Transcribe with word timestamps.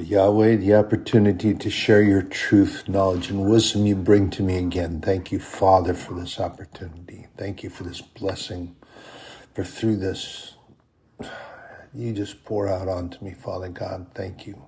Yahweh, 0.00 0.56
the 0.56 0.74
opportunity 0.74 1.54
to 1.54 1.70
share 1.70 2.02
your 2.02 2.22
truth, 2.22 2.88
knowledge, 2.88 3.30
and 3.30 3.48
wisdom 3.50 3.86
you 3.86 3.96
bring 3.96 4.30
to 4.30 4.42
me 4.42 4.58
again. 4.58 5.00
Thank 5.00 5.32
you, 5.32 5.38
Father, 5.40 5.94
for 5.94 6.14
this 6.14 6.40
opportunity. 6.40 7.26
Thank 7.36 7.62
you 7.62 7.70
for 7.70 7.84
this 7.84 8.00
blessing. 8.00 8.76
For 9.54 9.64
through 9.64 9.96
this, 9.96 10.54
you 11.94 12.12
just 12.12 12.44
pour 12.44 12.68
out 12.68 12.88
onto 12.88 13.24
me, 13.24 13.32
Father 13.34 13.68
God. 13.68 14.08
Thank 14.14 14.46
you. 14.46 14.66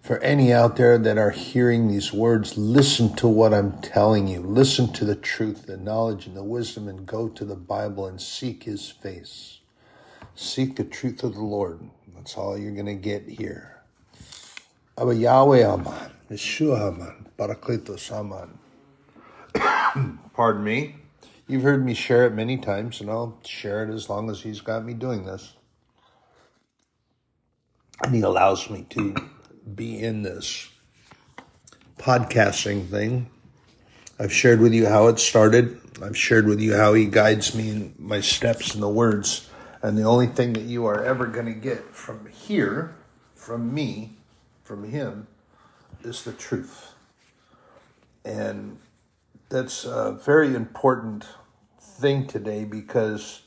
For 0.00 0.18
any 0.20 0.52
out 0.52 0.76
there 0.76 0.98
that 0.98 1.18
are 1.18 1.30
hearing 1.30 1.88
these 1.88 2.12
words, 2.12 2.56
listen 2.56 3.16
to 3.16 3.28
what 3.28 3.54
I'm 3.54 3.80
telling 3.80 4.28
you. 4.28 4.40
Listen 4.40 4.92
to 4.94 5.04
the 5.04 5.16
truth, 5.16 5.66
the 5.66 5.76
knowledge, 5.76 6.26
and 6.26 6.36
the 6.36 6.44
wisdom, 6.44 6.88
and 6.88 7.06
go 7.06 7.28
to 7.28 7.44
the 7.44 7.56
Bible 7.56 8.06
and 8.06 8.20
seek 8.20 8.64
His 8.64 8.88
face. 8.90 9.60
Seek 10.34 10.76
the 10.76 10.84
truth 10.84 11.24
of 11.24 11.34
the 11.34 11.42
Lord. 11.42 11.90
That's 12.14 12.36
all 12.36 12.58
you're 12.58 12.72
going 12.74 12.86
to 12.86 12.94
get 12.94 13.28
here. 13.28 13.75
Abba 14.98 15.14
Yahweh 15.14 15.62
Aman, 15.62 16.10
Yeshua 16.30 16.88
Aman, 16.88 17.26
Parakletos 17.38 18.10
Aman. 18.10 18.58
Pardon 20.32 20.64
me. 20.64 20.96
You've 21.46 21.64
heard 21.64 21.84
me 21.84 21.92
share 21.92 22.24
it 22.24 22.32
many 22.32 22.56
times, 22.56 23.02
and 23.02 23.10
I'll 23.10 23.38
share 23.44 23.84
it 23.84 23.92
as 23.92 24.08
long 24.08 24.30
as 24.30 24.40
He's 24.40 24.62
got 24.62 24.86
me 24.86 24.94
doing 24.94 25.26
this. 25.26 25.52
And 28.02 28.14
He 28.14 28.22
allows 28.22 28.70
me 28.70 28.86
to 28.90 29.14
be 29.74 30.02
in 30.02 30.22
this 30.22 30.70
podcasting 31.98 32.88
thing. 32.88 33.28
I've 34.18 34.32
shared 34.32 34.60
with 34.60 34.72
you 34.72 34.86
how 34.86 35.08
it 35.08 35.18
started. 35.18 35.78
I've 36.02 36.16
shared 36.16 36.46
with 36.46 36.58
you 36.58 36.74
how 36.74 36.94
He 36.94 37.04
guides 37.04 37.54
me 37.54 37.68
in 37.68 37.94
my 37.98 38.22
steps 38.22 38.72
and 38.72 38.82
the 38.82 38.88
words. 38.88 39.50
And 39.82 39.98
the 39.98 40.04
only 40.04 40.28
thing 40.28 40.54
that 40.54 40.64
you 40.64 40.86
are 40.86 41.04
ever 41.04 41.26
going 41.26 41.52
to 41.52 41.60
get 41.60 41.94
from 41.94 42.26
here, 42.32 42.96
from 43.34 43.74
me, 43.74 44.15
from 44.66 44.90
Him 44.90 45.28
is 46.02 46.24
the 46.24 46.32
truth. 46.32 46.92
And 48.24 48.78
that's 49.48 49.84
a 49.84 50.12
very 50.12 50.54
important 50.54 51.24
thing 51.80 52.26
today 52.26 52.64
because 52.64 53.42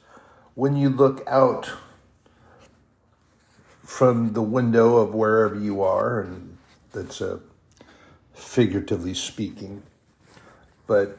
when 0.56 0.78
you 0.78 0.90
look 0.90 1.24
out 1.28 1.72
from 3.84 4.34
the 4.34 4.42
window 4.42 4.98
of 4.98 5.14
wherever 5.14 5.60
you 5.60 5.82
are, 5.82 6.22
and 6.22 6.58
that's 6.94 7.20
a 7.20 7.42
figuratively 8.34 9.14
speaking, 9.14 9.84
but 10.88 11.18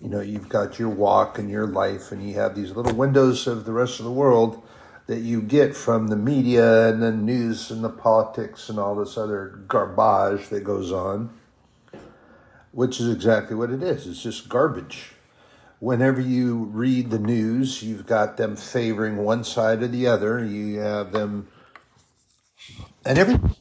you 0.00 0.08
know, 0.08 0.20
you've 0.20 0.48
got 0.48 0.78
your 0.78 0.88
walk 0.88 1.38
and 1.38 1.50
your 1.50 1.66
life, 1.66 2.12
and 2.12 2.26
you 2.26 2.34
have 2.34 2.54
these 2.54 2.70
little 2.70 2.94
windows 2.94 3.46
of 3.46 3.64
the 3.64 3.72
rest 3.72 3.98
of 3.98 4.04
the 4.04 4.12
world 4.12 4.62
that 5.10 5.22
you 5.22 5.42
get 5.42 5.74
from 5.74 6.06
the 6.06 6.14
media 6.14 6.88
and 6.88 7.02
the 7.02 7.10
news 7.10 7.72
and 7.72 7.82
the 7.82 7.90
politics 7.90 8.68
and 8.68 8.78
all 8.78 8.94
this 8.94 9.18
other 9.18 9.58
garbage 9.66 10.50
that 10.50 10.62
goes 10.62 10.92
on, 10.92 11.28
which 12.70 13.00
is 13.00 13.12
exactly 13.12 13.56
what 13.56 13.72
it 13.72 13.82
is. 13.82 14.06
It's 14.06 14.22
just 14.22 14.48
garbage. 14.48 15.14
Whenever 15.80 16.20
you 16.20 16.58
read 16.66 17.10
the 17.10 17.18
news, 17.18 17.82
you've 17.82 18.06
got 18.06 18.36
them 18.36 18.54
favoring 18.54 19.16
one 19.16 19.42
side 19.42 19.82
or 19.82 19.88
the 19.88 20.06
other. 20.06 20.44
You 20.44 20.78
have 20.78 21.10
them, 21.10 21.48
and 23.04 23.18
everything 23.18 23.56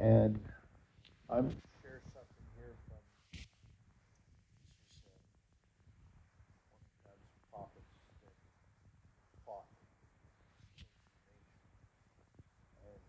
And 0.00 0.40
I'm 1.28 1.52
share 1.84 2.00
something 2.16 2.46
here 2.56 2.72
from 2.88 3.04
this 3.36 3.44
is 3.44 4.96
uh, 5.04 5.12
one 6.72 6.80
of 6.80 6.88
God's 7.04 7.28
prophets 7.52 7.84
that 8.08 8.32
fought 9.44 9.68
and 12.80 13.04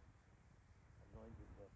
anointed 1.16 1.48
them. 1.56 1.72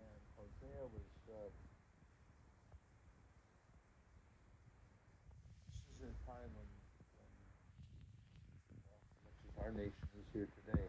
And 0.00 0.24
Hosea 0.40 0.88
was 0.88 1.12
uh, 1.28 1.52
time 6.28 6.52
when, 6.52 6.68
when 7.16 7.32
well, 8.84 9.00
much 9.24 9.40
as 9.40 9.57
our 9.68 9.74
nation 9.74 10.08
is 10.18 10.24
here 10.32 10.48
today, 10.64 10.84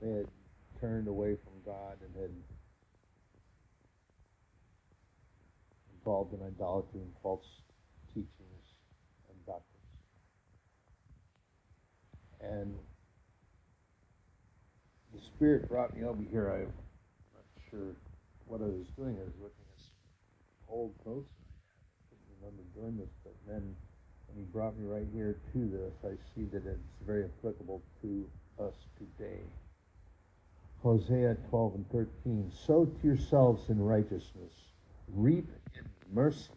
they 0.00 0.10
had 0.18 0.28
turned 0.80 1.08
away 1.08 1.36
from 1.42 1.52
God 1.66 1.96
and 2.04 2.14
had 2.14 2.30
involved 5.98 6.32
in 6.32 6.40
idolatry 6.46 7.00
and 7.00 7.12
false 7.20 7.44
teachings 8.14 8.64
and 9.28 9.38
doctrines. 9.44 9.66
And 12.40 12.74
the 15.12 15.20
Spirit 15.34 15.68
brought 15.68 15.96
me 15.96 16.04
over 16.04 16.22
here. 16.30 16.48
I'm 16.48 16.72
not 17.34 17.44
sure 17.70 17.96
what 18.46 18.60
I 18.60 18.66
was 18.66 18.86
doing. 18.96 19.16
I 19.18 19.24
was 19.24 19.34
looking 19.42 19.66
at 19.74 20.72
old 20.72 20.94
notes 21.04 21.34
I 21.34 22.14
couldn't 22.14 22.30
remember 22.38 22.62
doing 22.78 22.96
this, 22.98 23.10
but 23.24 23.34
then 23.48 23.74
he 24.36 24.42
brought 24.52 24.78
me 24.78 24.86
right 24.86 25.06
here 25.12 25.36
to 25.52 25.68
this, 25.68 25.92
I 26.04 26.14
see 26.34 26.46
that 26.52 26.66
it's 26.66 27.04
very 27.06 27.24
applicable 27.24 27.82
to 28.02 28.26
us 28.58 28.74
today. 28.98 29.40
Hosea 30.82 31.36
12 31.50 31.74
and 31.74 31.90
13. 31.90 32.52
Sow 32.66 32.86
to 32.86 33.06
yourselves 33.06 33.68
in 33.68 33.80
righteousness, 33.80 34.52
reap 35.08 35.48
in 35.74 35.84
mercy. 36.12 36.52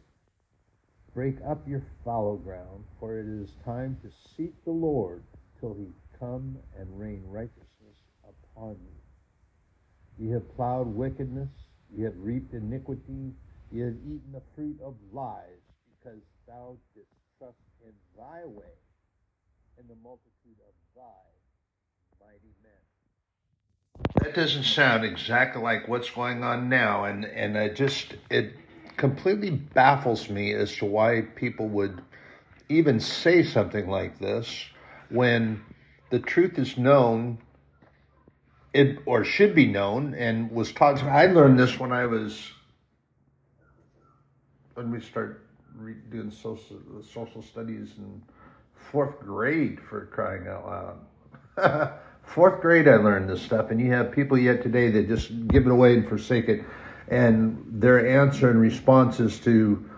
Break 1.14 1.36
up 1.48 1.68
your 1.68 1.84
fallow 2.04 2.38
ground, 2.38 2.86
for 3.00 3.20
it 3.20 3.28
is 3.28 3.52
time 3.66 3.98
to 4.02 4.10
seek 4.36 4.54
the 4.64 4.72
Lord 4.72 5.22
till 5.60 5.74
he 5.74 5.88
come 6.20 6.58
and 6.80 7.00
rain 7.00 7.22
righteousness 7.28 7.68
upon 8.24 8.78
you. 8.82 10.26
Ye 10.26 10.32
have 10.32 10.56
plowed 10.56 10.88
wickedness, 10.88 11.50
ye 11.96 12.04
have 12.04 12.18
reaped 12.18 12.54
iniquity, 12.54 13.34
ye 13.72 13.82
have 13.82 13.96
eaten 14.06 14.32
the 14.32 14.42
fruit 14.56 14.80
of 14.84 14.96
lies 15.12 15.62
because 16.00 16.22
thou 16.48 16.78
didst 16.96 17.13
in 17.84 17.94
thy 18.18 18.46
way 18.46 18.66
in 19.80 19.88
the 19.88 19.96
multitude 20.04 20.58
of 20.68 20.74
thy 20.96 22.26
mighty 22.26 22.54
men. 22.64 22.72
That 24.22 24.36
doesn't 24.36 24.64
sound 24.64 25.04
exactly 25.04 25.62
like 25.62 25.88
what's 25.88 26.10
going 26.10 26.44
on 26.44 26.70
now, 26.70 27.06
and 27.06 27.26
and 27.26 27.58
I 27.58 27.70
just 27.70 28.16
it 28.30 28.54
completely 28.98 29.50
baffles 29.52 30.30
me 30.30 30.54
as 30.54 30.76
to 30.78 30.86
why 30.86 31.22
people 31.36 31.68
would 31.70 32.02
even 32.70 33.00
say 33.00 33.44
something 33.44 33.90
like 33.90 34.20
this 34.20 34.66
when 35.10 35.62
the 36.10 36.20
truth 36.20 36.58
is 36.58 36.78
known 36.78 37.38
it 38.74 39.00
or 39.06 39.24
should 39.24 39.54
be 39.54 39.68
known 39.68 40.14
and 40.16 40.52
was 40.52 40.72
taught 40.72 41.04
i 41.04 41.28
learned 41.28 41.60
this 41.60 41.80
when 41.80 41.92
i 41.92 42.06
was 42.06 42.52
when 44.76 44.92
we 44.92 45.00
start 45.00 45.43
doing 46.10 46.32
social 46.32 46.78
social 47.02 47.42
studies 47.42 47.94
in 47.98 48.22
fourth 48.76 49.20
grade 49.20 49.80
for 49.80 50.06
crying 50.08 50.48
out 50.48 50.66
loud. 51.58 52.00
fourth 52.24 52.62
grade, 52.62 52.88
I 52.88 52.96
learned 52.96 53.30
this 53.30 53.42
stuff, 53.42 53.72
and 53.72 53.80
you 53.80 53.92
have 53.92 54.12
people 54.12 54.38
yet 54.38 54.62
today 54.64 54.90
that 54.92 55.08
just 55.08 55.48
give 55.48 55.66
it 55.66 55.72
away 55.72 55.94
and 55.94 56.08
forsake 56.08 56.50
it, 56.50 56.64
and 57.08 57.64
their 57.68 58.08
answer 58.08 58.50
and 58.50 58.60
responses 58.60 59.40
to 59.42 59.90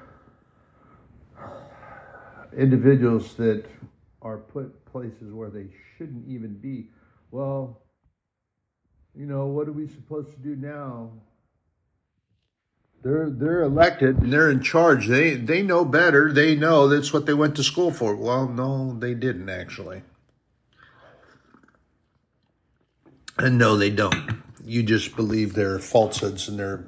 individuals 2.57 3.36
that 3.36 3.66
are 4.21 4.38
put 4.38 4.86
places 4.86 5.31
where 5.31 5.50
they 5.50 5.68
shouldn't 5.98 6.28
even 6.28 6.57
be. 6.57 6.89
Well, 7.31 7.81
you 9.13 9.25
know, 9.25 9.48
what 9.48 9.68
are 9.68 9.74
we 9.74 9.88
supposed 9.88 10.31
to 10.31 10.38
do 10.38 10.56
now? 10.56 11.12
They're 13.06 13.30
they're 13.30 13.62
elected 13.62 14.18
and 14.18 14.34
they're 14.34 14.50
in 14.50 14.63
charge. 14.63 15.07
They 15.07 15.36
they 15.36 15.62
know 15.62 15.86
better. 15.86 16.34
They 16.34 16.56
know 16.56 16.88
that's 16.88 17.13
what 17.13 17.28
they 17.28 17.36
went 17.36 17.56
to 17.57 17.63
school 17.63 17.92
for. 17.92 18.16
Well, 18.16 18.50
no, 18.50 18.98
they 18.98 19.13
didn't 19.13 19.48
actually. 19.48 20.02
And 23.38 23.60
no, 23.60 23.78
they 23.78 23.92
don't. 23.92 24.42
You 24.66 24.81
just 24.81 25.16
believe 25.16 25.54
their 25.54 25.78
falsehoods 25.78 26.50
and 26.50 26.57
their 26.57 26.88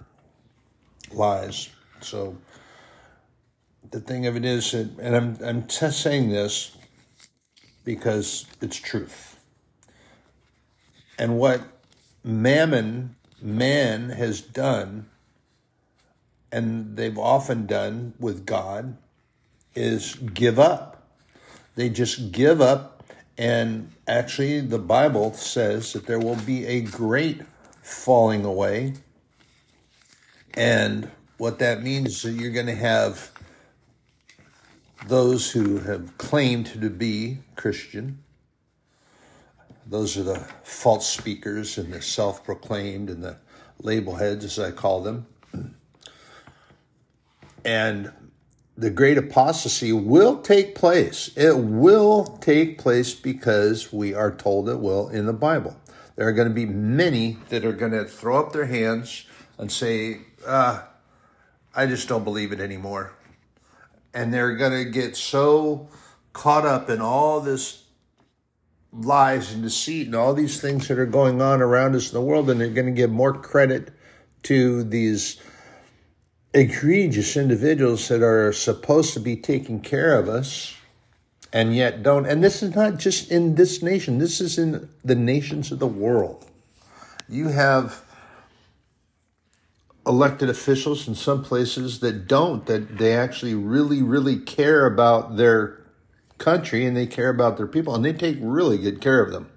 lies. 1.12 1.70
So 2.02 2.36
the 3.92 4.00
thing 4.00 4.26
of 4.26 4.36
it 4.36 4.44
is 4.44 4.72
that, 4.72 4.90
and 4.98 5.16
I'm 5.16 5.38
I'm 5.46 5.68
just 5.68 6.02
saying 6.02 6.30
this 6.30 6.76
because 7.86 8.48
it's 8.60 8.78
truth. 8.78 9.38
And 11.20 11.38
what 11.38 11.62
mammon 12.24 13.16
man 13.40 14.10
has 14.10 14.42
done 14.42 15.12
and 16.52 16.96
they've 16.96 17.18
often 17.18 17.66
done 17.66 18.14
with 18.20 18.46
God 18.46 18.98
is 19.76 20.16
give 20.16 20.60
up. 20.60 21.08
They 21.76 21.90
just 21.90 22.32
give 22.32 22.62
up. 22.62 23.04
And 23.38 23.92
actually, 24.08 24.62
the 24.62 24.80
Bible 24.80 25.34
says 25.34 25.94
that 25.94 26.08
there 26.08 26.20
will 26.20 26.38
be 26.38 26.66
a 26.66 26.82
great 26.82 27.42
falling 27.84 28.44
away. 28.46 28.96
And 30.56 31.12
what 31.38 31.60
that 31.60 31.84
means 31.84 32.16
is 32.16 32.22
that 32.24 32.42
you're 32.42 32.52
going 32.52 32.66
to 32.66 32.76
have 32.76 33.32
those 35.08 35.52
who 35.52 35.78
have 35.80 36.18
claimed 36.18 36.66
to 36.68 36.90
be 36.90 37.38
Christian. 37.56 38.24
Those 39.86 40.18
are 40.18 40.24
the 40.24 40.48
false 40.64 41.08
speakers 41.08 41.78
and 41.78 41.94
the 41.94 42.02
self 42.02 42.44
proclaimed 42.44 43.10
and 43.10 43.24
the 43.24 43.38
label 43.80 44.16
heads, 44.16 44.44
as 44.44 44.58
I 44.58 44.72
call 44.72 45.04
them. 45.04 45.28
And 47.66 48.12
the 48.78 48.90
great 48.90 49.18
apostasy 49.18 49.92
will 49.92 50.42
take 50.42 50.76
place. 50.76 51.32
It 51.36 51.58
will 51.58 52.26
take 52.42 52.78
place 52.78 53.14
because 53.14 53.92
we 53.92 54.14
are 54.14 54.34
told 54.34 54.70
it 54.70 54.80
will 54.80 55.10
in 55.10 55.26
the 55.26 55.34
Bible. 55.34 55.76
There 56.16 56.28
are 56.28 56.34
going 56.34 56.48
to 56.48 56.54
be 56.54 56.66
many 56.66 57.38
that 57.50 57.66
are 57.66 57.74
going 57.74 57.92
to 57.92 58.06
throw 58.06 58.40
up 58.40 58.54
their 58.54 58.66
hands 58.66 59.26
and 59.58 59.72
say, 59.72 60.22
ah, 60.48 60.88
I 61.76 61.86
just 61.86 62.08
don't 62.08 62.24
believe 62.24 62.52
it 62.52 62.60
anymore. 62.60 63.14
And 64.14 64.34
they're 64.34 64.56
going 64.56 64.84
to 64.84 64.90
get 64.90 65.16
so 65.16 65.90
caught 66.34 66.66
up 66.66 66.90
in 66.90 67.02
all 67.02 67.40
this 67.42 67.84
lies 68.92 69.54
and 69.54 69.64
deceit 69.64 70.08
and 70.08 70.16
all 70.16 70.34
these 70.34 70.62
things 70.62 70.88
that 70.88 70.98
are 70.98 71.06
going 71.06 71.42
on 71.42 71.62
around 71.62 71.96
us 71.96 72.12
in 72.12 72.14
the 72.14 72.22
world, 72.22 72.50
and 72.50 72.60
they're 72.60 72.70
going 72.70 72.88
to 72.88 72.92
give 72.92 73.12
more 73.12 73.34
credit 73.34 73.92
to 74.44 74.84
these 74.84 75.40
egregious 76.54 77.38
individuals 77.38 78.08
that 78.08 78.22
are 78.22 78.52
supposed 78.52 79.14
to 79.14 79.20
be 79.20 79.36
taking 79.36 79.80
care 79.80 80.18
of 80.18 80.28
us 80.30 80.76
and 81.54 81.76
yet 81.76 82.04
don't. 82.04 82.26
And 82.26 82.44
this 82.44 82.62
is 82.62 82.76
not 82.76 82.98
just 82.98 83.32
in 83.32 83.56
this 83.56 83.82
nation, 83.82 84.18
this 84.18 84.42
is 84.42 84.58
in 84.58 84.90
the 85.04 85.16
nations 85.16 85.72
of 85.72 85.80
the 85.80 85.88
world. 85.88 86.46
You 87.30 87.50
have 87.50 88.04
elected 90.06 90.50
officials 90.50 91.08
in 91.08 91.16
some 91.16 91.44
places 91.44 92.00
that 92.00 92.28
don't, 92.28 92.66
that 92.66 92.98
they 92.98 93.14
actually 93.14 93.56
really, 93.56 94.02
really 94.02 94.40
care 94.40 94.86
about 94.86 95.36
their 95.36 95.84
country 96.38 96.86
and 96.86 96.96
they 96.96 97.08
care 97.08 97.30
about 97.30 97.58
their 97.58 97.68
people 97.68 97.94
and 97.94 98.06
they 98.06 98.14
take 98.14 98.38
really 98.40 98.78
good 98.78 99.02
care 99.02 99.22
of 99.22 99.32
them. 99.32 99.50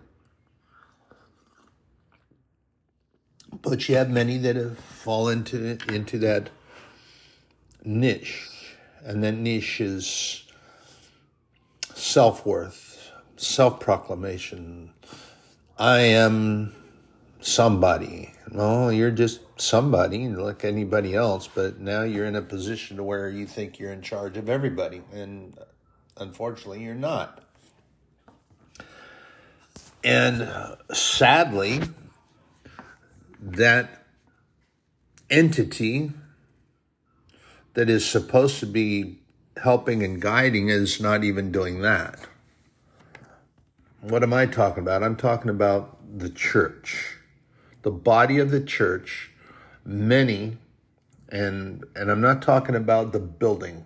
But 3.62 3.88
you 3.88 3.96
have 3.96 4.10
many 4.10 4.38
that 4.38 4.56
have 4.56 4.78
fallen 4.78 5.38
into, 5.38 5.78
into 5.92 6.18
that 6.18 6.50
niche, 7.84 8.48
and 9.04 9.22
that 9.24 9.32
niche 9.32 9.80
is 9.80 10.44
self 11.94 12.44
worth, 12.46 13.12
self 13.36 13.80
proclamation. 13.80 14.90
I 15.78 16.00
am 16.00 16.74
somebody. 17.40 18.34
No, 18.50 18.88
you're 18.88 19.10
just 19.10 19.40
somebody 19.56 20.28
like 20.28 20.64
anybody 20.64 21.14
else, 21.14 21.48
but 21.48 21.78
now 21.78 22.02
you're 22.02 22.26
in 22.26 22.36
a 22.36 22.42
position 22.42 22.96
to 22.96 23.04
where 23.04 23.30
you 23.30 23.46
think 23.46 23.78
you're 23.78 23.92
in 23.92 24.02
charge 24.02 24.36
of 24.36 24.48
everybody, 24.48 25.02
and 25.12 25.56
unfortunately, 26.16 26.82
you're 26.82 26.94
not. 26.94 27.42
And 30.02 30.48
sadly, 30.92 31.80
that 33.40 34.04
entity 35.28 36.12
that 37.74 37.88
is 37.88 38.04
supposed 38.04 38.58
to 38.60 38.66
be 38.66 39.18
helping 39.62 40.02
and 40.02 40.20
guiding 40.20 40.68
is 40.68 41.00
not 41.00 41.24
even 41.24 41.52
doing 41.52 41.82
that. 41.82 42.18
What 44.00 44.22
am 44.22 44.32
I 44.32 44.46
talking 44.46 44.82
about? 44.82 45.02
I'm 45.02 45.16
talking 45.16 45.50
about 45.50 45.98
the 46.18 46.30
church, 46.30 47.16
the 47.82 47.90
body 47.90 48.38
of 48.38 48.50
the 48.50 48.60
church. 48.60 49.30
Many, 49.84 50.58
and 51.30 51.84
and 51.96 52.10
I'm 52.10 52.20
not 52.20 52.42
talking 52.42 52.74
about 52.74 53.12
the 53.12 53.18
building. 53.18 53.84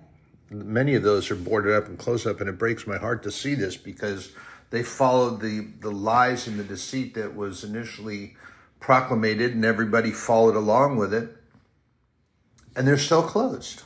Many 0.50 0.94
of 0.94 1.02
those 1.02 1.30
are 1.30 1.36
boarded 1.36 1.74
up 1.74 1.86
and 1.86 1.98
closed 1.98 2.26
up, 2.26 2.40
and 2.40 2.48
it 2.48 2.58
breaks 2.58 2.86
my 2.86 2.98
heart 2.98 3.22
to 3.24 3.30
see 3.30 3.54
this 3.54 3.76
because 3.76 4.32
they 4.70 4.82
followed 4.82 5.40
the 5.40 5.68
the 5.80 5.90
lies 5.90 6.46
and 6.46 6.58
the 6.58 6.64
deceit 6.64 7.14
that 7.14 7.34
was 7.34 7.64
initially 7.64 8.36
proclamated, 8.80 9.52
and 9.52 9.64
everybody 9.64 10.10
followed 10.10 10.56
along 10.56 10.96
with 10.96 11.14
it 11.14 11.36
and 12.76 12.86
they're 12.86 12.98
still 12.98 13.22
closed. 13.22 13.82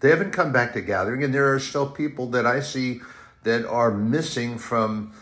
They 0.00 0.10
haven't 0.10 0.32
come 0.32 0.52
back 0.52 0.72
to 0.72 0.80
gathering, 0.80 1.22
and 1.22 1.34
there 1.34 1.52
are 1.52 1.60
still 1.60 1.88
people 1.88 2.26
that 2.28 2.46
I 2.46 2.60
see 2.60 3.00
that 3.42 3.66
are 3.66 3.90
missing 3.90 4.58
from 4.58 5.12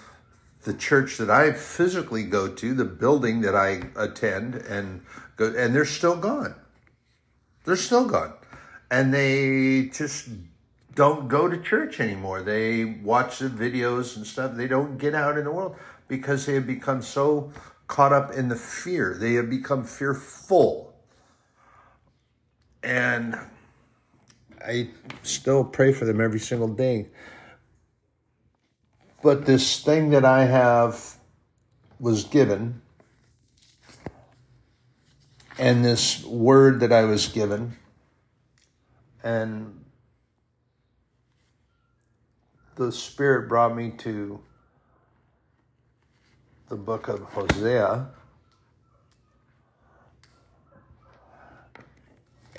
the 0.63 0.75
church 0.75 1.17
that 1.19 1.31
I 1.31 1.53
physically 1.53 2.25
go 2.25 2.49
to, 2.49 2.75
the 2.75 2.85
building 2.85 3.41
that 3.43 3.55
I 3.55 3.83
attend, 3.97 4.55
and 4.55 5.03
go, 5.37 5.47
and 5.47 5.75
they're 5.75 5.85
still 5.85 6.17
gone. 6.17 6.55
They're 7.65 7.77
still 7.77 8.07
gone, 8.07 8.35
and 8.91 9.13
they 9.13 9.91
just 9.93 10.29
don't 10.95 11.29
go 11.29 11.49
to 11.49 11.61
church 11.61 12.01
anymore. 12.01 12.43
They 12.43 12.85
watch 12.85 13.39
the 13.39 13.49
videos 13.49 14.17
and 14.17 14.27
stuff. 14.27 14.55
They 14.55 14.67
don't 14.67 14.99
get 14.99 15.15
out 15.15 15.39
in 15.39 15.45
the 15.45 15.53
world 15.53 15.77
because 16.09 16.47
they 16.47 16.55
have 16.55 16.67
become 16.67 17.03
so 17.03 17.53
caught 17.87 18.13
up 18.13 18.33
in 18.33 18.49
the 18.49 18.57
fear. 18.57 19.17
They 19.19 19.35
have 19.35 19.49
become 19.49 19.85
fearful 19.85 20.88
and 22.89 23.39
I 24.67 24.89
still 25.23 25.63
pray 25.63 25.93
for 25.93 26.07
them 26.07 26.23
every 26.23 26.41
single 26.41 26.69
day. 26.69 27.09
But 29.23 29.45
this 29.45 29.83
thing 29.85 30.09
that 30.11 30.25
I 30.25 30.47
have 30.47 31.19
was 32.01 32.25
given, 32.25 32.81
and 35.59 35.85
this 35.85 36.25
word 36.25 36.81
that 36.81 36.91
I 36.91 37.05
was 37.05 37.27
given, 37.27 37.77
and 39.23 39.85
the 42.77 42.91
Spirit 42.91 43.51
brought 43.51 43.77
me 43.77 43.91
to 43.99 44.41
the 46.71 46.77
book 46.77 47.09
of 47.09 47.21
Hosea 47.21 48.09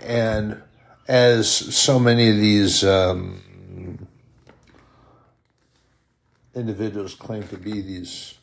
And 0.02 0.62
as 1.08 1.50
so 1.50 2.00
many 2.00 2.30
of 2.30 2.38
these 2.38 2.84
um, 2.84 4.08
individuals 6.56 7.16
claim 7.16 7.48
to 7.48 7.58
be 7.58 7.82
these 7.82 8.36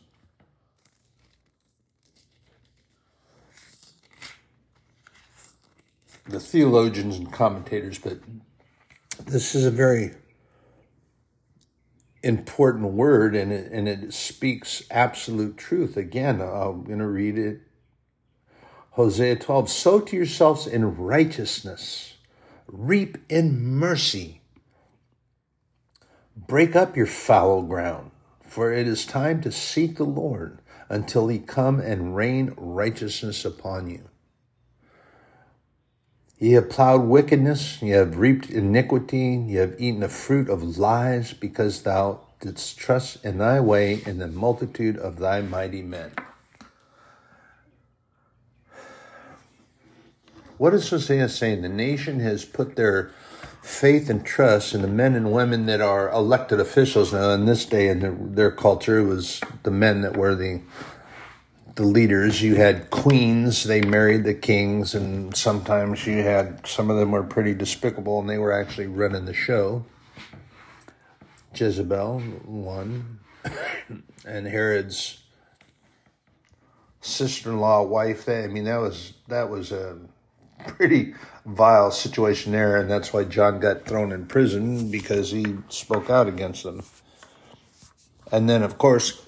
the 6.28 6.40
theologians 6.40 7.18
and 7.18 7.32
commentators, 7.32 7.98
but 7.98 8.18
this 9.26 9.54
is 9.54 9.64
a 9.64 9.70
very 9.70 10.12
important 12.22 12.92
word 12.92 13.36
and 13.36 13.52
it, 13.52 13.70
and 13.70 13.88
it 13.88 14.12
speaks 14.12 14.82
absolute 14.90 15.56
truth. 15.56 15.96
Again, 15.96 16.40
I'm 16.40 16.82
going 16.82 16.98
to 16.98 17.06
read 17.06 17.38
it 17.38 17.60
Hosea 18.96 19.36
12, 19.36 19.68
sow 19.68 20.00
to 20.00 20.16
yourselves 20.16 20.66
in 20.66 20.96
righteousness, 20.96 22.14
reap 22.66 23.18
in 23.28 23.62
mercy. 23.62 24.40
Break 26.34 26.74
up 26.74 26.96
your 26.96 27.04
fallow 27.04 27.60
ground, 27.60 28.10
for 28.40 28.72
it 28.72 28.88
is 28.88 29.04
time 29.04 29.42
to 29.42 29.52
seek 29.52 29.98
the 29.98 30.04
Lord 30.04 30.62
until 30.88 31.28
he 31.28 31.38
come 31.38 31.78
and 31.78 32.16
rain 32.16 32.54
righteousness 32.56 33.44
upon 33.44 33.90
you. 33.90 34.08
Ye 36.38 36.52
have 36.52 36.70
plowed 36.70 37.02
wickedness, 37.02 37.82
ye 37.82 37.90
have 37.90 38.16
reaped 38.16 38.48
iniquity, 38.48 39.44
ye 39.46 39.56
have 39.56 39.76
eaten 39.78 40.00
the 40.00 40.08
fruit 40.08 40.48
of 40.48 40.78
lies, 40.78 41.34
because 41.34 41.82
thou 41.82 42.20
didst 42.40 42.78
trust 42.78 43.22
in 43.26 43.36
thy 43.36 43.60
way 43.60 44.02
in 44.06 44.16
the 44.16 44.26
multitude 44.26 44.96
of 44.96 45.18
thy 45.18 45.42
mighty 45.42 45.82
men. 45.82 46.12
What 50.58 50.72
is 50.72 50.88
Hosea 50.88 51.28
saying? 51.28 51.62
The 51.62 51.68
nation 51.68 52.20
has 52.20 52.46
put 52.46 52.76
their 52.76 53.10
faith 53.62 54.08
and 54.08 54.24
trust 54.24 54.74
in 54.74 54.80
the 54.80 54.88
men 54.88 55.14
and 55.14 55.30
women 55.30 55.66
that 55.66 55.82
are 55.82 56.10
elected 56.10 56.60
officials. 56.60 57.12
Now, 57.12 57.30
in 57.30 57.44
this 57.44 57.66
day 57.66 57.88
in 57.88 58.00
their, 58.00 58.16
their 58.18 58.50
culture, 58.50 58.98
it 59.00 59.04
was 59.04 59.40
the 59.64 59.70
men 59.70 60.00
that 60.00 60.16
were 60.16 60.34
the 60.34 60.62
the 61.74 61.82
leaders. 61.82 62.40
You 62.40 62.54
had 62.54 62.88
queens; 62.90 63.64
they 63.64 63.82
married 63.82 64.24
the 64.24 64.32
kings, 64.32 64.94
and 64.94 65.36
sometimes 65.36 66.06
you 66.06 66.22
had 66.22 66.66
some 66.66 66.88
of 66.88 66.96
them 66.96 67.10
were 67.10 67.22
pretty 67.22 67.52
despicable, 67.52 68.18
and 68.18 68.30
they 68.30 68.38
were 68.38 68.52
actually 68.52 68.86
running 68.86 69.26
the 69.26 69.34
show. 69.34 69.84
Jezebel, 71.54 72.20
one, 72.44 73.20
and 74.24 74.46
Herod's 74.46 75.22
sister-in-law 77.02 77.82
wife. 77.82 78.26
I 78.26 78.46
mean, 78.46 78.64
that 78.64 78.80
was 78.80 79.12
that 79.28 79.50
was 79.50 79.70
a 79.70 79.98
pretty 80.66 81.14
vile 81.44 81.90
situation 81.90 82.52
there, 82.52 82.76
and 82.76 82.90
that's 82.90 83.12
why 83.12 83.24
John 83.24 83.60
got 83.60 83.84
thrown 83.84 84.12
in 84.12 84.26
prison 84.26 84.90
because 84.90 85.30
he 85.30 85.56
spoke 85.68 86.10
out 86.10 86.28
against 86.28 86.64
them. 86.64 86.82
And 88.32 88.48
then, 88.48 88.62
of 88.62 88.78
course, 88.78 89.24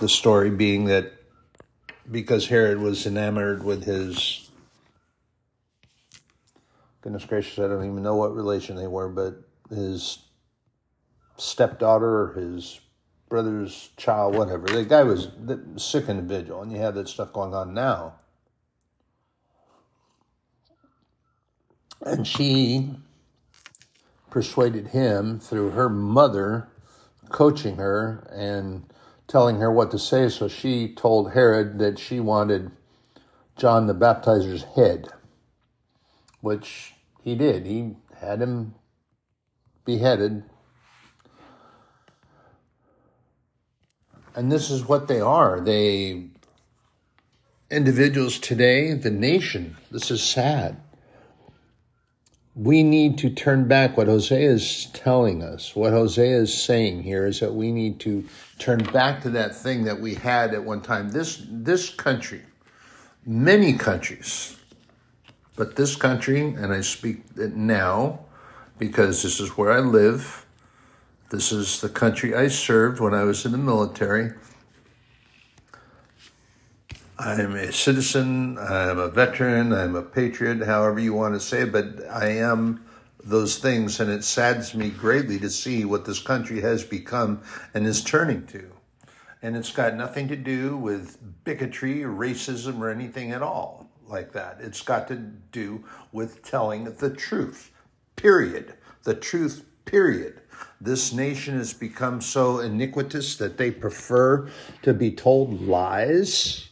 the 0.00 0.08
story 0.08 0.50
being 0.50 0.84
that 0.84 1.12
because 2.10 2.46
Herod 2.46 2.78
was 2.78 3.06
enamored 3.06 3.62
with 3.62 3.84
his 3.84 4.48
goodness 7.00 7.24
gracious, 7.24 7.58
I 7.58 7.68
don't 7.68 7.84
even 7.84 8.02
know 8.02 8.16
what 8.16 8.34
relation 8.34 8.76
they 8.76 8.86
were, 8.86 9.08
but 9.08 9.42
his 9.68 10.18
stepdaughter, 11.36 12.34
his 12.34 12.80
brother's 13.28 13.90
child, 13.96 14.36
whatever. 14.36 14.66
The 14.66 14.84
guy 14.84 15.02
was 15.04 15.28
a 15.48 15.78
sick 15.78 16.08
individual, 16.08 16.62
and 16.62 16.72
you 16.72 16.78
have 16.78 16.94
that 16.96 17.08
stuff 17.08 17.32
going 17.32 17.54
on 17.54 17.74
now. 17.74 18.14
And 22.02 22.26
she 22.26 22.90
persuaded 24.30 24.88
him 24.88 25.38
through 25.38 25.70
her 25.70 25.88
mother 25.88 26.68
coaching 27.28 27.76
her 27.76 28.26
and 28.32 28.84
telling 29.26 29.60
her 29.60 29.70
what 29.70 29.90
to 29.90 29.98
say. 29.98 30.28
So 30.28 30.48
she 30.48 30.94
told 30.94 31.32
Herod 31.32 31.78
that 31.78 31.98
she 31.98 32.20
wanted 32.20 32.70
John 33.56 33.86
the 33.86 33.94
Baptizer's 33.94 34.64
head, 34.76 35.08
which 36.40 36.94
he 37.22 37.34
did. 37.34 37.66
He 37.66 37.96
had 38.18 38.40
him 38.40 38.74
beheaded. 39.84 40.44
And 44.34 44.50
this 44.50 44.70
is 44.70 44.86
what 44.86 45.08
they 45.08 45.20
are. 45.20 45.60
They 45.60 46.28
individuals 47.70 48.38
today, 48.38 48.94
the 48.94 49.10
nation. 49.10 49.76
This 49.90 50.10
is 50.10 50.22
sad 50.22 50.80
we 52.60 52.82
need 52.82 53.16
to 53.16 53.30
turn 53.30 53.66
back. 53.66 53.96
What 53.96 54.06
Hosea 54.06 54.50
is 54.50 54.86
telling 54.92 55.42
us, 55.42 55.74
what 55.74 55.94
Hosea 55.94 56.36
is 56.36 56.52
saying 56.52 57.02
here 57.02 57.26
is 57.26 57.40
that 57.40 57.54
we 57.54 57.72
need 57.72 57.98
to 58.00 58.22
turn 58.58 58.80
back 58.92 59.22
to 59.22 59.30
that 59.30 59.54
thing 59.54 59.84
that 59.84 59.98
we 59.98 60.14
had 60.14 60.52
at 60.52 60.62
one 60.62 60.82
time. 60.82 61.10
This, 61.10 61.42
this 61.48 61.88
country, 61.88 62.42
many 63.24 63.72
countries, 63.72 64.58
but 65.56 65.76
this 65.76 65.96
country, 65.96 66.40
and 66.40 66.70
I 66.70 66.82
speak 66.82 67.22
it 67.36 67.56
now 67.56 68.20
because 68.78 69.22
this 69.22 69.40
is 69.40 69.56
where 69.56 69.72
I 69.72 69.78
live. 69.78 70.44
This 71.30 71.52
is 71.52 71.80
the 71.80 71.88
country 71.88 72.34
I 72.34 72.48
served 72.48 73.00
when 73.00 73.14
I 73.14 73.24
was 73.24 73.46
in 73.46 73.52
the 73.52 73.58
military. 73.58 74.34
I'm 77.22 77.54
a 77.54 77.70
citizen, 77.70 78.56
I'm 78.56 78.98
a 78.98 79.08
veteran, 79.08 79.74
I'm 79.74 79.94
a 79.94 80.00
patriot, 80.00 80.64
however 80.64 80.98
you 81.00 81.12
want 81.12 81.34
to 81.34 81.40
say 81.40 81.62
it, 81.62 81.72
but 81.72 82.02
I 82.08 82.28
am 82.28 82.82
those 83.22 83.58
things, 83.58 84.00
and 84.00 84.10
it 84.10 84.24
saddens 84.24 84.74
me 84.74 84.88
greatly 84.88 85.38
to 85.40 85.50
see 85.50 85.84
what 85.84 86.06
this 86.06 86.18
country 86.18 86.62
has 86.62 86.82
become 86.82 87.42
and 87.74 87.86
is 87.86 88.02
turning 88.02 88.46
to. 88.46 88.72
And 89.42 89.54
it's 89.54 89.70
got 89.70 89.96
nothing 89.96 90.28
to 90.28 90.36
do 90.36 90.78
with 90.78 91.18
bigotry 91.44 92.02
or 92.02 92.10
racism 92.10 92.80
or 92.80 92.88
anything 92.88 93.32
at 93.32 93.42
all 93.42 93.90
like 94.06 94.32
that. 94.32 94.56
It's 94.60 94.80
got 94.80 95.06
to 95.08 95.16
do 95.16 95.84
with 96.12 96.42
telling 96.42 96.84
the 96.84 97.10
truth, 97.10 97.70
period. 98.16 98.72
The 99.02 99.14
truth, 99.14 99.66
period. 99.84 100.40
This 100.80 101.12
nation 101.12 101.58
has 101.58 101.74
become 101.74 102.22
so 102.22 102.60
iniquitous 102.60 103.36
that 103.36 103.58
they 103.58 103.70
prefer 103.70 104.48
to 104.80 104.94
be 104.94 105.10
told 105.10 105.60
lies 105.60 106.69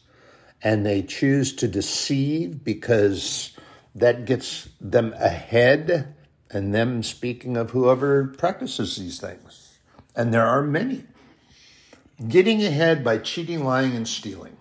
and 0.62 0.84
they 0.84 1.02
choose 1.02 1.54
to 1.56 1.68
deceive 1.68 2.64
because 2.64 3.56
that 3.94 4.24
gets 4.24 4.68
them 4.80 5.12
ahead 5.14 6.14
and 6.50 6.74
them 6.74 7.02
speaking 7.02 7.56
of 7.56 7.70
whoever 7.70 8.26
practices 8.26 8.96
these 8.96 9.20
things. 9.20 9.78
And 10.16 10.32
there 10.32 10.46
are 10.46 10.62
many. 10.62 11.04
Getting 12.26 12.64
ahead 12.64 13.04
by 13.04 13.18
cheating, 13.18 13.64
lying, 13.64 13.94
and 13.94 14.08
stealing. 14.08 14.56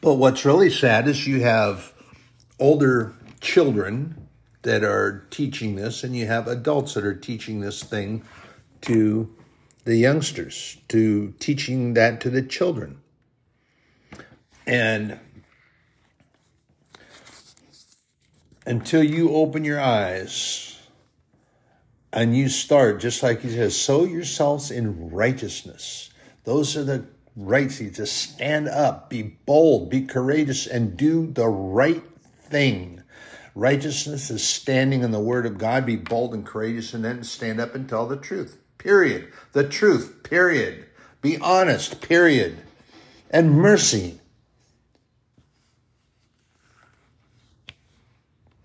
But 0.00 0.14
what's 0.14 0.44
really 0.44 0.70
sad 0.70 1.06
is 1.06 1.26
you 1.26 1.42
have 1.42 1.92
older 2.58 3.14
children 3.40 4.28
that 4.62 4.82
are 4.82 5.26
teaching 5.30 5.76
this, 5.76 6.02
and 6.02 6.16
you 6.16 6.26
have 6.26 6.48
adults 6.48 6.94
that 6.94 7.04
are 7.04 7.14
teaching 7.14 7.60
this 7.60 7.82
thing 7.82 8.24
to 8.82 9.35
the 9.86 9.96
youngsters, 9.96 10.78
to 10.88 11.32
teaching 11.38 11.94
that 11.94 12.20
to 12.20 12.28
the 12.28 12.42
children. 12.42 13.00
And 14.66 15.20
until 18.66 19.04
you 19.04 19.32
open 19.32 19.64
your 19.64 19.80
eyes 19.80 20.76
and 22.12 22.36
you 22.36 22.48
start, 22.48 22.98
just 23.00 23.22
like 23.22 23.42
he 23.42 23.50
says, 23.50 23.80
sow 23.80 24.04
yourselves 24.04 24.72
in 24.72 25.10
righteousness. 25.10 26.10
Those 26.42 26.76
are 26.76 26.82
the 26.82 27.06
rights. 27.36 27.78
to 27.78 28.06
stand 28.06 28.68
up, 28.68 29.08
be 29.08 29.22
bold, 29.22 29.88
be 29.88 30.02
courageous, 30.02 30.66
and 30.66 30.96
do 30.96 31.28
the 31.28 31.46
right 31.46 32.02
thing. 32.40 33.04
Righteousness 33.54 34.30
is 34.30 34.42
standing 34.42 35.04
in 35.04 35.12
the 35.12 35.20
word 35.20 35.46
of 35.46 35.58
God, 35.58 35.86
be 35.86 35.94
bold 35.94 36.34
and 36.34 36.44
courageous, 36.44 36.92
and 36.92 37.04
then 37.04 37.22
stand 37.22 37.60
up 37.60 37.76
and 37.76 37.88
tell 37.88 38.08
the 38.08 38.16
truth 38.16 38.58
period. 38.86 39.26
The 39.50 39.68
truth, 39.68 40.22
period. 40.22 40.86
Be 41.20 41.38
honest, 41.38 42.00
period. 42.00 42.58
And 43.32 43.50
mercy. 43.50 44.20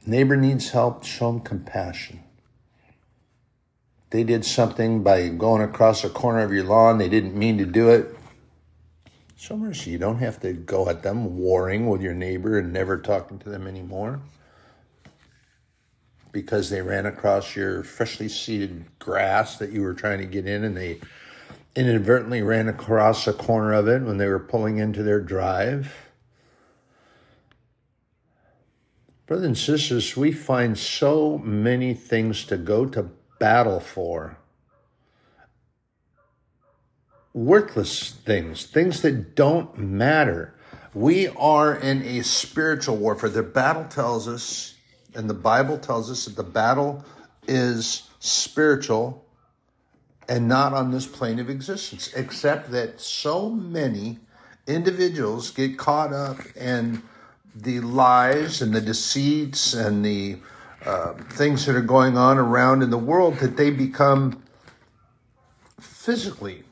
Neighbor 0.06 0.38
needs 0.38 0.70
help, 0.70 1.06
show 1.06 1.32
them 1.32 1.42
compassion. 1.42 2.20
They 4.12 4.24
did 4.24 4.46
something 4.46 5.02
by 5.02 5.30
going 5.30 5.64
across 5.64 6.04
a 6.04 6.10
corner 6.10 6.42
of 6.42 6.54
your 6.54 6.66
lawn, 6.66 7.00
they 7.00 7.10
didn't 7.10 7.34
mean 7.34 7.58
to 7.58 7.66
do 7.66 7.90
it. 7.90 8.16
Show 9.36 9.58
mercy. 9.58 9.90
You 9.90 9.98
don't 9.98 10.20
have 10.20 10.40
to 10.42 10.54
go 10.54 10.88
at 10.88 11.02
them 11.02 11.40
warring 11.40 11.88
with 11.88 12.04
your 12.04 12.14
neighbor 12.14 12.60
and 12.60 12.72
never 12.72 13.00
talking 13.00 13.40
to 13.40 13.50
them 13.50 13.66
anymore 13.66 14.22
because 16.32 16.70
they 16.70 16.82
ran 16.82 17.06
across 17.06 17.56
your 17.56 17.84
freshly 17.84 18.30
seeded 18.30 18.86
grass 19.00 19.58
that 19.58 19.72
you 19.72 19.82
were 19.82 19.94
trying 19.94 20.20
to 20.20 20.26
get 20.26 20.48
in 20.48 20.64
and 20.64 20.76
they 20.76 21.00
inadvertently 21.76 22.42
ran 22.42 22.68
across 22.68 23.28
a 23.28 23.34
corner 23.34 23.74
of 23.74 23.88
it 23.88 24.02
when 24.02 24.18
they 24.18 24.28
were 24.28 24.40
pulling 24.40 24.78
into 24.78 25.04
their 25.04 25.22
drive. 25.22 25.94
Brothers 29.26 29.46
and 29.46 29.58
sisters, 29.58 30.18
we 30.18 30.32
find 30.32 30.78
so 30.78 31.38
many 31.38 31.94
things 31.94 32.44
to 32.46 32.58
go 32.58 32.86
to 32.88 33.10
battle 33.40 33.80
for. 33.80 34.38
Worthless 37.34 38.12
things, 38.12 38.66
things 38.66 39.02
that 39.04 39.36
don't 39.36 39.78
matter. 39.78 40.54
We 40.94 41.30
are 41.30 41.74
in 41.74 42.02
a 42.02 42.24
spiritual 42.24 42.98
warfare. 42.98 43.30
The 43.30 43.44
battle 43.44 43.86
tells 43.86 44.28
us 44.28 44.76
and 45.16 45.30
the 45.30 45.34
Bible 45.34 45.78
tells 45.78 46.10
us 46.10 46.26
that 46.26 46.36
the 46.36 46.44
battle 46.44 47.04
is 47.48 48.10
spiritual 48.20 49.26
and 50.30 50.48
not 50.48 50.74
on 50.74 50.92
this 50.92 51.06
plane 51.08 51.40
of 51.40 51.50
existence, 51.50 52.14
except 52.14 52.72
that 52.72 53.02
so 53.02 53.50
many 53.50 54.20
individuals 54.68 55.52
get 55.52 55.78
caught 55.78 56.14
up 56.14 56.38
in 56.56 57.04
the 57.56 57.82
lies 57.82 58.62
and 58.62 58.74
the 58.74 58.82
deceits 58.82 59.74
and 59.74 60.06
the 60.06 60.38
uh, 60.86 61.14
things 61.32 61.66
that 61.66 61.76
are 61.76 61.82
going 61.82 62.18
on 62.18 62.38
around 62.38 62.82
in 62.82 62.90
the 62.90 62.98
world 62.98 63.38
that 63.40 63.58
they 63.58 63.70
become 63.70 64.42
physically 65.80 66.64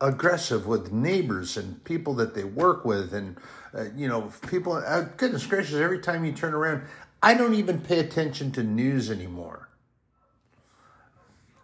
aggressive 0.00 0.66
with 0.66 0.92
neighbors 0.92 1.56
and 1.56 1.84
people 1.84 2.14
that 2.14 2.34
they 2.34 2.42
work 2.42 2.84
with 2.84 3.14
and 3.14 3.36
uh, 3.76 3.84
you 3.96 4.08
know 4.08 4.32
people 4.48 4.74
uh, 4.74 5.02
goodness 5.16 5.46
gracious 5.46 5.74
every 5.74 5.98
time 5.98 6.24
you 6.24 6.32
turn 6.32 6.54
around 6.54 6.82
i 7.22 7.34
don't 7.34 7.54
even 7.54 7.80
pay 7.80 7.98
attention 7.98 8.50
to 8.52 8.62
news 8.62 9.10
anymore. 9.10 9.68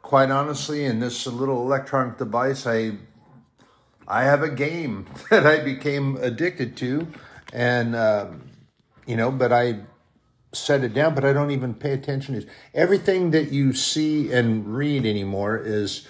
Quite 0.02 0.30
honestly 0.30 0.84
in 0.84 1.00
this 1.00 1.26
little 1.26 1.60
electronic 1.60 2.16
device 2.16 2.66
i 2.66 2.92
i 4.06 4.22
have 4.24 4.42
a 4.42 4.48
game 4.48 5.06
that 5.30 5.46
i 5.46 5.58
became 5.58 6.16
addicted 6.16 6.76
to 6.78 7.08
and 7.52 7.94
um, 7.94 8.42
you 9.06 9.16
know 9.16 9.30
but 9.30 9.52
i 9.52 9.80
set 10.52 10.82
it 10.82 10.94
down 10.94 11.14
but 11.14 11.26
i 11.26 11.32
don't 11.34 11.50
even 11.50 11.74
pay 11.74 11.92
attention 11.92 12.40
to 12.40 12.46
everything 12.74 13.32
that 13.32 13.52
you 13.52 13.74
see 13.74 14.32
and 14.32 14.74
read 14.74 15.04
anymore 15.04 15.58
is 15.58 16.08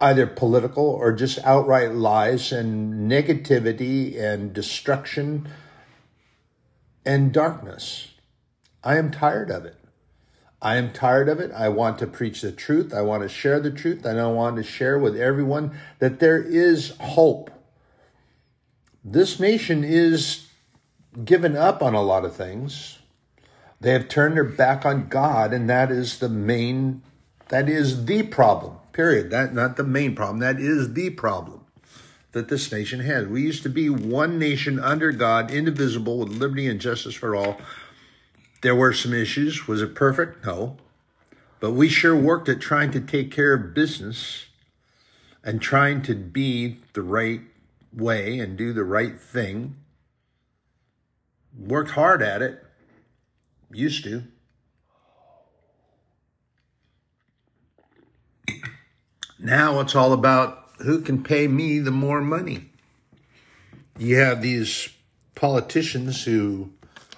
either 0.00 0.26
political 0.26 0.84
or 0.84 1.12
just 1.12 1.38
outright 1.44 1.92
lies 1.92 2.52
and 2.52 3.10
negativity 3.10 4.18
and 4.18 4.52
destruction 4.52 5.48
and 7.04 7.32
darkness. 7.32 8.12
I 8.84 8.96
am 8.96 9.10
tired 9.10 9.50
of 9.50 9.64
it. 9.64 9.74
I 10.60 10.76
am 10.76 10.92
tired 10.92 11.28
of 11.28 11.40
it. 11.40 11.52
I 11.52 11.68
want 11.68 11.98
to 11.98 12.06
preach 12.06 12.40
the 12.42 12.52
truth. 12.52 12.92
I 12.92 13.02
want 13.02 13.22
to 13.22 13.28
share 13.28 13.60
the 13.60 13.70
truth. 13.70 14.04
And 14.04 14.20
I 14.20 14.26
want 14.26 14.56
to 14.56 14.62
share 14.62 14.98
with 14.98 15.16
everyone 15.16 15.76
that 16.00 16.20
there 16.20 16.42
is 16.42 16.94
hope. 16.98 17.50
this 19.04 19.40
nation 19.40 19.84
is 19.84 20.48
given 21.24 21.56
up 21.56 21.82
on 21.82 21.94
a 21.94 22.02
lot 22.02 22.24
of 22.24 22.34
things. 22.34 22.98
They 23.80 23.92
have 23.92 24.08
turned 24.08 24.36
their 24.36 24.44
back 24.44 24.84
on 24.84 25.08
God, 25.08 25.52
and 25.52 25.68
that 25.70 25.90
is 25.90 26.18
the 26.18 26.28
main, 26.28 27.02
that 27.48 27.68
is 27.68 28.06
the 28.06 28.24
problem, 28.24 28.77
period. 28.98 29.30
That 29.30 29.54
not 29.54 29.76
the 29.76 29.84
main 29.84 30.16
problem, 30.16 30.40
that 30.40 30.58
is 30.58 30.94
the 30.94 31.10
problem 31.10 31.64
that 32.32 32.48
this 32.48 32.72
nation 32.72 32.98
has. 32.98 33.28
We 33.28 33.42
used 33.42 33.62
to 33.62 33.68
be 33.68 33.88
one 33.88 34.40
nation 34.40 34.80
under 34.80 35.12
God, 35.12 35.52
indivisible, 35.52 36.18
with 36.18 36.30
liberty 36.30 36.66
and 36.66 36.80
justice 36.80 37.14
for 37.14 37.36
all. 37.36 37.60
There 38.60 38.74
were 38.74 38.92
some 38.92 39.14
issues. 39.14 39.68
Was 39.68 39.82
it 39.82 39.94
perfect? 39.94 40.44
No. 40.44 40.78
But 41.60 41.72
we 41.72 41.88
sure 41.88 42.16
worked 42.16 42.48
at 42.48 42.60
trying 42.60 42.90
to 42.90 43.00
take 43.00 43.30
care 43.30 43.54
of 43.54 43.72
business 43.72 44.46
and 45.44 45.62
trying 45.62 46.02
to 46.02 46.16
be 46.16 46.78
the 46.92 47.02
right 47.02 47.42
way 47.92 48.40
and 48.40 48.58
do 48.58 48.72
the 48.72 48.82
right 48.82 49.18
thing. 49.18 49.76
Worked 51.56 51.92
hard 51.92 52.20
at 52.20 52.42
it. 52.42 52.64
Used 53.70 54.02
to. 54.04 54.24
Now 59.38 59.80
it's 59.80 59.94
all 59.94 60.12
about 60.12 60.70
who 60.78 61.00
can 61.00 61.22
pay 61.22 61.48
me 61.48 61.78
the 61.78 61.90
more 61.90 62.20
money. 62.20 62.70
You 63.98 64.16
have 64.16 64.42
these 64.42 64.88
politicians 65.34 66.24
who 66.24 66.70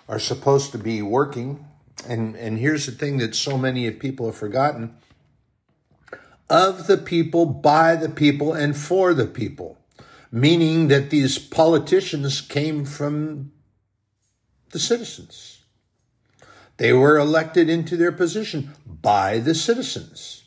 are 0.08 0.18
supposed 0.18 0.72
to 0.72 0.78
be 0.78 1.02
working, 1.02 1.66
and, 2.06 2.34
and 2.36 2.58
here's 2.58 2.86
the 2.86 2.92
thing 2.92 3.18
that 3.18 3.34
so 3.34 3.56
many 3.56 3.90
people 3.90 4.26
have 4.26 4.36
forgotten 4.36 4.94
of 6.50 6.88
the 6.88 6.98
people, 6.98 7.46
by 7.46 7.94
the 7.94 8.08
people, 8.08 8.52
and 8.52 8.76
for 8.76 9.14
the 9.14 9.26
people, 9.26 9.78
meaning 10.32 10.88
that 10.88 11.10
these 11.10 11.38
politicians 11.38 12.40
came 12.40 12.84
from 12.84 13.52
the 14.70 14.80
citizens. 14.80 15.62
They 16.76 16.92
were 16.92 17.18
elected 17.18 17.70
into 17.70 17.96
their 17.96 18.10
position 18.10 18.70
by 18.84 19.38
the 19.38 19.54
citizens. 19.54 20.39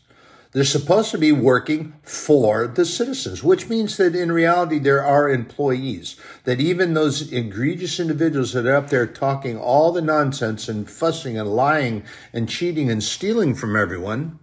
They're 0.53 0.63
supposed 0.63 1.10
to 1.12 1.17
be 1.17 1.31
working 1.31 1.93
for 2.03 2.67
the 2.67 2.86
citizens, 2.86 3.43
which 3.43 3.69
means 3.69 3.98
that 3.98 4.15
in 4.15 4.31
reality 4.31 4.77
there 4.77 5.03
are 5.03 5.27
employees. 5.27 6.15
That 6.43 6.62
even 6.62 6.93
those 6.93 7.33
egregious 7.33 8.00
individuals 8.00 8.53
that 8.53 8.67
are 8.67 8.75
up 8.75 8.89
there 8.89 9.07
talking 9.07 9.57
all 9.57 9.91
the 9.91 10.01
nonsense 10.01 10.69
and 10.69 10.88
fussing 10.88 11.39
and 11.39 11.50
lying 11.50 12.03
and 12.31 12.48
cheating 12.48 12.91
and 12.91 13.03
stealing 13.03 13.55
from 13.55 13.75
everyone, 13.75 14.38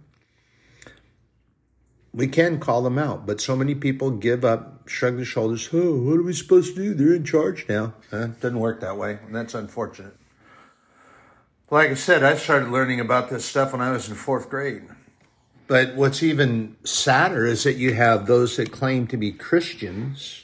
we 2.13 2.27
can 2.27 2.59
call 2.59 2.81
them 2.81 2.99
out. 2.99 3.25
But 3.25 3.39
so 3.39 3.55
many 3.55 3.73
people 3.73 4.11
give 4.11 4.43
up, 4.43 4.89
shrug 4.89 5.15
their 5.15 5.23
shoulders. 5.23 5.69
Oh, 5.71 5.95
what 5.95 6.19
are 6.19 6.23
we 6.23 6.33
supposed 6.33 6.75
to 6.75 6.83
do? 6.83 6.93
They're 6.93 7.15
in 7.15 7.23
charge 7.23 7.65
now. 7.69 7.93
Eh, 8.11 8.25
it 8.25 8.41
doesn't 8.41 8.59
work 8.59 8.81
that 8.81 8.97
way, 8.97 9.19
and 9.25 9.33
that's 9.33 9.53
unfortunate. 9.53 10.17
Like 11.69 11.91
I 11.91 11.93
said, 11.93 12.21
I 12.21 12.35
started 12.35 12.67
learning 12.67 12.99
about 12.99 13.29
this 13.29 13.45
stuff 13.45 13.71
when 13.71 13.79
I 13.79 13.91
was 13.91 14.09
in 14.09 14.15
fourth 14.15 14.49
grade. 14.49 14.83
But 15.71 15.95
what's 15.95 16.21
even 16.21 16.75
sadder 16.83 17.45
is 17.45 17.63
that 17.63 17.77
you 17.77 17.93
have 17.93 18.25
those 18.25 18.57
that 18.57 18.73
claim 18.73 19.07
to 19.07 19.15
be 19.15 19.31
Christians 19.31 20.43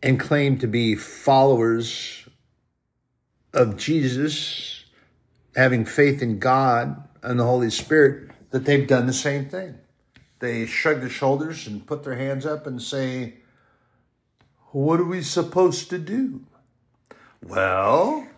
and 0.00 0.20
claim 0.20 0.56
to 0.58 0.68
be 0.68 0.94
followers 0.94 2.28
of 3.52 3.76
Jesus, 3.76 4.84
having 5.56 5.84
faith 5.84 6.22
in 6.22 6.38
God 6.38 7.08
and 7.24 7.40
the 7.40 7.44
Holy 7.44 7.70
Spirit, 7.70 8.30
that 8.52 8.66
they've 8.66 8.86
done 8.86 9.08
the 9.08 9.12
same 9.12 9.46
thing. 9.48 9.78
They 10.38 10.64
shrug 10.64 11.00
their 11.00 11.10
shoulders 11.10 11.66
and 11.66 11.84
put 11.84 12.04
their 12.04 12.14
hands 12.14 12.46
up 12.46 12.68
and 12.68 12.80
say, 12.80 13.38
What 14.70 15.00
are 15.00 15.04
we 15.04 15.22
supposed 15.22 15.90
to 15.90 15.98
do? 15.98 16.44
Well, 17.42 18.28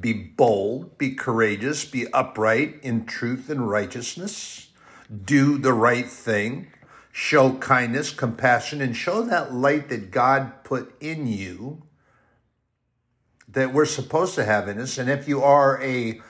be 0.00 0.14
bold, 0.14 0.96
be 0.96 1.14
courageous, 1.14 1.84
be 1.84 2.10
upright 2.14 2.80
in 2.82 3.04
truth 3.04 3.50
and 3.50 3.68
righteousness 3.68 4.70
do 5.24 5.58
the 5.58 5.72
right 5.72 6.08
thing, 6.08 6.68
show 7.10 7.54
kindness, 7.54 8.10
compassion, 8.10 8.80
and 8.80 8.96
show 8.96 9.22
that 9.22 9.52
light 9.52 9.88
that 9.90 10.10
God 10.10 10.64
put 10.64 10.94
in 11.00 11.26
you 11.26 11.82
that 13.48 13.72
we're 13.72 13.84
supposed 13.84 14.34
to 14.34 14.44
have 14.44 14.68
in 14.68 14.80
us. 14.80 14.96
And 14.96 15.10
if 15.10 15.28
you 15.28 15.42
are 15.42 15.80
a 15.82 16.20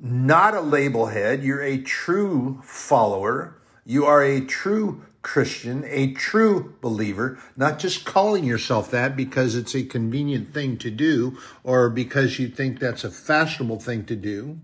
not 0.00 0.54
a 0.54 0.60
label 0.60 1.06
head, 1.06 1.44
you're 1.44 1.62
a 1.62 1.78
true 1.78 2.60
follower, 2.64 3.60
you 3.84 4.04
are 4.04 4.22
a 4.22 4.40
true 4.40 5.04
Christian, 5.22 5.84
a 5.86 6.12
true 6.12 6.74
believer, 6.80 7.38
not 7.56 7.78
just 7.78 8.04
calling 8.04 8.44
yourself 8.44 8.90
that 8.90 9.16
because 9.16 9.54
it's 9.54 9.74
a 9.74 9.84
convenient 9.84 10.52
thing 10.52 10.76
to 10.78 10.90
do 10.90 11.38
or 11.62 11.88
because 11.88 12.38
you 12.38 12.48
think 12.48 12.78
that's 12.78 13.04
a 13.04 13.10
fashionable 13.10 13.80
thing 13.80 14.04
to 14.04 14.16
do 14.16 14.60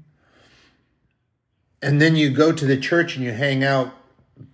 and 1.82 2.00
then 2.00 2.16
you 2.16 2.30
go 2.30 2.52
to 2.52 2.66
the 2.66 2.76
church 2.76 3.16
and 3.16 3.24
you 3.24 3.32
hang 3.32 3.64
out 3.64 3.94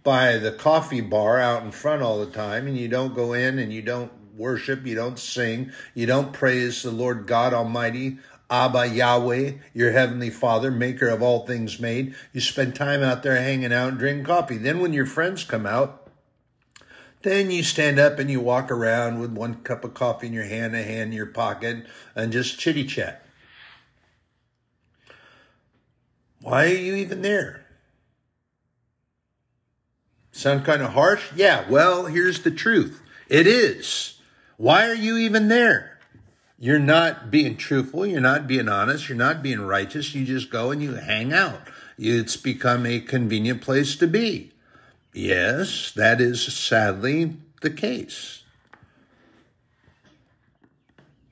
by 0.02 0.36
the 0.36 0.52
coffee 0.52 1.00
bar 1.00 1.40
out 1.40 1.62
in 1.62 1.70
front 1.70 2.02
all 2.02 2.18
the 2.18 2.30
time 2.30 2.66
and 2.66 2.76
you 2.76 2.88
don't 2.88 3.14
go 3.14 3.32
in 3.32 3.58
and 3.58 3.72
you 3.72 3.82
don't 3.82 4.12
worship, 4.36 4.86
you 4.86 4.94
don't 4.94 5.18
sing, 5.18 5.72
you 5.94 6.06
don't 6.06 6.32
praise 6.32 6.82
the 6.82 6.90
Lord 6.90 7.26
God 7.26 7.52
Almighty, 7.54 8.18
Abba 8.48 8.88
Yahweh, 8.88 9.52
your 9.74 9.92
heavenly 9.92 10.30
Father, 10.30 10.70
maker 10.70 11.08
of 11.08 11.22
all 11.22 11.46
things 11.46 11.80
made. 11.80 12.14
You 12.32 12.40
spend 12.40 12.74
time 12.74 13.02
out 13.02 13.22
there 13.22 13.36
hanging 13.36 13.72
out 13.72 13.88
and 13.88 13.98
drinking 13.98 14.24
coffee. 14.24 14.58
Then 14.58 14.78
when 14.78 14.92
your 14.92 15.06
friends 15.06 15.42
come 15.42 15.66
out, 15.66 16.08
then 17.22 17.50
you 17.50 17.64
stand 17.64 17.98
up 17.98 18.20
and 18.20 18.30
you 18.30 18.40
walk 18.40 18.70
around 18.70 19.18
with 19.18 19.32
one 19.32 19.56
cup 19.56 19.84
of 19.84 19.94
coffee 19.94 20.28
in 20.28 20.32
your 20.32 20.44
hand, 20.44 20.76
a 20.76 20.82
hand 20.82 21.10
in 21.10 21.12
your 21.12 21.26
pocket, 21.26 21.86
and 22.14 22.32
just 22.32 22.60
chitty 22.60 22.84
chat. 22.84 23.25
Why 26.46 26.66
are 26.66 26.76
you 26.76 26.94
even 26.94 27.22
there? 27.22 27.66
Sound 30.30 30.64
kind 30.64 30.80
of 30.80 30.92
harsh? 30.92 31.32
Yeah, 31.34 31.68
well, 31.68 32.06
here's 32.06 32.42
the 32.42 32.52
truth. 32.52 33.02
It 33.26 33.48
is. 33.48 34.20
Why 34.56 34.86
are 34.86 34.94
you 34.94 35.16
even 35.16 35.48
there? 35.48 35.98
You're 36.56 36.78
not 36.78 37.32
being 37.32 37.56
truthful. 37.56 38.06
You're 38.06 38.20
not 38.20 38.46
being 38.46 38.68
honest. 38.68 39.08
You're 39.08 39.18
not 39.18 39.42
being 39.42 39.60
righteous. 39.60 40.14
You 40.14 40.24
just 40.24 40.48
go 40.48 40.70
and 40.70 40.80
you 40.80 40.94
hang 40.94 41.32
out. 41.32 41.62
It's 41.98 42.36
become 42.36 42.86
a 42.86 43.00
convenient 43.00 43.60
place 43.60 43.96
to 43.96 44.06
be. 44.06 44.52
Yes, 45.12 45.90
that 45.96 46.20
is 46.20 46.40
sadly 46.40 47.38
the 47.60 47.70
case. 47.70 48.44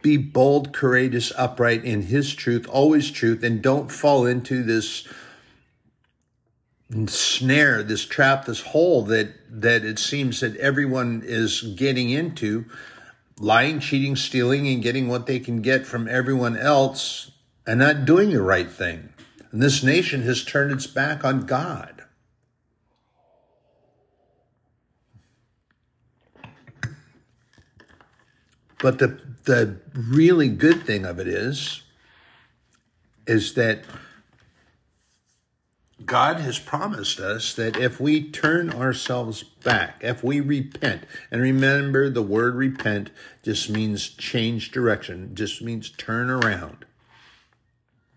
Be 0.04 0.18
bold, 0.18 0.74
courageous, 0.74 1.32
upright 1.34 1.82
in 1.82 2.02
His 2.02 2.34
truth, 2.34 2.68
always 2.68 3.10
truth, 3.10 3.42
and 3.42 3.62
don't 3.62 3.90
fall 3.90 4.26
into 4.26 4.62
this 4.62 5.08
snare, 7.06 7.82
this 7.82 8.04
trap, 8.04 8.44
this 8.44 8.60
hole 8.60 9.02
that 9.04 9.30
that 9.48 9.82
it 9.82 9.98
seems 9.98 10.40
that 10.40 10.58
everyone 10.58 11.22
is 11.24 11.62
getting 11.62 12.10
into, 12.10 12.66
lying, 13.38 13.80
cheating, 13.80 14.14
stealing, 14.14 14.68
and 14.68 14.82
getting 14.82 15.08
what 15.08 15.24
they 15.24 15.38
can 15.38 15.62
get 15.62 15.86
from 15.86 16.06
everyone 16.06 16.58
else, 16.58 17.30
and 17.66 17.78
not 17.78 18.04
doing 18.04 18.28
the 18.28 18.42
right 18.42 18.70
thing. 18.70 19.08
And 19.52 19.62
this 19.62 19.82
nation 19.82 20.20
has 20.24 20.44
turned 20.44 20.70
its 20.70 20.86
back 20.86 21.24
on 21.24 21.46
God. 21.46 22.04
But 28.82 28.98
the 28.98 29.23
the 29.44 29.76
really 29.94 30.48
good 30.48 30.84
thing 30.84 31.04
of 31.04 31.18
it 31.18 31.28
is, 31.28 31.82
is 33.26 33.54
that 33.54 33.84
God 36.04 36.40
has 36.40 36.58
promised 36.58 37.20
us 37.20 37.54
that 37.54 37.76
if 37.76 38.00
we 38.00 38.28
turn 38.30 38.70
ourselves 38.70 39.42
back, 39.42 39.96
if 40.00 40.24
we 40.24 40.40
repent, 40.40 41.04
and 41.30 41.40
remember 41.40 42.10
the 42.10 42.22
word 42.22 42.54
repent 42.56 43.10
just 43.42 43.70
means 43.70 44.08
change 44.08 44.70
direction, 44.70 45.34
just 45.34 45.62
means 45.62 45.90
turn 45.90 46.28
around. 46.28 46.84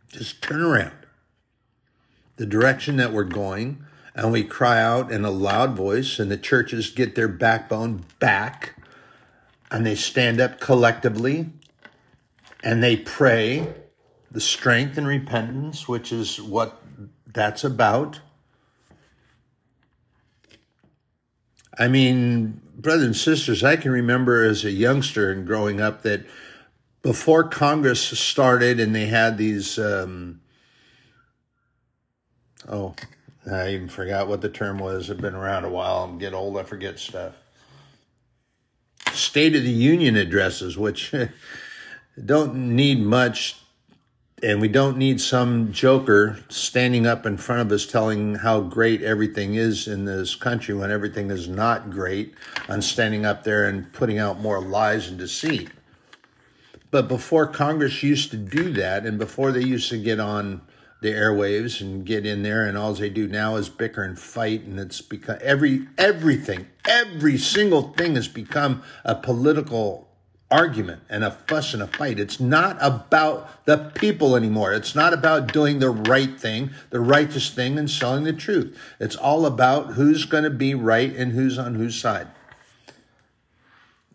Just 0.09 0.41
turn 0.41 0.61
around. 0.61 0.95
The 2.37 2.45
direction 2.45 2.97
that 2.97 3.13
we're 3.13 3.23
going, 3.23 3.85
and 4.15 4.31
we 4.31 4.43
cry 4.43 4.81
out 4.81 5.11
in 5.11 5.23
a 5.23 5.31
loud 5.31 5.75
voice, 5.75 6.19
and 6.19 6.31
the 6.31 6.37
churches 6.37 6.89
get 6.89 7.15
their 7.15 7.27
backbone 7.27 8.05
back 8.19 8.76
and 9.71 9.85
they 9.85 9.95
stand 9.95 10.39
up 10.39 10.59
collectively 10.59 11.47
and 12.63 12.81
they 12.81 12.95
pray 12.95 13.67
the 14.31 14.41
strength 14.41 14.97
and 14.97 15.07
repentance, 15.07 15.87
which 15.87 16.11
is 16.11 16.41
what 16.41 16.81
that's 17.25 17.63
about. 17.63 18.19
I 21.77 21.87
mean, 21.87 22.61
brothers 22.75 23.03
and 23.03 23.15
sisters, 23.15 23.63
I 23.63 23.75
can 23.75 23.91
remember 23.91 24.43
as 24.43 24.65
a 24.65 24.71
youngster 24.71 25.31
and 25.31 25.45
growing 25.45 25.79
up 25.79 26.01
that 26.03 26.25
before 27.01 27.43
Congress 27.43 28.01
started 28.01 28.79
and 28.79 28.95
they 28.95 29.05
had 29.05 29.37
these, 29.37 29.77
um, 29.77 30.41
oh, 32.67 32.95
I 33.49 33.69
even 33.69 33.87
forgot 33.87 34.27
what 34.27 34.41
the 34.41 34.49
term 34.49 34.79
was. 34.79 35.09
I've 35.09 35.21
been 35.21 35.35
around 35.35 35.65
a 35.65 35.69
while. 35.69 36.03
I'm 36.03 36.17
getting 36.17 36.35
old. 36.35 36.57
I 36.57 36.63
forget 36.63 36.99
stuff 36.99 37.35
State 39.17 39.55
of 39.55 39.63
the 39.63 39.69
Union 39.69 40.15
addresses, 40.15 40.77
which 40.77 41.13
don't 42.25 42.55
need 42.75 43.01
much 43.01 43.57
and 44.43 44.61
we 44.61 44.67
don't 44.67 44.97
need 44.97 45.19
some 45.19 45.71
joker 45.71 46.37
standing 46.47 47.07
up 47.07 47.25
in 47.25 47.37
front 47.37 47.61
of 47.61 47.71
us 47.71 47.87
telling 47.87 48.35
how 48.35 48.61
great 48.61 49.01
everything 49.01 49.55
is 49.55 49.87
in 49.87 50.05
this 50.05 50.35
country 50.35 50.75
when 50.75 50.91
everything 50.91 51.31
is 51.31 51.47
not 51.47 51.89
great 51.89 52.35
and 52.67 52.83
standing 52.83 53.25
up 53.25 53.43
there 53.43 53.67
and 53.67 53.91
putting 53.93 54.19
out 54.19 54.39
more 54.39 54.61
lies 54.61 55.07
and 55.07 55.17
deceit. 55.17 55.71
But 56.91 57.07
before 57.07 57.47
Congress 57.47 58.03
used 58.03 58.29
to 58.29 58.37
do 58.37 58.71
that, 58.73 59.07
and 59.07 59.17
before 59.17 59.51
they 59.51 59.63
used 59.63 59.89
to 59.89 59.97
get 59.97 60.19
on 60.19 60.61
the 61.01 61.11
airwaves 61.11 61.79
and 61.81 62.05
get 62.05 62.25
in 62.25 62.43
there, 62.43 62.65
and 62.65 62.77
all 62.77 62.93
they 62.93 63.09
do 63.09 63.27
now 63.27 63.55
is 63.55 63.69
bicker 63.69 64.03
and 64.03 64.17
fight, 64.17 64.63
and 64.63 64.79
it's 64.79 65.01
become 65.01 65.37
every 65.41 65.87
everything, 65.97 66.67
every 66.85 67.37
single 67.37 67.93
thing 67.93 68.15
has 68.15 68.27
become 68.27 68.83
a 69.03 69.15
political 69.15 70.07
argument 70.49 71.01
and 71.09 71.23
a 71.23 71.31
fuss 71.31 71.73
and 71.73 71.83
a 71.83 71.87
fight. 71.87 72.19
It's 72.19 72.39
not 72.39 72.77
about 72.79 73.65
the 73.65 73.77
people 73.77 74.35
anymore. 74.35 74.73
It's 74.73 74.95
not 74.95 75.13
about 75.13 75.51
doing 75.51 75.79
the 75.79 75.89
right 75.89 76.39
thing, 76.39 76.71
the 76.89 77.01
righteous 77.01 77.49
thing, 77.49 77.77
and 77.77 77.89
selling 77.89 78.23
the 78.23 78.33
truth. 78.33 78.77
It's 78.99 79.15
all 79.15 79.45
about 79.45 79.93
who's 79.93 80.25
going 80.25 80.45
to 80.45 80.49
be 80.49 80.73
right 80.73 81.13
and 81.13 81.33
who's 81.33 81.57
on 81.57 81.75
whose 81.75 81.99
side. 81.99 82.27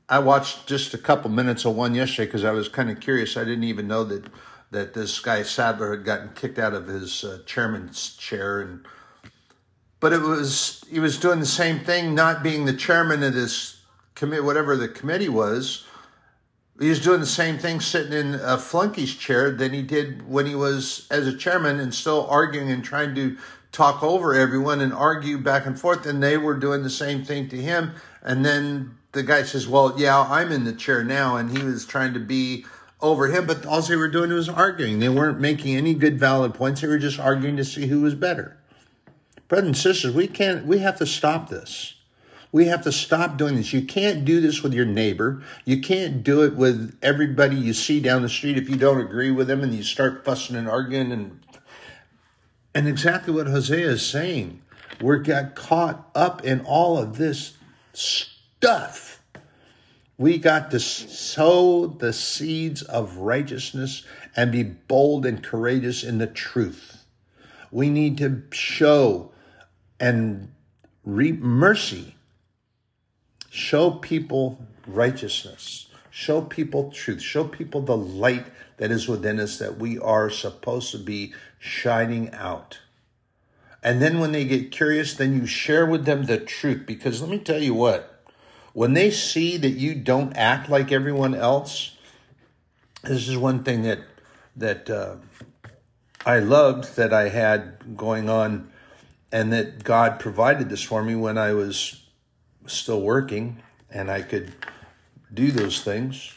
I 0.09 0.19
watched 0.19 0.67
just 0.67 0.95
a 0.95 0.99
couple 0.99 1.31
minutes 1.31 1.65
of 1.65 1.75
one 1.75 1.95
yesterday 1.95 2.27
because 2.27 2.45
I 2.45 2.51
was 2.51 2.69
kind 2.69 2.91
of 2.91 3.01
curious. 3.01 3.37
I 3.37 3.45
didn't 3.45 3.65
even 3.65 3.89
know 3.89 4.05
that 4.05 4.25
that 4.73 4.95
this 4.95 5.21
guy 5.21 5.41
Nadler 5.41 5.93
had 5.93 6.05
gotten 6.05 6.31
kicked 6.35 6.59
out 6.59 6.75
of 6.75 6.87
his 6.87 7.25
uh, 7.25 7.39
chairman's 7.47 8.17
chair 8.17 8.61
and 8.61 8.85
but 10.01 10.13
it 10.13 10.21
was 10.21 10.85
he 10.91 10.99
was 10.99 11.19
doing 11.19 11.41
the 11.41 11.47
same 11.47 11.79
thing 11.81 12.15
not 12.15 12.43
being 12.43 12.65
the 12.65 12.73
chairman 12.73 13.23
of 13.23 13.33
this 13.33 13.81
committee 14.15 14.43
whatever 14.43 14.77
the 14.77 14.89
committee 14.89 15.29
was 15.29 15.87
he 16.81 16.89
was 16.89 17.01
doing 17.01 17.21
the 17.21 17.27
same 17.27 17.59
thing 17.59 17.81
sitting 17.81 18.13
in 18.13 18.35
a 18.35 18.59
flunky's 18.59 19.15
chair 19.15 19.51
than 19.51 19.73
he 19.73 19.83
did 19.83 20.29
when 20.29 20.47
he 20.47 20.55
was 20.55 21.07
as 21.11 21.27
a 21.27 21.37
chairman 21.37 21.79
and 21.79 21.95
still 21.95 22.27
arguing 22.27 22.71
and 22.71 22.83
trying 22.83 23.15
to 23.15 23.37
talk 23.73 24.03
over 24.03 24.35
everyone 24.35 24.81
and 24.81 24.93
argue 24.93 25.39
back 25.39 25.67
and 25.67 25.79
forth. 25.79 26.07
And 26.07 26.23
they 26.23 26.37
were 26.37 26.55
doing 26.55 26.83
the 26.83 26.91
same 26.91 27.25
thing 27.25 27.49
to 27.49 27.57
him. 27.57 27.93
And 28.23 28.45
then 28.45 28.97
the 29.13 29.23
guy 29.23 29.43
says, 29.43 29.67
Well, 29.67 29.95
yeah, 29.97 30.21
I'm 30.21 30.53
in 30.53 30.65
the 30.65 30.73
chair 30.73 31.03
now. 31.03 31.37
And 31.37 31.57
he 31.57 31.65
was 31.65 31.87
trying 31.87 32.15
to 32.15 32.21
be 32.21 32.67
over 33.03 33.27
him, 33.27 33.47
but 33.47 33.67
all 33.67 33.83
they 33.83 33.97
were 33.97 34.09
doing 34.09 34.33
was 34.33 34.49
arguing. 34.49 35.01
They 35.01 35.09
weren't 35.09 35.41
making 35.41 35.77
any 35.77 35.93
good 35.93 36.19
valid 36.19 36.55
points. 36.55 36.81
They 36.81 36.89
were 36.89 36.99
just 36.99 37.19
arguing 37.19 37.57
to 37.57 37.65
see 37.65 37.89
who 37.89 38.01
was 38.01 38.15
better. 38.15 38.57
Brothers 39.49 39.67
and 39.67 39.77
sisters, 39.77 40.15
we 40.15 40.29
can't, 40.29 40.65
we 40.65 40.79
have 40.79 40.97
to 40.99 41.07
stop 41.07 41.51
this. 41.51 41.95
We 42.53 42.67
have 42.67 42.83
to 42.83 42.93
stop 42.93 43.39
doing 43.39 43.57
this. 43.57 43.73
You 43.73 43.83
can't 43.83 44.25
do 44.25 44.41
this 44.41 44.63
with 44.63 44.75
your 44.75 44.85
neighbor. 44.85 45.43
You 45.65 45.81
can't 45.81 46.23
do 46.23 46.43
it 46.43 46.55
with 46.55 46.97
everybody 47.03 47.57
you 47.57 47.73
see 47.73 47.99
down 47.99 48.23
the 48.23 48.29
street 48.29 48.59
if 48.59 48.69
you 48.69 48.77
don't 48.77 49.01
agree 49.01 49.31
with 49.31 49.49
them 49.49 49.63
and 49.63 49.75
you 49.75 49.83
start 49.83 50.25
fussing 50.25 50.57
and 50.57 50.69
arguing 50.69 51.13
and 51.13 51.41
and 52.75 52.89
exactly 52.89 53.35
what 53.35 53.49
Hosea 53.49 53.91
is 53.91 54.07
saying. 54.07 54.63
we're 55.01 55.19
got 55.19 55.55
caught 55.55 56.09
up 56.15 56.45
in 56.45 56.61
all 56.61 56.97
of 56.97 57.19
this 57.19 57.59
stuff. 57.93 59.12
We 60.19 60.39
got 60.39 60.71
to 60.71 60.81
sow 60.81 61.87
the 61.87 62.13
seeds 62.13 62.83
of 62.83 63.17
righteousness 63.17 64.05
and 64.37 64.53
be 64.53 64.63
bold 64.63 65.27
and 65.27 65.43
courageous 65.43 66.05
in 66.05 66.19
the 66.19 66.27
truth. 66.27 67.05
We 67.71 67.91
need 67.91 68.19
to 68.19 68.43
show 68.53 69.33
and 69.99 70.53
reap 71.05 71.41
mercy 71.41 72.15
Show 73.55 73.91
people 73.91 74.67
righteousness. 74.87 75.89
Show 76.09 76.41
people 76.41 76.91
truth. 76.91 77.21
Show 77.21 77.45
people 77.45 77.83
the 77.83 77.99
light 77.99 78.47
that 78.79 78.91
is 78.91 79.07
within 79.07 79.39
us 79.39 79.59
that 79.59 79.77
we 79.77 79.99
are 79.99 80.31
supposed 80.31 80.91
to 80.93 80.99
be 80.99 81.35
shining 81.59 82.33
out. 82.33 82.79
And 83.83 84.01
then 84.01 84.21
when 84.21 84.33
they 84.33 84.47
get 84.47 84.73
curious, 84.73 85.13
then 85.13 85.35
you 85.35 85.45
share 85.45 85.85
with 85.85 86.07
them 86.07 86.25
the 86.25 86.39
truth. 86.39 86.85
Because 86.87 87.21
let 87.21 87.29
me 87.29 87.39
tell 87.39 87.63
you 87.63 87.75
what, 87.75 88.12
when 88.73 88.95
they 88.95 89.11
see 89.11 89.57
that 89.57 89.71
you 89.71 89.95
don't 89.95 90.37
act 90.37 90.69
like 90.69 90.93
everyone 90.93 91.35
else, 91.35 91.97
this 93.03 93.29
is 93.29 93.37
one 93.37 93.65
thing 93.65 93.83
that 93.83 94.01
that 94.55 94.91
uh, 94.91 95.17
I 96.25 96.39
loved 96.39 96.97
that 96.97 97.13
I 97.13 97.29
had 97.29 97.97
going 97.97 98.29
on, 98.29 98.71
and 99.31 99.53
that 99.53 99.83
God 99.83 100.21
provided 100.21 100.69
this 100.69 100.83
for 100.83 101.03
me 101.03 101.15
when 101.15 101.39
I 101.39 101.53
was 101.53 102.03
still 102.67 103.01
working 103.01 103.63
and 103.91 104.11
I 104.11 104.23
could 104.23 104.53
do 105.33 105.51
those 105.51 105.83
things. 105.83 106.33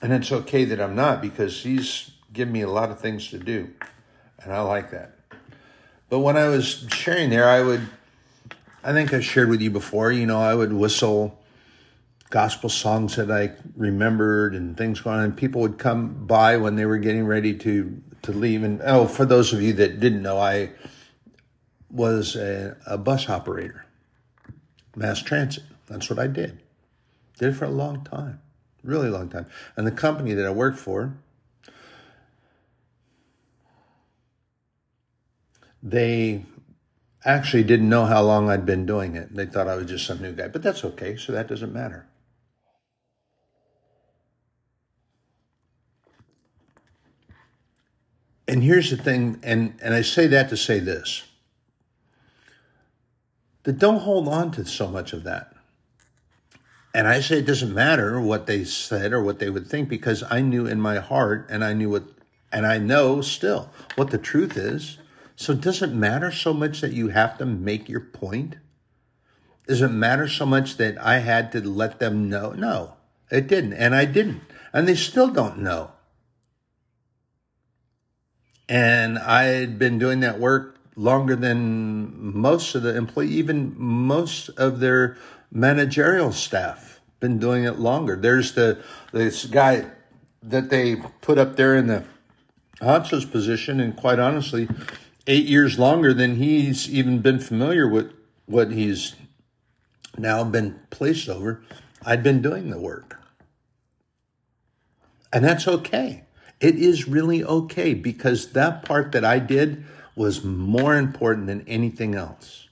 And 0.00 0.12
it's 0.12 0.32
okay 0.32 0.64
that 0.64 0.80
I'm 0.80 0.96
not 0.96 1.22
because 1.22 1.62
he's 1.62 2.10
given 2.32 2.52
me 2.52 2.62
a 2.62 2.70
lot 2.70 2.90
of 2.90 2.98
things 2.98 3.28
to 3.30 3.38
do. 3.38 3.70
And 4.42 4.52
I 4.52 4.60
like 4.60 4.90
that. 4.90 5.16
But 6.08 6.20
when 6.20 6.36
I 6.36 6.48
was 6.48 6.86
sharing 6.88 7.30
there, 7.30 7.48
I 7.48 7.62
would, 7.62 7.88
I 8.84 8.92
think 8.92 9.14
I 9.14 9.20
shared 9.20 9.48
with 9.48 9.60
you 9.60 9.70
before, 9.70 10.10
you 10.10 10.26
know, 10.26 10.40
I 10.40 10.54
would 10.54 10.72
whistle 10.72 11.38
gospel 12.30 12.68
songs 12.68 13.16
that 13.16 13.30
I 13.30 13.52
remembered 13.76 14.54
and 14.54 14.76
things 14.76 15.00
going 15.00 15.18
on. 15.18 15.24
And 15.24 15.36
people 15.36 15.60
would 15.60 15.78
come 15.78 16.26
by 16.26 16.56
when 16.56 16.74
they 16.74 16.86
were 16.86 16.98
getting 16.98 17.26
ready 17.26 17.54
to, 17.58 18.02
to 18.22 18.32
leave. 18.32 18.64
And 18.64 18.80
oh, 18.82 19.06
for 19.06 19.24
those 19.24 19.52
of 19.52 19.62
you 19.62 19.72
that 19.74 20.00
didn't 20.00 20.22
know, 20.22 20.38
I 20.38 20.70
was 21.90 22.34
a, 22.34 22.76
a 22.86 22.98
bus 22.98 23.28
operator 23.28 23.84
mass 24.96 25.22
transit. 25.22 25.64
That's 25.86 26.10
what 26.10 26.18
I 26.18 26.26
did. 26.26 26.60
Did 27.38 27.50
it 27.50 27.52
for 27.52 27.66
a 27.66 27.70
long 27.70 28.02
time, 28.04 28.40
really 28.82 29.08
long 29.08 29.28
time. 29.28 29.46
And 29.76 29.86
the 29.86 29.92
company 29.92 30.32
that 30.34 30.46
I 30.46 30.50
worked 30.50 30.78
for, 30.78 31.14
they 35.82 36.44
actually 37.24 37.64
didn't 37.64 37.88
know 37.88 38.04
how 38.04 38.22
long 38.22 38.50
I'd 38.50 38.66
been 38.66 38.86
doing 38.86 39.16
it. 39.16 39.34
They 39.34 39.46
thought 39.46 39.68
I 39.68 39.76
was 39.76 39.86
just 39.86 40.06
some 40.06 40.20
new 40.20 40.32
guy, 40.32 40.48
but 40.48 40.62
that's 40.62 40.84
okay. 40.84 41.16
So 41.16 41.32
that 41.32 41.48
doesn't 41.48 41.72
matter. 41.72 42.06
And 48.48 48.62
here's 48.62 48.90
the 48.90 48.96
thing, 48.96 49.38
and, 49.42 49.78
and 49.80 49.94
I 49.94 50.02
say 50.02 50.26
that 50.26 50.48
to 50.50 50.56
say 50.56 50.78
this 50.78 51.22
that 53.62 53.78
don't 53.78 54.00
hold 54.00 54.26
on 54.26 54.50
to 54.50 54.64
so 54.64 54.88
much 54.88 55.12
of 55.12 55.22
that. 55.22 55.54
And 56.94 57.08
I 57.08 57.20
say 57.20 57.38
it 57.38 57.46
doesn't 57.46 57.72
matter 57.72 58.20
what 58.20 58.46
they 58.46 58.64
said 58.64 59.12
or 59.12 59.22
what 59.22 59.38
they 59.38 59.48
would 59.48 59.68
think 59.68 59.88
because 59.88 60.24
I 60.28 60.40
knew 60.40 60.66
in 60.66 60.80
my 60.80 60.98
heart 60.98 61.46
and 61.48 61.64
I 61.64 61.72
knew 61.72 61.88
what, 61.88 62.04
and 62.50 62.66
I 62.66 62.78
know 62.78 63.20
still 63.20 63.70
what 63.94 64.10
the 64.10 64.18
truth 64.18 64.56
is. 64.56 64.98
So 65.36 65.54
does 65.54 65.82
it 65.82 65.92
matter 65.92 66.30
so 66.30 66.52
much 66.52 66.80
that 66.80 66.92
you 66.92 67.08
have 67.08 67.38
to 67.38 67.46
make 67.46 67.88
your 67.88 68.00
point? 68.00 68.56
Does 69.66 69.82
it 69.82 69.88
matter 69.88 70.28
so 70.28 70.44
much 70.44 70.76
that 70.76 70.98
I 70.98 71.18
had 71.18 71.52
to 71.52 71.60
let 71.60 71.98
them 71.98 72.28
know? 72.28 72.52
No, 72.52 72.94
it 73.30 73.46
didn't. 73.46 73.74
And 73.74 73.94
I 73.94 74.04
didn't. 74.04 74.42
And 74.72 74.88
they 74.88 74.94
still 74.94 75.28
don't 75.28 75.58
know. 75.58 75.92
And 78.68 79.18
I 79.18 79.44
had 79.44 79.78
been 79.78 79.98
doing 79.98 80.20
that 80.20 80.38
work 80.40 80.78
longer 80.96 81.36
than 81.36 82.36
most 82.36 82.74
of 82.74 82.82
the 82.82 82.96
employee, 82.96 83.28
even 83.28 83.74
most 83.78 84.48
of 84.50 84.80
their 84.80 85.16
managerial 85.50 86.32
staff 86.32 87.00
been 87.20 87.38
doing 87.38 87.64
it 87.64 87.78
longer. 87.78 88.16
There's 88.16 88.52
the 88.52 88.82
this 89.12 89.46
guy 89.46 89.86
that 90.42 90.70
they 90.70 90.96
put 91.20 91.38
up 91.38 91.56
there 91.56 91.76
in 91.76 91.86
the 91.86 92.04
Honcho's 92.80 93.24
position, 93.24 93.80
and 93.80 93.96
quite 93.96 94.18
honestly, 94.18 94.68
eight 95.26 95.46
years 95.46 95.78
longer 95.78 96.12
than 96.12 96.36
he's 96.36 96.90
even 96.90 97.20
been 97.20 97.38
familiar 97.38 97.88
with 97.88 98.12
what 98.46 98.72
he's 98.72 99.14
now 100.18 100.44
been 100.44 100.80
placed 100.90 101.28
over. 101.28 101.62
I'd 102.04 102.22
been 102.22 102.42
doing 102.42 102.70
the 102.70 102.80
work. 102.80 103.18
And 105.32 105.44
that's 105.44 105.66
okay. 105.66 106.24
It 106.60 106.76
is 106.76 107.08
really 107.08 107.42
okay 107.42 107.94
because 107.94 108.52
that 108.52 108.84
part 108.84 109.12
that 109.12 109.24
I 109.24 109.38
did 109.38 109.84
was 110.14 110.44
more 110.44 110.96
important 110.96 111.46
than 111.46 111.66
anything 111.66 112.14
else. 112.14 112.68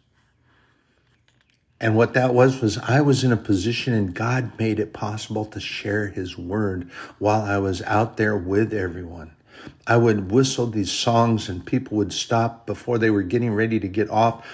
And 1.81 1.97
what 1.97 2.13
that 2.13 2.35
was, 2.35 2.61
was 2.61 2.77
I 2.77 3.01
was 3.01 3.25
in 3.25 3.33
a 3.33 3.39
position 3.39 3.95
and 3.95 4.15
God 4.15 4.59
made 4.59 4.79
it 4.79 4.93
possible 4.93 5.47
to 5.47 5.59
share 5.59 6.09
his 6.09 6.37
word 6.37 6.91
while 7.19 7.41
I 7.41 7.57
was 7.57 7.81
out 7.83 8.19
there 8.19 8.37
with 8.37 8.75
everyone. 8.75 9.33
I 9.91 9.97
would 9.97 10.31
whistle 10.31 10.69
these 10.69 10.93
songs 10.93 11.49
and 11.49 11.67
people 11.67 11.97
would 11.97 12.13
stop 12.13 12.65
before 12.65 12.97
they 12.97 13.11
were 13.11 13.25
getting 13.25 13.53
ready 13.53 13.81
to 13.81 13.89
get 13.89 14.09
off. 14.09 14.47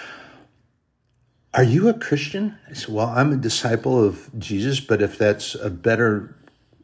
Are 1.52 1.62
you 1.62 1.90
a 1.90 1.92
Christian? 1.92 2.56
I 2.70 2.72
said, 2.72 2.94
Well, 2.94 3.08
I'm 3.08 3.34
a 3.34 3.36
disciple 3.36 4.02
of 4.02 4.30
Jesus, 4.38 4.80
but 4.80 5.02
if 5.02 5.18
that's 5.18 5.54
a 5.54 5.68
better 5.68 6.34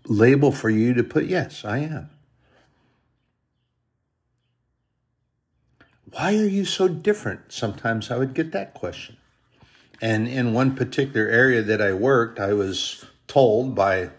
label 0.07 0.53
for 0.53 0.69
you 0.69 0.93
to 0.93 1.03
put, 1.03 1.25
yes, 1.25 1.65
I 1.65 1.79
am. 1.79 2.11
Why 6.11 6.35
are 6.35 6.47
you 6.47 6.67
so 6.67 6.89
different? 6.89 7.53
Sometimes 7.55 8.11
I 8.11 8.19
would 8.19 8.35
get 8.35 8.53
that 8.53 8.75
question. 8.75 9.17
And 10.03 10.29
in 10.29 10.53
one 10.53 10.77
particular 10.77 11.27
area 11.27 11.63
that 11.63 11.81
I 11.81 11.95
worked, 11.95 12.39
I 12.39 12.53
was 12.53 13.03
told 13.29 13.75
by 13.75 14.11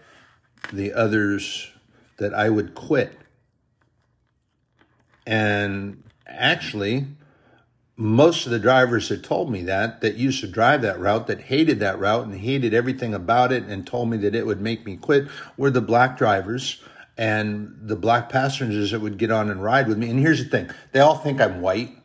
the 0.72 0.92
others 0.92 1.70
that 2.16 2.34
I 2.34 2.50
would 2.50 2.74
quit. 2.74 3.16
And 5.26 6.02
actually, 6.26 7.06
most 7.96 8.46
of 8.46 8.52
the 8.52 8.58
drivers 8.58 9.08
that 9.08 9.22
told 9.22 9.50
me 9.50 9.62
that, 9.62 10.00
that 10.00 10.16
used 10.16 10.40
to 10.40 10.48
drive 10.48 10.82
that 10.82 10.98
route, 10.98 11.26
that 11.28 11.42
hated 11.42 11.80
that 11.80 11.98
route 11.98 12.26
and 12.26 12.40
hated 12.40 12.74
everything 12.74 13.14
about 13.14 13.52
it 13.52 13.64
and 13.64 13.86
told 13.86 14.10
me 14.10 14.16
that 14.18 14.34
it 14.34 14.46
would 14.46 14.60
make 14.60 14.84
me 14.84 14.96
quit, 14.96 15.28
were 15.56 15.70
the 15.70 15.80
black 15.80 16.18
drivers 16.18 16.82
and 17.16 17.76
the 17.80 17.94
black 17.94 18.28
passengers 18.28 18.90
that 18.90 19.00
would 19.00 19.18
get 19.18 19.30
on 19.30 19.48
and 19.48 19.62
ride 19.62 19.86
with 19.86 19.96
me. 19.96 20.10
And 20.10 20.18
here's 20.18 20.42
the 20.42 20.50
thing 20.50 20.70
they 20.92 21.00
all 21.00 21.16
think 21.16 21.40
I'm 21.40 21.60
white. 21.60 21.96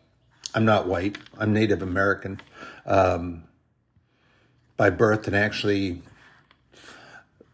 I'm 0.54 0.66
not 0.66 0.88
white, 0.88 1.18
I'm 1.38 1.54
Native 1.54 1.84
American 1.84 2.42
um, 2.88 3.44
by 4.78 4.90
birth, 4.90 5.28
and 5.28 5.36
actually, 5.36 6.02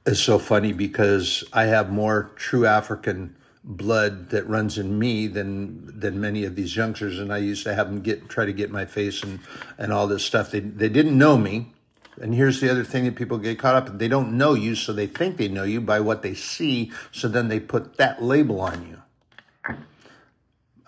it's 0.06 0.22
so 0.22 0.40
funny 0.40 0.72
because 0.72 1.44
I 1.52 1.66
have 1.66 1.92
more 1.92 2.32
true 2.36 2.66
African 2.66 3.36
blood 3.66 4.30
that 4.30 4.48
runs 4.48 4.78
in 4.78 4.98
me 5.00 5.26
than 5.26 6.00
than 6.00 6.22
many 6.22 6.46
of 6.46 6.56
these 6.56 6.76
youngsters. 6.76 7.20
And 7.20 7.34
I 7.34 7.40
used 7.40 7.64
to 7.64 7.74
have 7.74 7.88
them 7.88 8.02
get 8.02 8.30
try 8.30 8.46
to 8.46 8.54
get 8.54 8.72
my 8.72 8.86
face 8.86 9.24
and 9.24 9.40
and 9.78 9.92
all 9.92 10.08
this 10.08 10.24
stuff. 10.24 10.52
They 10.52 10.60
they 10.60 10.90
didn't 10.90 11.18
know 11.18 11.38
me. 11.38 11.74
And 12.22 12.34
here's 12.34 12.62
the 12.62 12.70
other 12.72 12.86
thing 12.86 13.04
that 13.06 13.16
people 13.16 13.38
get 13.38 13.60
caught 13.60 13.76
up 13.76 13.90
in. 13.90 13.98
They 13.98 14.08
don't 14.08 14.38
know 14.38 14.54
you 14.54 14.76
so 14.76 14.94
they 14.94 15.08
think 15.08 15.36
they 15.36 15.50
know 15.50 15.64
you 15.64 15.82
by 15.82 16.00
what 16.00 16.22
they 16.22 16.34
see. 16.34 16.92
So 17.12 17.28
then 17.28 17.50
they 17.50 17.60
put 17.60 17.98
that 17.98 18.24
label 18.24 18.62
on 18.62 18.88
you. 18.88 19.76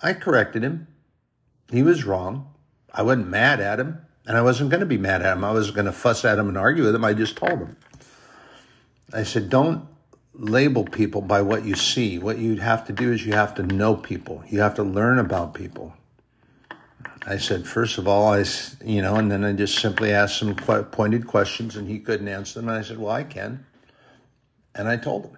I 0.01 0.13
corrected 0.13 0.63
him. 0.63 0.87
He 1.69 1.83
was 1.83 2.05
wrong. 2.05 2.53
I 2.93 3.01
wasn't 3.01 3.27
mad 3.27 3.59
at 3.59 3.79
him. 3.79 4.05
And 4.25 4.37
I 4.37 4.41
wasn't 4.41 4.69
going 4.69 4.81
to 4.81 4.85
be 4.85 4.97
mad 4.97 5.21
at 5.21 5.35
him. 5.35 5.43
I 5.43 5.51
was 5.51 5.71
going 5.71 5.85
to 5.85 5.91
fuss 5.91 6.23
at 6.23 6.37
him 6.37 6.47
and 6.47 6.57
argue 6.57 6.83
with 6.83 6.95
him. 6.95 7.03
I 7.03 7.13
just 7.13 7.35
told 7.35 7.59
him. 7.59 7.77
I 9.13 9.23
said 9.23 9.49
don't 9.49 9.87
label 10.37 10.85
people 10.85 11.21
by 11.21 11.41
what 11.41 11.65
you 11.65 11.75
see. 11.75 12.19
What 12.19 12.37
you 12.37 12.57
have 12.57 12.85
to 12.87 12.93
do 12.93 13.11
is 13.11 13.25
you 13.25 13.33
have 13.33 13.55
to 13.55 13.63
know 13.63 13.95
people. 13.95 14.43
You 14.47 14.59
have 14.61 14.75
to 14.75 14.83
learn 14.83 15.19
about 15.19 15.53
people. 15.53 15.93
I 17.25 17.37
said, 17.37 17.67
first 17.67 17.97
of 17.97 18.07
all, 18.07 18.33
I, 18.33 18.45
you 18.85 19.01
know, 19.01 19.15
and 19.15 19.29
then 19.29 19.43
I 19.43 19.51
just 19.51 19.79
simply 19.79 20.13
asked 20.13 20.39
some 20.39 20.55
pointed 20.55 21.27
questions 21.27 21.75
and 21.75 21.87
he 21.87 21.99
couldn't 21.99 22.27
answer 22.27 22.59
them. 22.59 22.69
And 22.69 22.77
I 22.77 22.81
said, 22.81 22.99
well, 22.99 23.11
I 23.11 23.23
can. 23.23 23.65
And 24.73 24.87
I 24.87 24.95
told 24.95 25.25
him, 25.25 25.37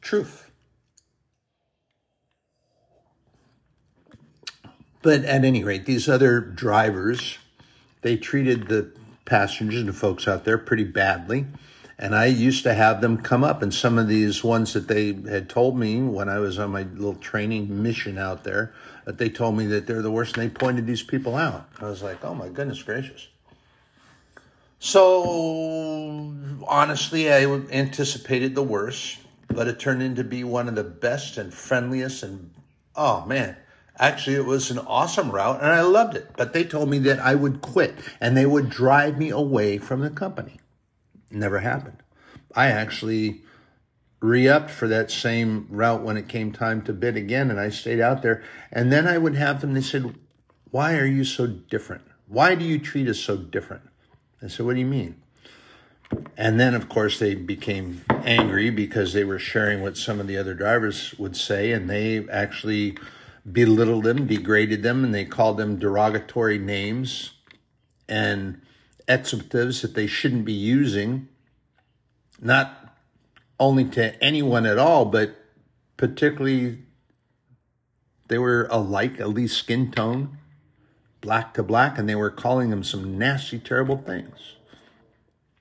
truth. 0.00 0.50
But 5.02 5.24
at 5.24 5.44
any 5.44 5.62
rate, 5.62 5.84
these 5.84 6.08
other 6.08 6.40
drivers, 6.40 7.38
they 8.02 8.16
treated 8.16 8.68
the 8.68 8.92
passengers 9.24 9.80
and 9.80 9.88
the 9.88 9.92
folks 9.92 10.26
out 10.26 10.44
there 10.44 10.56
pretty 10.56 10.84
badly. 10.84 11.46
And 11.98 12.14
I 12.14 12.26
used 12.26 12.62
to 12.62 12.74
have 12.74 13.00
them 13.00 13.18
come 13.18 13.42
up, 13.42 13.60
and 13.60 13.74
some 13.74 13.98
of 13.98 14.06
these 14.06 14.44
ones 14.44 14.72
that 14.74 14.86
they 14.86 15.12
had 15.12 15.48
told 15.48 15.76
me 15.76 16.00
when 16.00 16.28
I 16.28 16.38
was 16.38 16.58
on 16.58 16.70
my 16.70 16.82
little 16.82 17.16
training 17.16 17.82
mission 17.82 18.18
out 18.18 18.44
there, 18.44 18.72
that 19.04 19.18
they 19.18 19.28
told 19.28 19.56
me 19.56 19.66
that 19.66 19.86
they're 19.86 20.02
the 20.02 20.10
worst, 20.10 20.36
and 20.36 20.44
they 20.44 20.54
pointed 20.54 20.86
these 20.86 21.02
people 21.02 21.34
out. 21.34 21.68
I 21.80 21.86
was 21.86 22.02
like, 22.02 22.24
oh 22.24 22.34
my 22.34 22.48
goodness 22.48 22.82
gracious. 22.82 23.26
So 24.78 26.34
honestly, 26.68 27.32
I 27.32 27.44
anticipated 27.46 28.54
the 28.54 28.62
worst, 28.62 29.18
but 29.48 29.66
it 29.66 29.80
turned 29.80 30.02
into 30.02 30.22
be 30.22 30.44
one 30.44 30.68
of 30.68 30.76
the 30.76 30.84
best 30.84 31.36
and 31.36 31.52
friendliest, 31.52 32.22
and 32.22 32.50
oh 32.94 33.26
man, 33.26 33.56
Actually, 34.00 34.36
it 34.36 34.46
was 34.46 34.70
an 34.70 34.78
awesome 34.78 35.30
route 35.30 35.60
and 35.60 35.72
I 35.72 35.80
loved 35.80 36.14
it. 36.14 36.30
But 36.36 36.52
they 36.52 36.62
told 36.64 36.88
me 36.88 36.98
that 37.00 37.18
I 37.18 37.34
would 37.34 37.60
quit 37.60 37.96
and 38.20 38.36
they 38.36 38.46
would 38.46 38.70
drive 38.70 39.18
me 39.18 39.30
away 39.30 39.78
from 39.78 40.00
the 40.00 40.10
company. 40.10 40.60
Never 41.30 41.60
happened. 41.60 42.02
I 42.54 42.68
actually 42.68 43.42
re 44.20 44.48
upped 44.48 44.70
for 44.70 44.88
that 44.88 45.10
same 45.10 45.66
route 45.70 46.02
when 46.02 46.16
it 46.16 46.28
came 46.28 46.52
time 46.52 46.82
to 46.82 46.92
bid 46.92 47.16
again, 47.16 47.50
and 47.50 47.60
I 47.60 47.70
stayed 47.70 48.00
out 48.00 48.22
there. 48.22 48.42
And 48.72 48.90
then 48.92 49.06
I 49.06 49.18
would 49.18 49.34
have 49.34 49.60
them, 49.60 49.74
they 49.74 49.80
said, 49.80 50.14
Why 50.70 50.96
are 50.96 51.06
you 51.06 51.24
so 51.24 51.46
different? 51.46 52.02
Why 52.26 52.54
do 52.54 52.64
you 52.64 52.78
treat 52.78 53.08
us 53.08 53.18
so 53.18 53.36
different? 53.36 53.82
I 54.42 54.48
said, 54.48 54.66
What 54.66 54.74
do 54.74 54.80
you 54.80 54.86
mean? 54.86 55.16
And 56.36 56.58
then, 56.58 56.74
of 56.74 56.88
course, 56.88 57.18
they 57.18 57.34
became 57.34 58.02
angry 58.24 58.70
because 58.70 59.12
they 59.12 59.24
were 59.24 59.38
sharing 59.38 59.82
what 59.82 59.96
some 59.96 60.20
of 60.20 60.26
the 60.26 60.38
other 60.38 60.54
drivers 60.54 61.14
would 61.18 61.36
say, 61.36 61.72
and 61.72 61.88
they 61.88 62.26
actually 62.28 62.96
belittled 63.50 64.04
them, 64.04 64.26
degraded 64.26 64.82
them, 64.82 65.04
and 65.04 65.14
they 65.14 65.24
called 65.24 65.58
them 65.58 65.78
derogatory 65.78 66.58
names. 66.58 67.32
And 68.08 68.62
expletives 69.08 69.82
that 69.82 69.94
they 69.94 70.06
shouldn't 70.06 70.44
be 70.44 70.52
using, 70.52 71.28
not 72.40 72.94
only 73.58 73.84
to 73.84 74.22
anyone 74.22 74.66
at 74.66 74.78
all, 74.78 75.06
but 75.06 75.34
particularly 75.96 76.78
they 78.28 78.38
were 78.38 78.68
alike, 78.70 79.18
at 79.18 79.30
least 79.30 79.56
skin 79.56 79.90
tone, 79.90 80.38
black 81.20 81.54
to 81.54 81.62
black, 81.62 81.98
and 81.98 82.08
they 82.08 82.14
were 82.14 82.30
calling 82.30 82.70
them 82.70 82.84
some 82.84 83.18
nasty, 83.18 83.58
terrible 83.58 83.96
things. 83.96 84.56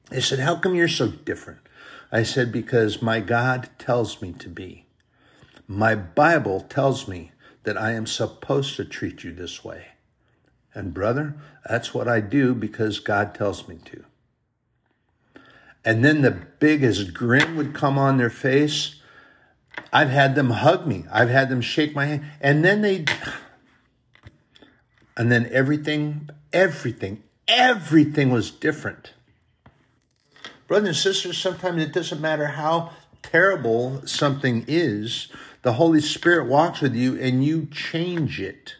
They 0.09 0.21
said, 0.21 0.39
How 0.39 0.57
come 0.57 0.75
you're 0.75 0.87
so 0.87 1.07
different? 1.07 1.59
I 2.11 2.23
said, 2.23 2.51
Because 2.51 3.01
my 3.01 3.19
God 3.19 3.69
tells 3.79 4.21
me 4.21 4.33
to 4.33 4.49
be. 4.49 4.85
My 5.67 5.95
Bible 5.95 6.61
tells 6.61 7.07
me 7.07 7.31
that 7.63 7.77
I 7.77 7.91
am 7.91 8.05
supposed 8.05 8.75
to 8.77 8.85
treat 8.85 9.23
you 9.23 9.33
this 9.33 9.63
way. 9.63 9.87
And 10.77 10.93
brother, 10.93 11.33
that's 11.67 11.91
what 11.91 12.07
I 12.07 12.19
do 12.19 12.53
because 12.53 12.99
God 12.99 13.33
tells 13.33 13.67
me 13.67 13.79
to. 13.85 14.03
And 15.83 16.05
then 16.05 16.21
the 16.21 16.29
biggest 16.29 17.15
grin 17.15 17.55
would 17.55 17.73
come 17.73 17.97
on 17.97 18.17
their 18.17 18.29
face. 18.29 19.01
I've 19.91 20.11
had 20.11 20.35
them 20.35 20.51
hug 20.51 20.85
me. 20.85 21.05
I've 21.11 21.31
had 21.31 21.49
them 21.49 21.61
shake 21.61 21.95
my 21.95 22.05
hand. 22.05 22.25
And 22.39 22.63
then 22.63 22.83
they, 22.83 23.05
and 25.17 25.31
then 25.31 25.49
everything, 25.51 26.29
everything, 26.53 27.23
everything 27.47 28.29
was 28.29 28.51
different. 28.51 29.13
Brothers 30.67 30.89
and 30.89 30.95
sisters, 30.95 31.39
sometimes 31.39 31.81
it 31.81 31.91
doesn't 31.91 32.21
matter 32.21 32.45
how 32.45 32.91
terrible 33.23 34.05
something 34.05 34.63
is, 34.67 35.29
the 35.63 35.73
Holy 35.73 36.01
Spirit 36.01 36.47
walks 36.47 36.81
with 36.81 36.93
you 36.93 37.19
and 37.19 37.43
you 37.43 37.65
change 37.71 38.39
it. 38.39 38.75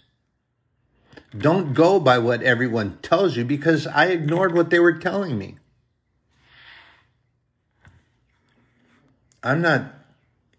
Don't 1.35 1.73
go 1.73 1.99
by 1.99 2.19
what 2.19 2.41
everyone 2.43 2.99
tells 3.01 3.35
you 3.35 3.43
because 3.43 3.87
I 3.87 4.05
ignored 4.07 4.53
what 4.53 4.69
they 4.69 4.79
were 4.79 4.93
telling 4.93 5.37
me. 5.37 5.57
I'm 9.43 9.61
not 9.61 9.93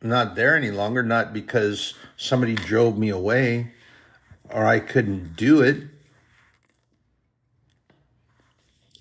not 0.00 0.37
there 0.37 0.57
any 0.57 0.70
longer 0.70 1.02
not 1.02 1.33
because 1.33 1.94
somebody 2.16 2.54
drove 2.54 2.96
me 2.96 3.09
away 3.09 3.72
or 4.48 4.64
I 4.64 4.81
couldn't 4.81 5.37
do 5.37 5.61
it. 5.61 5.85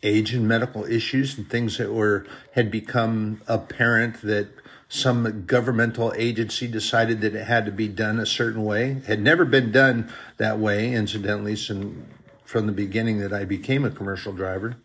Age 0.03 0.33
and 0.33 0.47
medical 0.47 0.85
issues 0.85 1.37
and 1.37 1.49
things 1.49 1.77
that 1.77 1.93
were 1.93 2.25
had 2.53 2.71
become 2.71 3.41
apparent 3.47 4.21
that 4.21 4.56
some 4.89 5.45
governmental 5.45 6.13
agency 6.15 6.67
decided 6.67 7.21
that 7.21 7.35
it 7.35 7.45
had 7.45 7.65
to 7.65 7.71
be 7.71 7.87
done 7.87 8.19
a 8.19 8.25
certain 8.25 8.63
way. 8.63 8.91
It 8.91 9.05
had 9.05 9.21
never 9.21 9.43
been 9.43 9.71
done 9.71 10.11
that 10.37 10.59
way, 10.59 10.93
incidentally, 10.93 11.55
since 11.55 11.97
from 12.45 12.65
the 12.65 12.71
beginning 12.71 13.19
that 13.19 13.33
I 13.33 13.43
became 13.43 13.83
a 13.83 13.91
commercial 13.91 14.31
driver. 14.31 14.77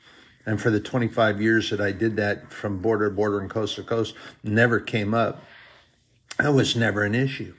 And 0.44 0.60
for 0.60 0.70
the 0.70 0.80
25 0.80 1.40
years 1.40 1.70
that 1.70 1.80
I 1.80 1.92
did 1.92 2.16
that 2.16 2.52
from 2.52 2.82
border 2.82 3.08
to 3.08 3.14
border 3.14 3.38
and 3.38 3.48
coast 3.48 3.76
to 3.76 3.84
coast, 3.84 4.14
never 4.42 4.80
came 4.80 5.14
up. 5.14 5.44
That 6.38 6.52
was 6.52 6.74
never 6.74 7.04
an 7.04 7.14
issue. 7.14 7.54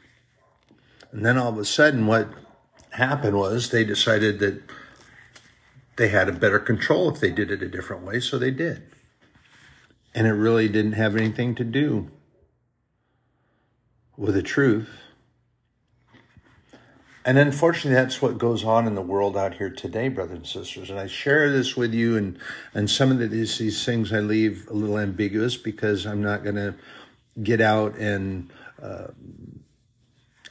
And 1.13 1.25
then 1.25 1.37
all 1.37 1.49
of 1.49 1.57
a 1.57 1.63
sudden, 1.63 2.07
what 2.07 2.27
happened 2.89 3.37
was 3.37 3.69
they 3.69 3.85
decided 3.85 4.39
that 4.39 4.61
they 5.95 6.09
had 6.09 6.27
a 6.27 6.33
better 6.33 6.59
control 6.59 7.09
if 7.09 7.21
they 7.21 7.31
did 7.31 7.51
it 7.51 7.61
a 7.61 7.69
different 7.69 8.03
way, 8.03 8.19
so 8.19 8.37
they 8.37 8.51
did. 8.51 8.83
And 10.13 10.27
it 10.27 10.33
really 10.33 10.67
didn't 10.67 10.93
have 10.93 11.15
anything 11.15 11.55
to 11.55 11.63
do 11.63 12.11
with 14.17 14.35
the 14.35 14.43
truth. 14.43 14.89
And 17.25 17.37
unfortunately, 17.37 17.93
that's 17.93 18.21
what 18.21 18.37
goes 18.37 18.65
on 18.65 18.85
in 18.85 18.95
the 18.95 19.01
world 19.01 19.37
out 19.37 19.55
here 19.55 19.69
today, 19.69 20.09
brothers 20.09 20.37
and 20.37 20.47
sisters. 20.47 20.89
And 20.89 20.99
I 20.99 21.07
share 21.07 21.49
this 21.49 21.77
with 21.77 21.93
you, 21.93 22.17
and, 22.17 22.37
and 22.73 22.89
some 22.89 23.11
of 23.11 23.19
the, 23.19 23.27
these, 23.27 23.57
these 23.57 23.85
things 23.85 24.11
I 24.11 24.19
leave 24.19 24.67
a 24.69 24.73
little 24.73 24.99
ambiguous 24.99 25.55
because 25.55 26.05
I'm 26.05 26.21
not 26.21 26.43
going 26.43 26.55
to 26.55 26.75
get 27.41 27.61
out 27.61 27.95
and 27.95 28.51
uh, 28.81 29.07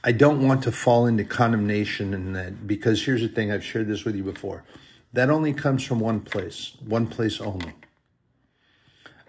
I 0.03 0.13
don't 0.13 0.47
want 0.47 0.65
to 0.65 0.73
fall 0.73 1.07
into 1.07 1.25
condemnation 1.25 2.13
and 2.13 2.35
that 2.35 2.67
because 2.67 3.05
here's 3.05 3.21
the 3.21 3.29
thing 3.29 3.53
I've 3.53 3.65
shared 3.65 3.87
this 3.87 4.05
with 4.05 4.17
you 4.17 4.25
before 4.25 4.65
that 5.13 5.29
only 5.29 5.53
comes 5.53 5.85
from 5.85 6.01
one 6.01 6.21
place, 6.21 6.73
one 6.85 7.07
place 7.07 7.39
only. 7.41 7.75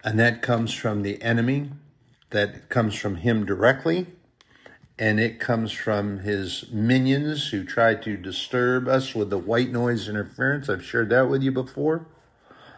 And 0.02 0.18
that 0.18 0.42
comes 0.42 0.74
from 0.74 1.04
the 1.04 1.22
enemy, 1.22 1.72
that 2.30 2.70
comes 2.70 2.96
from 2.96 3.18
him 3.18 3.46
directly 3.46 4.08
and 5.04 5.20
it 5.20 5.38
comes 5.38 5.74
from 5.74 6.20
his 6.20 6.72
minions 6.72 7.50
who 7.50 7.66
try 7.66 7.94
to 7.94 8.16
disturb 8.16 8.88
us 8.88 9.14
with 9.14 9.30
the 9.30 9.38
white 9.38 9.70
noise 9.70 10.08
interference. 10.08 10.70
I've 10.70 10.86
shared 10.86 11.10
that 11.10 11.28
with 11.28 11.44
you 11.44 11.52
before. 11.52 12.06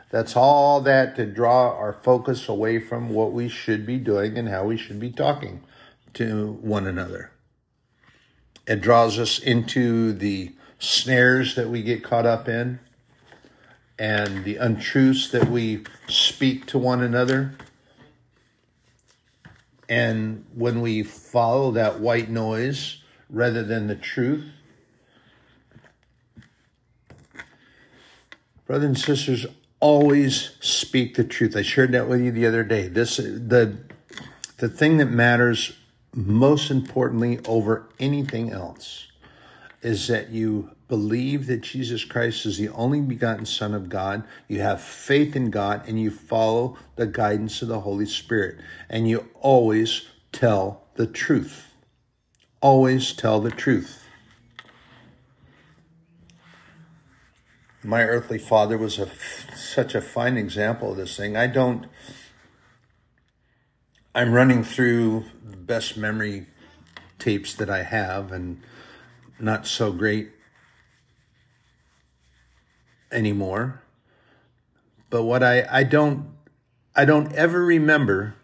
That's 0.09 0.35
all 0.35 0.81
that 0.81 1.15
to 1.17 1.27
draw 1.27 1.77
our 1.77 1.93
focus 1.93 2.49
away 2.49 2.79
from 2.79 3.09
what 3.09 3.31
we 3.31 3.47
should 3.47 3.85
be 3.85 3.99
doing 3.99 4.39
and 4.39 4.49
how 4.49 4.63
we 4.63 4.75
should 4.75 4.99
be 4.99 5.11
talking 5.11 5.61
to 6.15 6.53
one 6.63 6.87
another. 6.87 7.29
It 8.65 8.81
draws 8.81 9.19
us 9.19 9.37
into 9.37 10.11
the 10.11 10.55
snares 10.79 11.53
that 11.53 11.69
we 11.69 11.83
get 11.83 12.03
caught 12.03 12.25
up 12.25 12.49
in 12.49 12.79
and 13.99 14.43
the 14.45 14.55
untruths 14.55 15.29
that 15.29 15.47
we 15.51 15.83
speak 16.07 16.65
to 16.67 16.79
one 16.79 17.03
another. 17.03 17.55
And 19.87 20.45
when 20.53 20.81
we 20.81 21.03
follow 21.03 21.71
that 21.71 21.99
white 21.99 22.29
noise 22.29 23.01
rather 23.29 23.63
than 23.63 23.87
the 23.87 23.95
truth, 23.95 24.45
brothers 28.65 28.85
and 28.85 28.97
sisters, 28.97 29.45
always 29.79 30.51
speak 30.61 31.15
the 31.15 31.23
truth. 31.23 31.55
I 31.55 31.61
shared 31.61 31.91
that 31.91 32.07
with 32.07 32.21
you 32.21 32.31
the 32.31 32.47
other 32.47 32.63
day. 32.63 32.87
This 32.87 33.17
the 33.17 33.77
the 34.57 34.69
thing 34.69 34.97
that 34.97 35.07
matters 35.07 35.77
most 36.13 36.71
importantly 36.71 37.39
over 37.45 37.87
anything 37.99 38.51
else 38.51 39.07
is 39.81 40.07
that 40.07 40.29
you 40.29 40.74
believe 40.87 41.47
that 41.47 41.61
Jesus 41.61 42.03
Christ 42.03 42.45
is 42.45 42.57
the 42.57 42.69
only 42.69 43.01
begotten 43.01 43.45
Son 43.45 43.73
of 43.73 43.89
God, 43.89 44.23
you 44.47 44.61
have 44.61 44.81
faith 44.81 45.35
in 45.35 45.49
God, 45.49 45.87
and 45.87 45.99
you 45.99 46.11
follow 46.11 46.77
the 46.95 47.07
guidance 47.07 47.61
of 47.61 47.67
the 47.67 47.79
Holy 47.79 48.05
Spirit. 48.05 48.59
And 48.89 49.07
you 49.07 49.27
always 49.41 50.07
tell 50.31 50.83
the 50.95 51.07
truth. 51.07 51.71
Always 52.61 53.13
tell 53.13 53.39
the 53.39 53.51
truth. 53.51 54.03
My 57.83 58.03
earthly 58.03 58.39
father 58.39 58.77
was 58.77 58.97
a, 58.97 59.09
such 59.55 59.93
a 59.93 60.01
fine 60.01 60.37
example 60.37 60.91
of 60.91 60.97
this 60.97 61.15
thing. 61.15 61.37
I 61.37 61.47
don't, 61.47 61.85
I'm 64.15 64.33
running 64.33 64.63
through 64.63 65.25
the 65.43 65.57
best 65.57 65.95
memory 65.95 66.47
tapes 67.19 67.53
that 67.55 67.69
I 67.69 67.83
have 67.83 68.31
and 68.31 68.61
not 69.39 69.67
so 69.67 69.91
great 69.91 70.31
anymore. 73.15 73.81
But 75.09 75.23
what 75.23 75.41
I, 75.41 75.65
I 75.71 75.83
don't 75.83 76.35
I 76.95 77.05
don't 77.05 77.33
ever 77.33 77.63
remember 77.63 78.35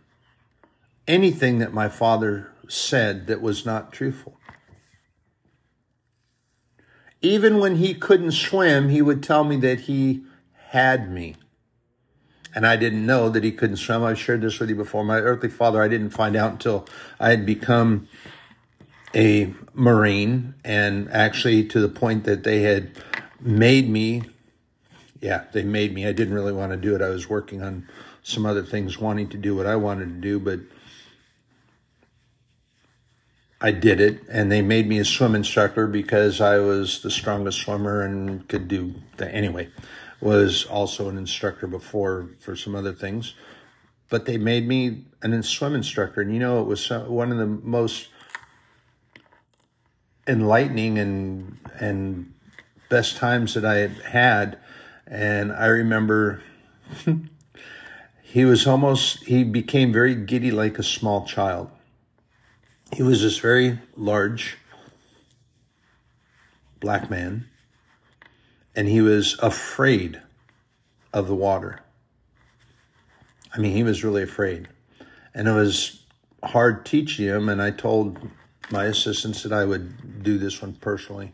anything 1.08 1.60
that 1.60 1.74
my 1.74 1.88
father 1.88 2.52
said 2.68 3.28
that 3.28 3.42
was 3.42 3.66
not 3.66 3.94
truthful. 3.94 4.38
Even 7.22 7.60
when 7.60 7.78
he 7.78 7.94
couldn't 7.94 8.32
swim, 8.32 8.90
he 8.90 9.02
would 9.02 9.22
tell 9.22 9.44
me 9.44 9.56
that 9.58 9.82
he 9.82 10.24
had 10.70 11.12
me. 11.12 11.36
And 12.54 12.66
I 12.68 12.76
didn't 12.76 13.06
know 13.06 13.30
that 13.30 13.44
he 13.44 13.52
couldn't 13.52 13.78
swim. 13.78 14.04
I've 14.04 14.20
shared 14.20 14.42
this 14.42 14.60
with 14.60 14.70
you 14.70 14.76
before. 14.76 15.06
My 15.06 15.20
earthly 15.20 15.50
father, 15.50 15.82
I 15.82 15.88
didn't 15.88 16.10
find 16.10 16.36
out 16.36 16.54
until 16.54 16.86
I 17.20 17.30
had 17.30 17.46
become 17.46 18.10
a 19.16 19.54
Marine 19.74 20.56
and 20.64 21.10
actually 21.12 21.66
to 21.68 21.80
the 21.80 21.90
point 21.90 22.26
that 22.26 22.44
they 22.44 22.64
had 22.64 22.92
made 23.40 23.90
me 23.90 24.24
yeah, 25.22 25.46
they 25.54 25.64
made 25.64 25.94
me. 25.94 26.08
I 26.08 26.12
didn't 26.12 26.34
really 26.34 26.52
want 26.52 26.72
to 26.72 26.78
do 26.78 26.96
it. 26.96 27.02
I 27.02 27.10
was 27.10 27.30
working 27.30 27.62
on 27.62 27.88
some 28.24 28.46
other 28.46 28.64
things, 28.64 28.98
wanting 28.98 29.30
to 29.30 29.38
do 29.38 29.56
what 29.56 29.68
I 29.68 29.76
wanted 29.76 30.06
to 30.06 30.20
do, 30.20 30.40
but 30.40 30.60
I 33.62 33.72
did 33.72 34.02
it, 34.02 34.24
and 34.28 34.52
they 34.52 34.64
made 34.64 34.88
me 34.88 34.98
a 34.98 35.06
swim 35.06 35.36
instructor 35.36 35.86
because 35.86 36.42
I 36.42 36.58
was 36.58 37.02
the 37.04 37.12
strongest 37.12 37.60
swimmer 37.60 38.02
and 38.02 38.48
could 38.48 38.68
do 38.68 38.96
that. 39.18 39.34
Anyway, 39.34 39.70
was 40.20 40.66
also 40.66 41.10
an 41.10 41.18
instructor 41.18 41.68
before 41.68 42.30
for 42.40 42.56
some 42.56 42.76
other 42.76 42.94
things, 42.94 43.36
but 44.10 44.26
they 44.26 44.38
made 44.38 44.68
me 44.68 45.06
an 45.22 45.44
swim 45.44 45.76
instructor, 45.76 46.22
and 46.22 46.34
you 46.34 46.40
know, 46.40 46.60
it 46.60 46.66
was 46.66 46.90
one 46.90 47.32
of 47.32 47.38
the 47.38 47.46
most 47.46 48.10
enlightening 50.28 50.98
and 50.98 51.60
and 51.80 52.34
best 52.90 53.18
times 53.18 53.54
that 53.54 53.66
I 53.66 53.76
had 53.76 53.92
had 54.02 54.58
and 55.12 55.52
I 55.52 55.66
remember 55.66 56.42
he 58.24 58.46
was 58.46 58.66
almost, 58.66 59.24
he 59.26 59.44
became 59.44 59.92
very 59.92 60.16
giddy 60.16 60.52
like 60.52 60.80
a 60.80 60.84
small 60.84 61.26
child. 61.26 61.70
He 62.94 63.04
was 63.04 63.22
this 63.22 63.38
very 63.38 63.78
large 63.98 64.58
black 66.80 67.10
man, 67.10 67.46
and 68.74 68.88
he 68.88 69.02
was 69.02 69.38
afraid 69.40 70.22
of 71.14 71.28
the 71.28 71.36
water. 71.36 71.82
I 73.54 73.60
mean, 73.60 73.76
he 73.76 73.84
was 73.84 74.06
really 74.06 74.24
afraid. 74.24 74.70
And 75.34 75.50
it 75.50 75.54
was 75.54 76.06
hard 76.42 76.86
teaching 76.86 77.26
him, 77.26 77.50
and 77.50 77.62
I 77.62 77.72
told 77.72 78.18
my 78.72 78.86
assistants 78.86 79.44
that 79.44 79.52
I 79.52 79.66
would 79.66 80.24
do 80.24 80.38
this 80.38 80.62
one 80.62 80.74
personally. 80.76 81.34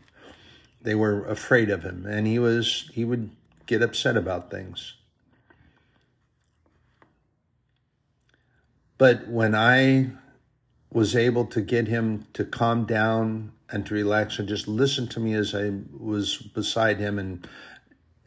They 0.82 0.96
were 0.96 1.24
afraid 1.26 1.70
of 1.70 1.84
him, 1.84 2.06
and 2.06 2.26
he 2.26 2.40
was, 2.40 2.90
he 2.92 3.04
would 3.04 3.30
get 3.68 3.82
upset 3.82 4.16
about 4.16 4.50
things. 4.50 4.94
But 8.96 9.28
when 9.28 9.54
I 9.54 10.10
was 10.90 11.14
able 11.14 11.44
to 11.44 11.60
get 11.60 11.86
him 11.86 12.26
to 12.32 12.44
calm 12.44 12.86
down 12.86 13.52
and 13.70 13.86
to 13.86 13.94
relax 13.94 14.38
and 14.38 14.48
just 14.48 14.66
listen 14.66 15.06
to 15.08 15.20
me 15.20 15.34
as 15.34 15.54
I 15.54 15.72
was 15.96 16.38
beside 16.38 16.98
him 16.98 17.18
and 17.18 17.46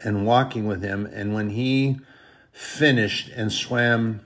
and 0.04 0.26
walking 0.26 0.66
with 0.66 0.82
him 0.82 1.06
and 1.06 1.34
when 1.34 1.50
he 1.50 2.00
finished 2.52 3.30
and 3.36 3.52
swam 3.52 4.22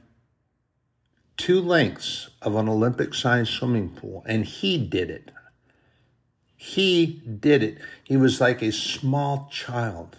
two 1.38 1.62
lengths 1.62 2.30
of 2.42 2.56
an 2.56 2.70
Olympic 2.70 3.14
sized 3.14 3.52
swimming 3.52 3.90
pool 3.90 4.24
and 4.28 4.46
he 4.46 4.78
did 4.78 5.10
it. 5.10 5.32
He 6.56 7.22
did 7.40 7.64
it. 7.64 7.78
He 8.04 8.18
was 8.18 8.42
like 8.42 8.62
a 8.62 8.72
small 8.72 9.50
child 9.52 10.18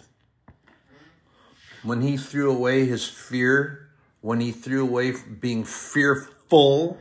when 1.87 2.01
he 2.01 2.17
threw 2.17 2.51
away 2.51 2.85
his 2.85 3.07
fear, 3.07 3.87
when 4.21 4.41
he 4.41 4.51
threw 4.51 4.83
away 4.83 5.13
being 5.39 5.63
fearful, 5.63 6.97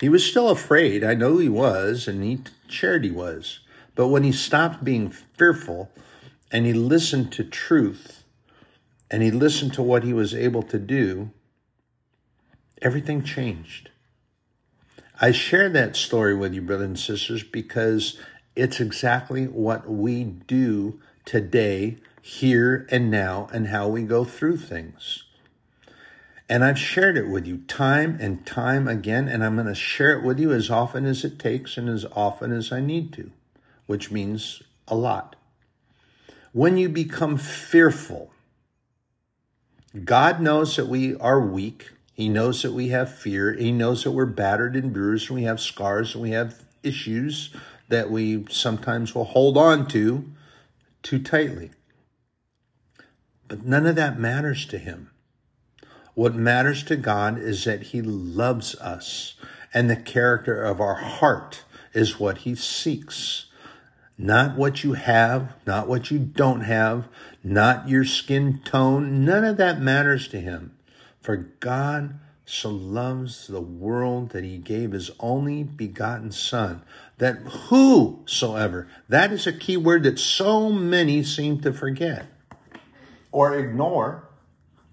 he 0.00 0.08
was 0.08 0.24
still 0.24 0.48
afraid. 0.48 1.02
I 1.02 1.14
know 1.14 1.38
he 1.38 1.48
was, 1.48 2.06
and 2.06 2.22
he 2.22 2.42
shared 2.68 3.04
he 3.04 3.10
was. 3.10 3.60
But 3.94 4.08
when 4.08 4.22
he 4.22 4.32
stopped 4.32 4.84
being 4.84 5.10
fearful 5.10 5.90
and 6.52 6.64
he 6.64 6.72
listened 6.72 7.32
to 7.32 7.44
truth 7.44 8.24
and 9.10 9.22
he 9.22 9.30
listened 9.30 9.74
to 9.74 9.82
what 9.82 10.04
he 10.04 10.12
was 10.12 10.34
able 10.34 10.62
to 10.62 10.78
do, 10.78 11.30
everything 12.80 13.24
changed. 13.24 13.90
I 15.20 15.32
share 15.32 15.68
that 15.68 15.96
story 15.96 16.34
with 16.34 16.54
you, 16.54 16.62
brothers 16.62 16.86
and 16.86 16.98
sisters, 16.98 17.42
because 17.42 18.16
it's 18.54 18.80
exactly 18.80 19.46
what 19.46 19.88
we 19.90 20.24
do 20.24 21.00
today 21.24 21.98
here 22.22 22.86
and 22.90 23.10
now 23.10 23.48
and 23.52 23.68
how 23.68 23.88
we 23.88 24.02
go 24.02 24.24
through 24.24 24.58
things. 24.58 25.24
And 26.48 26.64
I've 26.64 26.78
shared 26.78 27.16
it 27.16 27.28
with 27.28 27.46
you 27.46 27.58
time 27.68 28.18
and 28.20 28.44
time 28.44 28.88
again, 28.88 29.28
and 29.28 29.44
I'm 29.44 29.54
going 29.54 29.68
to 29.68 29.74
share 29.74 30.18
it 30.18 30.24
with 30.24 30.40
you 30.40 30.52
as 30.52 30.68
often 30.68 31.06
as 31.06 31.24
it 31.24 31.38
takes 31.38 31.76
and 31.76 31.88
as 31.88 32.04
often 32.12 32.52
as 32.52 32.72
I 32.72 32.80
need 32.80 33.12
to, 33.12 33.30
which 33.86 34.10
means 34.10 34.62
a 34.88 34.96
lot. 34.96 35.36
When 36.52 36.76
you 36.76 36.88
become 36.88 37.36
fearful, 37.36 38.32
God 40.04 40.40
knows 40.40 40.74
that 40.74 40.88
we 40.88 41.14
are 41.16 41.40
weak. 41.40 41.90
He 42.12 42.28
knows 42.28 42.62
that 42.62 42.72
we 42.72 42.88
have 42.88 43.14
fear. 43.14 43.52
He 43.52 43.70
knows 43.70 44.02
that 44.02 44.10
we're 44.10 44.26
battered 44.26 44.74
and 44.74 44.92
bruised 44.92 45.30
and 45.30 45.36
we 45.38 45.44
have 45.44 45.60
scars 45.60 46.14
and 46.14 46.22
we 46.22 46.30
have 46.30 46.64
issues 46.82 47.54
that 47.88 48.10
we 48.10 48.44
sometimes 48.50 49.14
will 49.14 49.24
hold 49.24 49.56
on 49.56 49.86
to 49.88 50.24
too 51.02 51.20
tightly. 51.20 51.70
But 53.50 53.66
none 53.66 53.84
of 53.84 53.96
that 53.96 54.16
matters 54.16 54.64
to 54.66 54.78
him. 54.78 55.10
What 56.14 56.36
matters 56.36 56.84
to 56.84 56.94
God 56.94 57.36
is 57.36 57.64
that 57.64 57.88
he 57.88 58.00
loves 58.00 58.76
us, 58.76 59.34
and 59.74 59.90
the 59.90 59.96
character 59.96 60.62
of 60.62 60.80
our 60.80 60.94
heart 60.94 61.64
is 61.92 62.20
what 62.20 62.38
he 62.38 62.54
seeks. 62.54 63.46
Not 64.16 64.56
what 64.56 64.84
you 64.84 64.92
have, 64.92 65.54
not 65.66 65.88
what 65.88 66.12
you 66.12 66.20
don't 66.20 66.60
have, 66.60 67.08
not 67.42 67.88
your 67.88 68.04
skin 68.04 68.60
tone. 68.64 69.24
None 69.24 69.44
of 69.44 69.56
that 69.56 69.80
matters 69.80 70.28
to 70.28 70.40
him. 70.40 70.76
For 71.20 71.36
God 71.36 72.20
so 72.44 72.70
loves 72.70 73.48
the 73.48 73.60
world 73.60 74.30
that 74.30 74.44
he 74.44 74.58
gave 74.58 74.92
his 74.92 75.10
only 75.18 75.64
begotten 75.64 76.30
Son, 76.30 76.82
that 77.18 77.38
whosoever, 77.68 78.86
that 79.08 79.32
is 79.32 79.48
a 79.48 79.52
key 79.52 79.76
word 79.76 80.04
that 80.04 80.20
so 80.20 80.70
many 80.70 81.24
seem 81.24 81.60
to 81.62 81.72
forget 81.72 82.28
or 83.32 83.56
ignore 83.56 84.28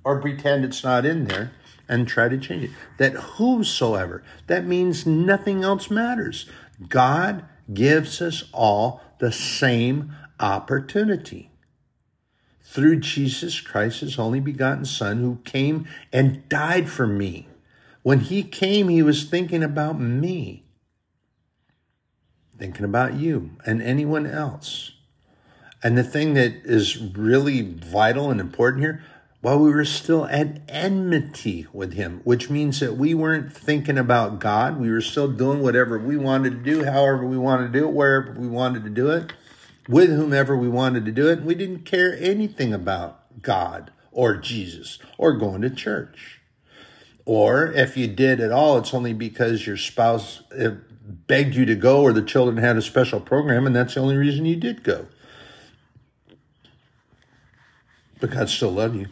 or 0.04 0.22
pretend 0.22 0.64
it's 0.64 0.84
not 0.84 1.06
in 1.06 1.26
there 1.26 1.52
and 1.90 2.08
try 2.08 2.30
to 2.30 2.38
change 2.38 2.66
it. 2.66 2.72
That 2.98 3.14
whosoever, 3.14 4.24
that 4.48 4.66
means 4.66 5.06
nothing 5.06 5.64
else 5.64 5.90
matters. 5.90 6.50
God 6.88 7.46
gives 7.74 8.22
us 8.22 8.46
all 8.54 9.02
the 9.20 9.32
same 9.32 10.14
opportunity 10.40 11.52
through 12.64 13.00
Jesus 13.00 13.62
Christ, 13.62 14.02
his 14.02 14.20
only 14.20 14.40
begotten 14.40 14.86
Son, 14.86 15.20
who 15.20 15.40
came 15.46 15.88
and 16.12 16.48
died 16.50 16.90
for 16.90 17.08
me. 17.08 17.48
When 18.04 18.20
he 18.20 18.44
came, 18.44 18.90
he 18.90 19.02
was 19.02 19.24
thinking 19.24 19.64
about 19.64 20.00
me, 20.00 20.66
thinking 22.58 22.86
about 22.86 23.16
you 23.16 23.52
and 23.66 23.82
anyone 23.82 24.26
else. 24.28 24.92
And 25.84 25.98
the 25.98 26.04
thing 26.04 26.34
that 26.34 26.54
is 26.66 26.98
really 26.98 27.62
vital 27.62 28.32
and 28.32 28.40
important 28.40 28.84
here, 28.84 29.04
while 29.42 29.60
we 29.60 29.70
were 29.70 29.86
still 29.86 30.26
at 30.26 30.62
enmity 30.68 31.68
with 31.72 31.94
him, 31.94 32.22
which 32.24 32.50
means 32.50 32.80
that 32.80 32.98
we 32.98 33.14
weren't 33.14 33.54
thinking 33.54 33.98
about 33.98 34.40
God. 34.40 34.80
We 34.80 34.90
were 34.90 35.02
still 35.02 35.28
doing 35.28 35.62
whatever 35.62 36.00
we 36.00 36.18
wanted 36.18 36.52
to 36.52 36.72
do, 36.72 36.84
however 36.84 37.26
we 37.26 37.38
wanted 37.38 37.72
to 37.72 37.80
do 37.80 37.88
it, 37.88 37.94
wherever 37.94 38.32
we 38.32 38.48
wanted 38.48 38.84
to 38.84 38.90
do 38.90 39.10
it, 39.10 39.34
with 39.88 40.10
whomever 40.10 40.58
we 40.58 40.68
wanted 40.68 41.06
to 41.06 41.12
do 41.12 41.30
it. 41.30 41.44
We 41.44 41.56
didn't 41.56 41.86
care 41.86 42.18
anything 42.20 42.74
about 42.74 43.42
God 43.42 43.92
or 44.12 44.36
Jesus 44.36 44.98
or 45.18 45.34
going 45.34 45.62
to 45.62 45.70
church. 45.70 46.42
Or 47.24 47.68
if 47.68 47.96
you 47.96 48.08
did 48.08 48.40
at 48.40 48.52
all, 48.52 48.78
it's 48.78 48.94
only 48.94 49.14
because 49.14 49.68
your 49.68 49.78
spouse 49.78 50.42
uh, 50.52 50.72
begged 51.28 51.56
you 51.56 51.66
to 51.66 51.76
go 51.76 52.02
or 52.02 52.12
the 52.12 52.22
children 52.22 52.58
had 52.58 52.78
a 52.78 52.82
special 52.82 53.20
program 53.20 53.68
and 53.68 53.76
that's 53.76 53.94
the 53.94 54.00
only 54.00 54.18
reason 54.18 54.46
you 54.46 54.56
did 54.56 54.84
go. 54.84 55.08
But 58.20 58.32
God 58.32 58.50
still 58.50 58.72
loved 58.72 58.96
you. 58.96 59.08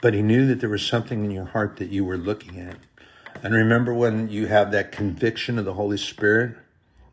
But 0.00 0.14
he 0.14 0.22
knew 0.22 0.46
that 0.46 0.60
there 0.60 0.70
was 0.70 0.86
something 0.86 1.24
in 1.24 1.30
your 1.30 1.44
heart 1.44 1.76
that 1.76 1.90
you 1.90 2.04
were 2.04 2.16
looking 2.16 2.58
at. 2.58 2.76
And 3.42 3.54
remember 3.54 3.92
when 3.92 4.30
you 4.30 4.46
have 4.46 4.72
that 4.72 4.92
conviction 4.92 5.58
of 5.58 5.64
the 5.64 5.74
Holy 5.74 5.98
Spirit? 5.98 6.56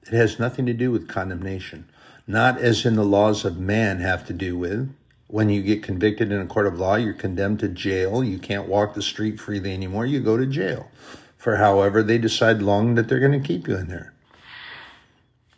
It 0.03 0.13
has 0.13 0.39
nothing 0.39 0.65
to 0.67 0.73
do 0.73 0.91
with 0.91 1.09
condemnation, 1.09 1.89
not 2.25 2.59
as 2.59 2.85
in 2.85 2.95
the 2.95 3.03
laws 3.03 3.43
of 3.43 3.57
man 3.57 3.99
have 3.99 4.25
to 4.27 4.33
do 4.33 4.57
with. 4.57 4.93
When 5.27 5.49
you 5.49 5.61
get 5.61 5.83
convicted 5.83 6.31
in 6.31 6.39
a 6.39 6.45
court 6.45 6.67
of 6.67 6.79
law, 6.79 6.95
you're 6.95 7.13
condemned 7.13 7.59
to 7.59 7.67
jail. 7.67 8.23
You 8.23 8.39
can't 8.39 8.69
walk 8.69 8.93
the 8.93 9.01
street 9.01 9.39
freely 9.39 9.73
anymore. 9.73 10.05
You 10.05 10.21
go 10.21 10.37
to 10.37 10.45
jail 10.45 10.89
for 11.37 11.57
however 11.57 12.01
they 12.01 12.17
decide 12.17 12.61
long 12.61 12.95
that 12.95 13.07
they're 13.07 13.19
going 13.19 13.39
to 13.41 13.45
keep 13.45 13.67
you 13.67 13.75
in 13.75 13.87
there. 13.87 14.13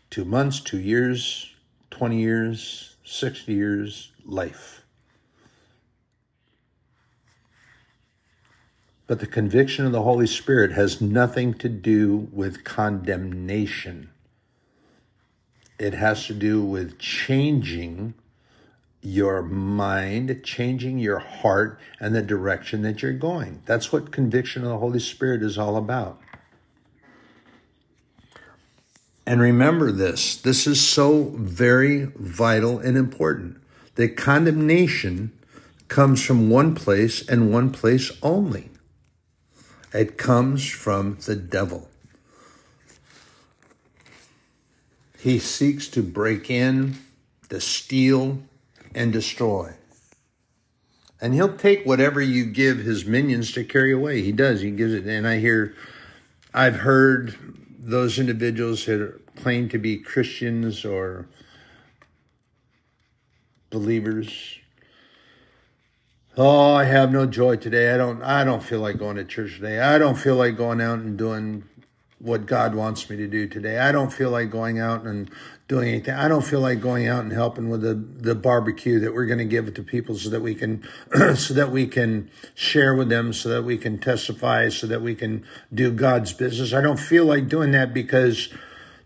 Two 0.10 0.26
months, 0.26 0.60
two 0.60 0.80
years, 0.80 1.52
20 1.92 2.20
years, 2.20 2.96
60 3.04 3.54
years, 3.54 4.12
life. 4.26 4.84
But 9.08 9.20
the 9.20 9.28
conviction 9.28 9.88
of 9.88 9.92
the 9.92 10.04
Holy 10.04 10.28
Spirit 10.28 10.72
has 10.74 11.02
nothing 11.02 11.56
to 11.56 11.68
do 11.68 12.28
with 12.32 12.64
condemnation. 12.64 14.12
It 15.80 15.96
has 15.96 16.28
to 16.28 16.34
do 16.34 16.62
with 16.62 17.00
changing 17.00 18.14
your 19.02 19.42
mind, 19.42 20.42
changing 20.44 21.00
your 21.00 21.20
heart, 21.20 21.80
and 22.00 22.14
the 22.14 22.22
direction 22.22 22.82
that 22.84 23.02
you're 23.02 23.14
going. 23.14 23.64
That's 23.66 23.92
what 23.92 24.12
conviction 24.12 24.64
of 24.64 24.70
the 24.70 24.78
Holy 24.78 25.00
Spirit 25.00 25.42
is 25.42 25.58
all 25.58 25.76
about. 25.76 26.20
And 29.30 29.42
remember 29.42 29.92
this 29.92 30.38
this 30.38 30.66
is 30.66 30.82
so 30.82 31.36
very 31.36 32.06
vital 32.16 32.80
and 32.80 32.98
important. 32.98 33.62
That 33.94 34.18
condemnation 34.18 35.34
comes 35.88 36.26
from 36.26 36.50
one 36.50 36.74
place 36.74 37.28
and 37.30 37.54
one 37.54 37.70
place 37.70 38.12
only. 38.24 38.72
It 39.94 40.18
comes 40.18 40.68
from 40.68 41.20
the 41.28 41.36
devil. 41.36 41.92
He 45.20 45.38
seeks 45.38 45.88
to 45.90 46.02
break 46.02 46.50
in, 46.50 46.98
to 47.50 47.62
steal, 47.62 48.42
and 48.96 49.14
destroy. 49.14 49.76
And 51.22 51.36
he'll 51.36 51.56
take 51.56 51.86
whatever 51.86 52.20
you 52.20 52.46
give 52.46 52.80
his 52.80 53.06
minions 53.06 53.52
to 53.52 53.64
carry 53.64 53.92
away. 53.92 54.24
He 54.24 54.32
does. 54.32 54.62
He 54.62 54.72
gives 54.72 54.94
it. 54.94 55.06
And 55.06 55.28
I 55.28 55.38
hear, 55.38 55.76
I've 56.52 56.78
heard 56.78 57.59
those 57.82 58.20
individuals 58.20 58.86
that 58.86 59.20
claim 59.36 59.70
to 59.70 59.78
be 59.78 59.98
Christians 59.98 60.84
or 60.84 61.28
believers 63.70 64.60
Oh, 66.42 66.74
I 66.74 66.86
have 66.86 67.12
no 67.12 67.26
joy 67.26 67.58
today. 67.58 67.94
I 67.94 67.98
don't 67.98 68.24
I 68.24 68.46
don't 68.46 68.64
feel 68.64 68.80
like 68.80 68.98
going 68.98 69.18
to 69.18 69.26
church 69.26 69.56
today. 69.56 69.82
I 69.82 69.98
don't 69.98 70.16
feel 70.16 70.38
like 70.38 70.56
going 70.56 70.80
out 70.80 71.00
and 71.00 71.18
doing 71.18 71.66
what 72.20 72.46
God 72.46 72.76
wants 72.76 73.10
me 73.10 73.18
to 73.18 73.28
do 73.28 73.46
today. 73.46 73.78
I 73.78 73.92
don't 73.92 74.14
feel 74.14 74.30
like 74.30 74.50
going 74.50 74.80
out 74.80 75.04
and 75.04 75.30
doing 75.70 75.88
anything. 75.88 76.16
I 76.16 76.28
don't 76.28 76.44
feel 76.44 76.62
like 76.62 76.82
going 76.82 77.08
out 77.08 77.24
and 77.24 77.32
helping 77.32 77.70
with 77.70 77.82
the, 77.82 77.94
the 77.94 78.34
barbecue 78.34 79.00
that 79.02 79.14
we're 79.14 79.28
going 79.28 79.38
to 79.38 79.46
give 79.46 79.68
it 79.68 79.76
to 79.76 79.84
people 79.84 80.16
so 80.16 80.32
that 80.32 80.42
we 80.42 80.56
can, 80.56 80.84
so 81.36 81.54
that 81.54 81.72
we 81.72 81.86
can 81.86 82.30
share 82.56 82.96
with 82.96 83.08
them, 83.08 83.32
so 83.32 83.50
that 83.50 83.64
we 83.64 83.78
can 83.78 84.00
testify, 84.00 84.70
so 84.70 84.88
that 84.88 85.04
we 85.04 85.14
can 85.14 85.46
do 85.72 85.92
God's 85.92 86.34
business. 86.34 86.74
I 86.74 86.82
don't 86.82 87.00
feel 87.00 87.24
like 87.24 87.48
doing 87.48 87.72
that 87.72 87.94
because 87.94 88.50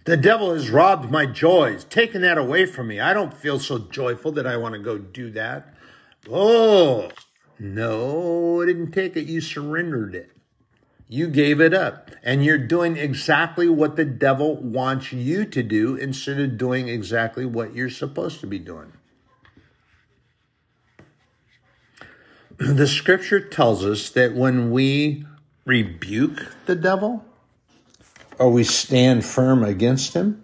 the 0.05 0.15
devil 0.15 0.53
has 0.53 0.69
robbed 0.69 1.11
my 1.11 1.25
joys, 1.25 1.83
taken 1.83 2.21
that 2.21 2.37
away 2.37 2.65
from 2.65 2.87
me. 2.87 2.99
I 2.99 3.13
don't 3.13 3.33
feel 3.33 3.59
so 3.59 3.77
joyful 3.77 4.31
that 4.31 4.47
I 4.47 4.55
want 4.55 4.73
to 4.73 4.79
go 4.79 4.97
do 4.97 5.31
that. 5.31 5.75
Oh, 6.31 7.09
no, 7.59 8.61
I 8.61 8.65
didn't 8.65 8.91
take 8.91 9.17
it. 9.17 9.25
You 9.25 9.41
surrendered 9.41 10.15
it. 10.15 10.32
You 11.07 11.27
gave 11.27 11.61
it 11.61 11.73
up. 11.73 12.11
And 12.23 12.43
you're 12.43 12.57
doing 12.57 12.97
exactly 12.97 13.67
what 13.67 13.95
the 13.95 14.05
devil 14.05 14.55
wants 14.55 15.11
you 15.11 15.45
to 15.45 15.61
do 15.61 15.95
instead 15.95 16.39
of 16.39 16.57
doing 16.57 16.87
exactly 16.87 17.45
what 17.45 17.75
you're 17.75 17.89
supposed 17.89 18.39
to 18.41 18.47
be 18.47 18.59
doing. 18.59 18.93
The 22.57 22.87
scripture 22.87 23.39
tells 23.39 23.83
us 23.83 24.09
that 24.11 24.35
when 24.35 24.71
we 24.71 25.25
rebuke 25.65 26.55
the 26.65 26.75
devil 26.75 27.25
or 28.37 28.51
we 28.51 28.63
stand 28.63 29.25
firm 29.25 29.63
against 29.63 30.13
him, 30.13 30.43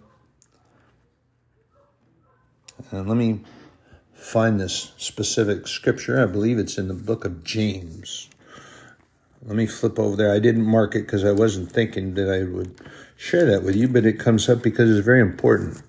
and 2.92 3.08
let 3.08 3.16
me 3.16 3.42
find 4.14 4.60
this 4.60 4.92
specific 4.98 5.68
scripture. 5.68 6.22
I 6.22 6.26
believe 6.26 6.58
it's 6.58 6.78
in 6.78 6.88
the 6.88 6.94
book 6.94 7.26
of 7.26 7.44
James. 7.44 8.30
Let 9.46 9.56
me 9.56 9.68
flip 9.68 9.98
over 9.98 10.16
there. 10.16 10.34
I 10.34 10.40
didn't 10.40 10.66
mark 10.66 10.96
it 10.96 11.04
because 11.04 11.24
I 11.24 11.32
wasn't 11.32 11.72
thinking 11.72 12.14
that 12.16 12.30
I 12.30 12.44
would 12.44 12.80
share 13.16 13.46
that 13.46 13.64
with 13.64 13.76
you, 13.76 13.88
but 13.88 14.06
it 14.06 14.20
comes 14.20 14.50
up 14.50 14.62
because 14.62 14.90
it's 14.90 15.06
very 15.06 15.22
important. 15.22 15.82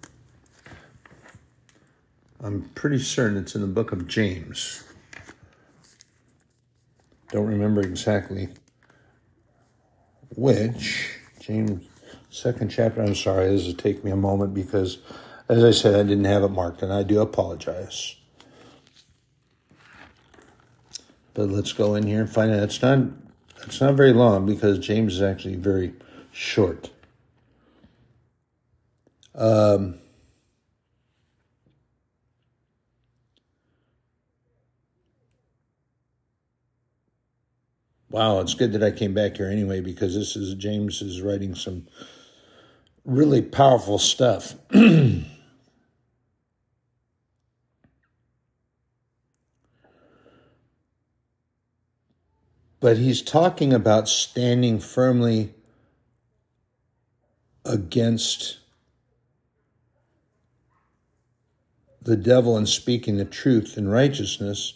I'm 2.42 2.62
pretty 2.74 2.98
certain 3.00 3.36
it's 3.36 3.54
in 3.54 3.60
the 3.60 3.66
book 3.66 3.92
of 3.92 4.06
James. 4.06 4.84
Don't 7.32 7.46
remember 7.46 7.80
exactly 7.80 8.48
which. 10.36 11.16
James, 11.40 11.86
second 12.30 12.70
chapter. 12.70 13.02
I'm 13.02 13.14
sorry, 13.14 13.48
this 13.48 13.66
will 13.66 13.74
take 13.74 14.04
me 14.04 14.10
a 14.10 14.16
moment 14.16 14.54
because, 14.54 14.98
as 15.48 15.64
I 15.64 15.70
said, 15.70 15.94
I 15.94 16.02
didn't 16.02 16.24
have 16.24 16.42
it 16.42 16.50
marked, 16.50 16.82
and 16.82 16.92
I 16.92 17.02
do 17.02 17.20
apologize. 17.20 18.16
But 21.34 21.48
let's 21.48 21.72
go 21.72 21.94
in 21.94 22.06
here 22.06 22.20
and 22.20 22.30
find 22.30 22.52
out. 22.52 22.62
It's 22.62 22.82
not 22.82 23.00
it's 23.64 23.80
not 23.80 23.94
very 23.94 24.12
long 24.12 24.46
because 24.46 24.78
James 24.78 25.14
is 25.14 25.22
actually 25.22 25.56
very 25.56 25.92
short. 26.32 26.90
Um, 29.34 29.94
wow, 38.10 38.40
it's 38.40 38.54
good 38.54 38.72
that 38.72 38.82
I 38.82 38.90
came 38.90 39.14
back 39.14 39.36
here 39.36 39.48
anyway 39.48 39.80
because 39.80 40.14
this 40.14 40.36
is 40.36 40.54
James 40.54 41.00
is 41.02 41.22
writing 41.22 41.54
some 41.54 41.86
really 43.04 43.42
powerful 43.42 43.98
stuff. 43.98 44.54
but 52.80 52.96
he's 52.96 53.22
talking 53.22 53.72
about 53.72 54.08
standing 54.08 54.80
firmly 54.80 55.54
against 57.64 58.58
the 62.02 62.16
devil 62.16 62.56
and 62.56 62.68
speaking 62.68 63.18
the 63.18 63.24
truth 63.24 63.76
in 63.76 63.88
righteousness, 63.88 64.74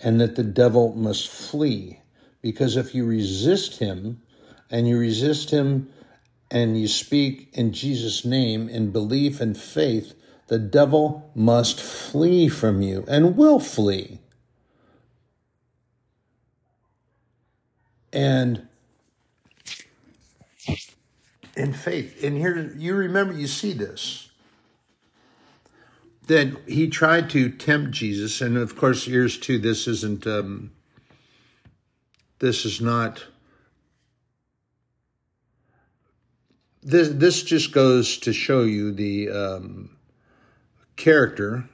and 0.00 0.20
that 0.20 0.34
the 0.34 0.44
devil 0.44 0.92
must 0.94 1.28
flee. 1.28 2.00
Because 2.42 2.76
if 2.76 2.94
you 2.94 3.06
resist 3.06 3.78
him, 3.78 4.20
and 4.70 4.88
you 4.88 4.98
resist 4.98 5.50
him 5.50 5.88
and 6.50 6.80
you 6.80 6.88
speak 6.88 7.48
in 7.52 7.72
Jesus' 7.72 8.24
name 8.24 8.68
in 8.68 8.90
belief 8.90 9.40
and 9.40 9.56
faith, 9.56 10.14
the 10.48 10.58
devil 10.58 11.30
must 11.34 11.80
flee 11.80 12.48
from 12.48 12.82
you 12.82 13.04
and 13.08 13.36
will 13.36 13.60
flee. 13.60 14.20
And 18.14 18.68
in 21.56 21.72
faith. 21.74 22.24
And 22.24 22.36
here, 22.36 22.72
you 22.76 22.94
remember, 22.94 23.34
you 23.34 23.46
see 23.46 23.72
this. 23.74 24.30
that 26.26 26.56
he 26.66 26.88
tried 26.88 27.28
to 27.30 27.50
tempt 27.50 27.90
Jesus, 27.92 28.40
and 28.40 28.56
of 28.56 28.76
course, 28.76 29.04
here's 29.04 29.38
too. 29.38 29.58
This 29.58 29.86
isn't. 29.86 30.26
Um, 30.26 30.72
this 32.38 32.64
is 32.64 32.80
not. 32.80 33.24
This 36.82 37.08
this 37.10 37.42
just 37.42 37.72
goes 37.72 38.18
to 38.18 38.32
show 38.32 38.62
you 38.62 38.92
the 38.92 39.30
um, 39.30 39.90
character. 40.96 41.68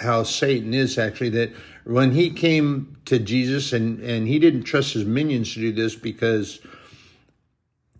How 0.00 0.22
Satan 0.22 0.74
is 0.74 0.98
actually 0.98 1.30
that 1.30 1.52
when 1.84 2.12
he 2.12 2.30
came 2.30 2.98
to 3.06 3.18
Jesus 3.18 3.72
and 3.72 4.00
and 4.00 4.28
he 4.28 4.38
didn't 4.38 4.64
trust 4.64 4.92
his 4.92 5.04
minions 5.04 5.54
to 5.54 5.60
do 5.60 5.72
this 5.72 5.94
because 5.94 6.60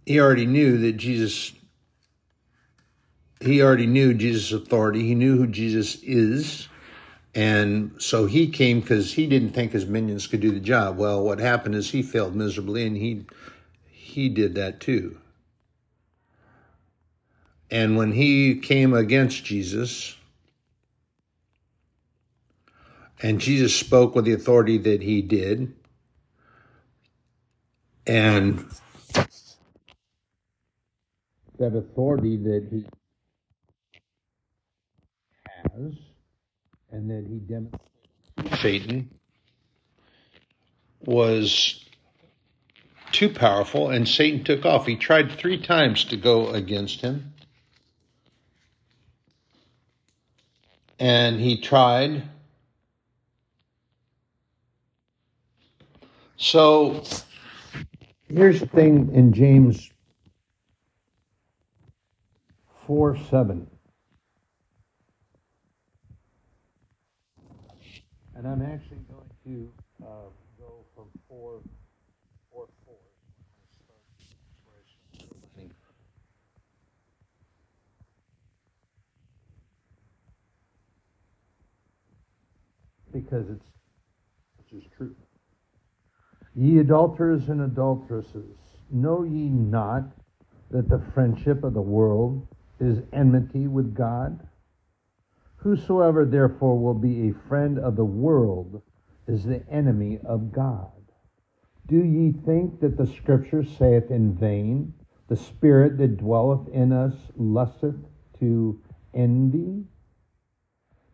he 0.04 0.20
already 0.20 0.46
knew 0.46 0.76
that 0.78 0.92
Jesus 0.98 1.52
he 3.40 3.62
already 3.62 3.86
knew 3.86 4.12
Jesus' 4.12 4.52
authority. 4.52 5.02
He 5.02 5.14
knew 5.14 5.38
who 5.38 5.46
Jesus 5.46 5.96
is. 6.02 6.68
And 7.34 7.92
so 7.98 8.26
he 8.26 8.48
came 8.48 8.80
because 8.80 9.14
he 9.14 9.26
didn't 9.26 9.52
think 9.52 9.72
his 9.72 9.86
minions 9.86 10.26
could 10.26 10.40
do 10.40 10.50
the 10.50 10.60
job. 10.60 10.98
Well, 10.98 11.22
what 11.22 11.38
happened 11.38 11.74
is 11.74 11.90
he 11.90 12.02
failed 12.02 12.34
miserably 12.34 12.86
and 12.86 12.96
he 12.96 13.24
he 13.86 14.28
did 14.28 14.56
that 14.56 14.80
too. 14.80 15.18
And 17.70 17.96
when 17.96 18.12
he 18.12 18.56
came 18.56 18.92
against 18.92 19.44
Jesus, 19.44 20.16
and 23.22 23.40
Jesus 23.40 23.74
spoke 23.74 24.14
with 24.14 24.24
the 24.24 24.32
authority 24.32 24.78
that 24.78 25.02
he 25.02 25.22
did, 25.22 25.74
and 28.06 28.64
that 31.58 31.76
authority 31.76 32.36
that 32.38 32.66
he 32.70 32.84
has 35.44 35.94
and 36.90 37.10
that 37.10 37.26
he 37.28 37.38
demonstrated 37.38 37.90
Satan 38.60 39.10
was 41.04 41.84
too 43.12 43.28
powerful 43.28 43.90
and 43.90 44.08
Satan 44.08 44.44
took 44.44 44.64
off. 44.64 44.86
He 44.86 44.96
tried 44.96 45.32
three 45.32 45.60
times 45.60 46.04
to 46.04 46.16
go 46.16 46.48
against 46.48 47.00
him. 47.00 47.32
And 50.98 51.40
he 51.40 51.60
tried. 51.60 52.22
So 56.40 57.02
here's 58.26 58.60
the 58.60 58.66
thing 58.66 59.10
in 59.12 59.30
James 59.30 59.90
4 62.86 63.18
7. 63.28 63.66
And 68.34 68.48
I'm 68.48 68.62
actually 68.62 69.00
going 69.12 69.28
to 69.44 69.70
uh, 70.02 70.06
go 70.58 70.86
from 70.94 71.08
four, 71.28 71.60
four 72.50 72.68
four. 72.86 72.96
Because 83.12 83.50
it's 83.50 83.66
it's 84.58 84.70
just 84.70 84.96
true. 84.96 85.14
Ye 86.54 86.78
adulterers 86.78 87.48
and 87.48 87.60
adulteresses, 87.60 88.56
know 88.90 89.22
ye 89.22 89.48
not 89.48 90.12
that 90.70 90.88
the 90.88 90.98
friendship 90.98 91.62
of 91.62 91.74
the 91.74 91.82
world 91.82 92.46
is 92.80 93.02
enmity 93.12 93.68
with 93.68 93.94
God? 93.94 94.46
Whosoever 95.56 96.24
therefore 96.24 96.78
will 96.78 96.94
be 96.94 97.28
a 97.28 97.34
friend 97.34 97.78
of 97.78 97.96
the 97.96 98.04
world 98.04 98.82
is 99.26 99.44
the 99.44 99.68
enemy 99.68 100.18
of 100.24 100.52
God. 100.52 100.90
Do 101.86 102.02
ye 102.02 102.32
think 102.32 102.80
that 102.80 102.96
the 102.96 103.06
Scripture 103.06 103.62
saith 103.62 104.10
in 104.10 104.32
vain, 104.32 104.94
The 105.28 105.36
Spirit 105.36 105.98
that 105.98 106.16
dwelleth 106.16 106.66
in 106.68 106.92
us 106.92 107.14
lusteth 107.36 107.96
to 108.38 108.80
envy? 109.12 109.84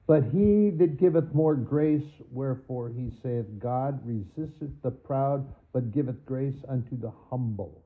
But 0.06 0.22
he 0.24 0.70
that 0.70 0.98
giveth 0.98 1.34
more 1.34 1.56
grace, 1.56 2.06
wherefore 2.30 2.90
he 2.90 3.10
saith, 3.22 3.46
God 3.58 4.00
resisteth 4.04 4.70
the 4.82 4.90
proud, 4.92 5.46
but 5.72 5.90
giveth 5.90 6.24
grace 6.24 6.62
unto 6.68 6.96
the 6.96 7.12
humble. 7.28 7.82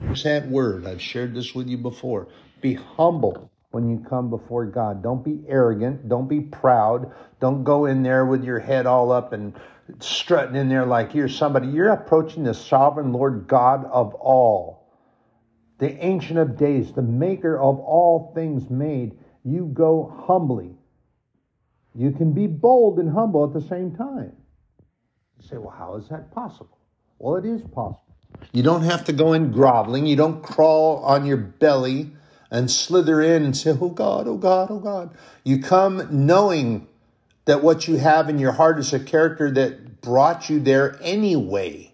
Use 0.00 0.24
that 0.24 0.48
word. 0.48 0.86
I've 0.86 1.00
shared 1.00 1.34
this 1.34 1.54
with 1.54 1.68
you 1.68 1.78
before. 1.78 2.26
Be 2.60 2.74
humble 2.74 3.50
when 3.70 3.88
you 3.88 4.04
come 4.08 4.28
before 4.28 4.66
God. 4.66 5.02
Don't 5.02 5.24
be 5.24 5.44
arrogant. 5.46 6.08
Don't 6.08 6.28
be 6.28 6.40
proud. 6.40 7.12
Don't 7.40 7.62
go 7.62 7.86
in 7.86 8.02
there 8.02 8.26
with 8.26 8.42
your 8.42 8.58
head 8.58 8.86
all 8.86 9.12
up 9.12 9.32
and 9.32 9.54
strutting 10.00 10.56
in 10.56 10.68
there 10.68 10.86
like 10.86 11.14
you're 11.14 11.28
somebody. 11.28 11.68
You're 11.68 11.92
approaching 11.92 12.42
the 12.42 12.54
sovereign 12.54 13.12
Lord 13.12 13.46
God 13.46 13.84
of 13.84 14.14
all, 14.14 14.88
the 15.78 15.92
Ancient 16.04 16.38
of 16.40 16.56
Days, 16.56 16.92
the 16.92 17.02
maker 17.02 17.56
of 17.56 17.78
all 17.78 18.32
things 18.34 18.68
made. 18.68 19.16
You 19.44 19.66
go 19.66 20.12
humbly. 20.26 20.76
You 21.94 22.10
can 22.10 22.32
be 22.32 22.46
bold 22.46 22.98
and 22.98 23.10
humble 23.10 23.44
at 23.44 23.52
the 23.52 23.66
same 23.68 23.94
time. 23.94 24.34
You 25.38 25.48
say, 25.48 25.56
well, 25.58 25.74
how 25.76 25.96
is 25.96 26.08
that 26.08 26.32
possible? 26.32 26.78
Well, 27.18 27.36
it 27.36 27.46
is 27.46 27.62
possible. 27.62 28.04
You 28.52 28.62
don't 28.62 28.82
have 28.82 29.04
to 29.04 29.12
go 29.12 29.32
in 29.32 29.52
groveling. 29.52 30.06
You 30.06 30.16
don't 30.16 30.42
crawl 30.42 31.04
on 31.04 31.24
your 31.24 31.36
belly 31.36 32.12
and 32.50 32.70
slither 32.70 33.20
in 33.20 33.44
and 33.44 33.56
say, 33.56 33.76
Oh 33.80 33.88
God, 33.88 34.28
oh 34.28 34.36
God, 34.36 34.70
oh 34.70 34.78
God. 34.78 35.16
You 35.44 35.60
come 35.60 36.06
knowing 36.10 36.86
that 37.46 37.62
what 37.62 37.88
you 37.88 37.96
have 37.96 38.28
in 38.28 38.38
your 38.38 38.52
heart 38.52 38.78
is 38.78 38.92
a 38.92 39.00
character 39.00 39.50
that 39.52 40.00
brought 40.00 40.48
you 40.48 40.60
there 40.60 40.98
anyway. 41.00 41.92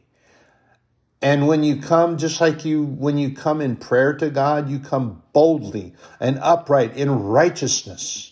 And 1.23 1.47
when 1.47 1.63
you 1.63 1.81
come, 1.81 2.17
just 2.17 2.41
like 2.41 2.65
you, 2.65 2.83
when 2.85 3.19
you 3.19 3.35
come 3.35 3.61
in 3.61 3.77
prayer 3.77 4.15
to 4.15 4.31
God, 4.31 4.71
you 4.71 4.79
come 4.79 5.23
boldly 5.33 5.95
and 6.19 6.39
upright 6.41 6.97
in 6.97 7.25
righteousness. 7.25 8.30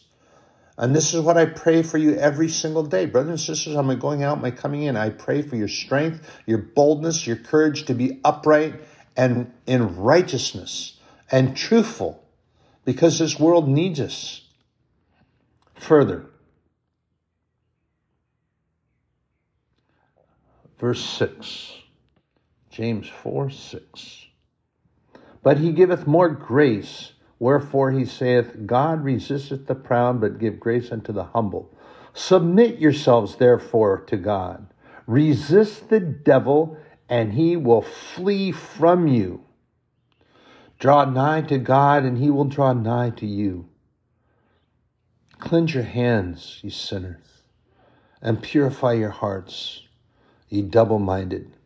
And 0.79 0.95
this 0.95 1.13
is 1.13 1.21
what 1.21 1.37
I 1.37 1.45
pray 1.45 1.83
for 1.83 1.99
you 1.99 2.15
every 2.15 2.49
single 2.49 2.85
day. 2.85 3.05
Brothers 3.07 3.31
and 3.31 3.41
sisters, 3.41 3.75
I'm 3.75 3.99
going 3.99 4.23
out, 4.23 4.43
I'm 4.43 4.53
coming 4.53 4.85
in. 4.85 4.97
I 4.97 5.11
pray 5.11 5.43
for 5.43 5.57
your 5.57 5.67
strength, 5.67 6.25
your 6.47 6.59
boldness, 6.59 7.27
your 7.27 7.35
courage 7.35 7.87
to 7.87 7.95
be 7.95 8.21
upright 8.25 8.81
and 9.17 9.53
in 9.67 9.97
righteousness 9.97 10.97
and 11.33 11.57
truthful 11.57 12.25
because 12.85 13.19
this 13.19 13.41
world 13.41 13.69
needs 13.69 13.99
us. 13.99 14.43
Further, 15.75 16.27
verse 20.79 21.05
6, 21.05 21.73
James 22.71 23.09
4 23.09 23.51
6. 23.51 24.27
But 25.43 25.59
he 25.59 25.73
giveth 25.73 26.07
more 26.07 26.29
grace, 26.29 27.13
wherefore 27.39 27.91
he 27.93 28.05
saith, 28.05 28.67
God 28.67 29.05
resisteth 29.05 29.67
the 29.67 29.75
proud, 29.75 30.21
but 30.21 30.39
give 30.39 30.61
grace 30.61 30.91
unto 30.91 31.13
the 31.13 31.25
humble. 31.25 31.71
Submit 32.15 32.79
yourselves 32.79 33.37
therefore 33.37 34.01
to 34.07 34.17
God. 34.17 34.67
Resist 35.07 35.89
the 35.89 36.01
devil, 36.01 36.77
and 37.09 37.33
he 37.33 37.57
will 37.57 37.83
flee 37.83 38.53
from 38.53 39.07
you. 39.07 39.45
Draw 40.79 41.07
nigh 41.07 41.43
to 41.43 41.59
God, 41.59 42.05
and 42.05 42.19
he 42.19 42.31
will 42.31 42.45
draw 42.45 42.73
nigh 42.73 43.11
to 43.11 43.27
you. 43.27 43.69
Cleanse 45.39 45.75
your 45.75 45.85
hands, 45.85 46.61
ye 46.63 46.71
sinners, 46.71 47.43
and 48.21 48.43
purify 48.43 48.95
your 48.95 49.11
hearts, 49.11 49.83
ye 50.49 50.63
double 50.63 50.99
minded. 50.99 51.58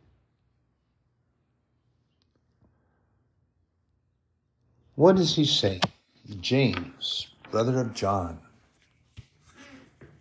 What 4.94 5.16
does 5.16 5.36
he 5.36 5.44
say? 5.44 5.80
James, 6.40 7.28
brother 7.50 7.80
of 7.80 7.94
John, 7.94 8.38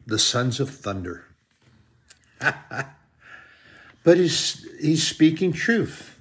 the 0.05 0.19
sons 0.19 0.59
of 0.59 0.69
thunder. 0.69 1.25
but 2.39 4.17
he's, 4.17 4.67
he's 4.79 5.07
speaking 5.07 5.53
truth. 5.53 6.19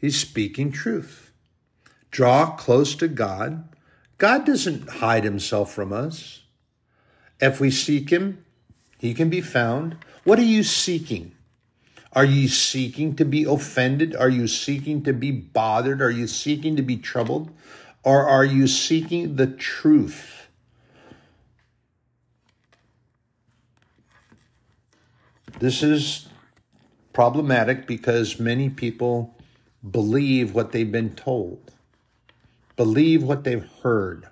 He's 0.00 0.18
speaking 0.18 0.70
truth 0.70 1.24
draw 2.14 2.46
close 2.52 2.94
to 2.94 3.08
God. 3.08 3.68
God 4.18 4.46
doesn't 4.46 4.88
hide 4.88 5.24
himself 5.24 5.74
from 5.74 5.92
us. 5.92 6.42
If 7.40 7.58
we 7.58 7.72
seek 7.72 8.10
him, 8.10 8.44
he 8.98 9.12
can 9.14 9.28
be 9.28 9.40
found. 9.40 9.96
What 10.22 10.38
are 10.38 10.42
you 10.42 10.62
seeking? 10.62 11.33
Are 12.14 12.24
you 12.24 12.48
seeking 12.48 13.16
to 13.16 13.24
be 13.24 13.44
offended? 13.44 14.14
Are 14.14 14.28
you 14.28 14.46
seeking 14.46 15.02
to 15.02 15.12
be 15.12 15.30
bothered? 15.30 16.00
Are 16.00 16.10
you 16.10 16.26
seeking 16.26 16.76
to 16.76 16.82
be 16.82 16.96
troubled? 16.96 17.50
Or 18.02 18.28
are 18.28 18.44
you 18.44 18.68
seeking 18.68 19.36
the 19.36 19.46
truth? 19.46 20.46
This 25.58 25.82
is 25.82 26.28
problematic 27.12 27.86
because 27.86 28.38
many 28.38 28.68
people 28.68 29.34
believe 29.88 30.54
what 30.54 30.72
they've 30.72 30.90
been 30.90 31.14
told 31.14 31.74
believe 32.76 33.22
what 33.22 33.44
they've 33.44 33.68
heard. 33.82 34.26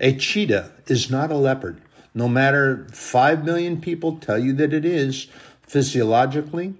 A 0.00 0.14
cheetah 0.14 0.72
is 0.86 1.10
not 1.10 1.30
a 1.30 1.36
leopard. 1.36 1.80
No 2.14 2.28
matter 2.28 2.86
5 2.92 3.44
million 3.44 3.80
people 3.80 4.16
tell 4.16 4.38
you 4.38 4.52
that 4.54 4.72
it 4.72 4.84
is, 4.84 5.26
physiologically, 5.62 6.74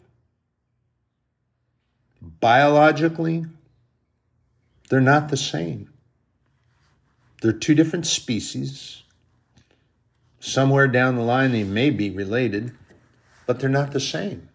biologically, 2.40 3.44
they're 4.88 5.00
not 5.00 5.28
the 5.28 5.36
same. 5.36 5.90
They're 7.42 7.52
two 7.52 7.74
different 7.74 8.06
species. 8.06 9.02
Somewhere 10.40 10.88
down 10.88 11.16
the 11.16 11.22
line, 11.22 11.52
they 11.52 11.64
may 11.64 11.90
be 11.90 12.10
related, 12.10 12.72
but 13.46 13.60
they're 13.60 13.68
not 13.68 13.92
the 13.92 14.00
same. 14.00 14.48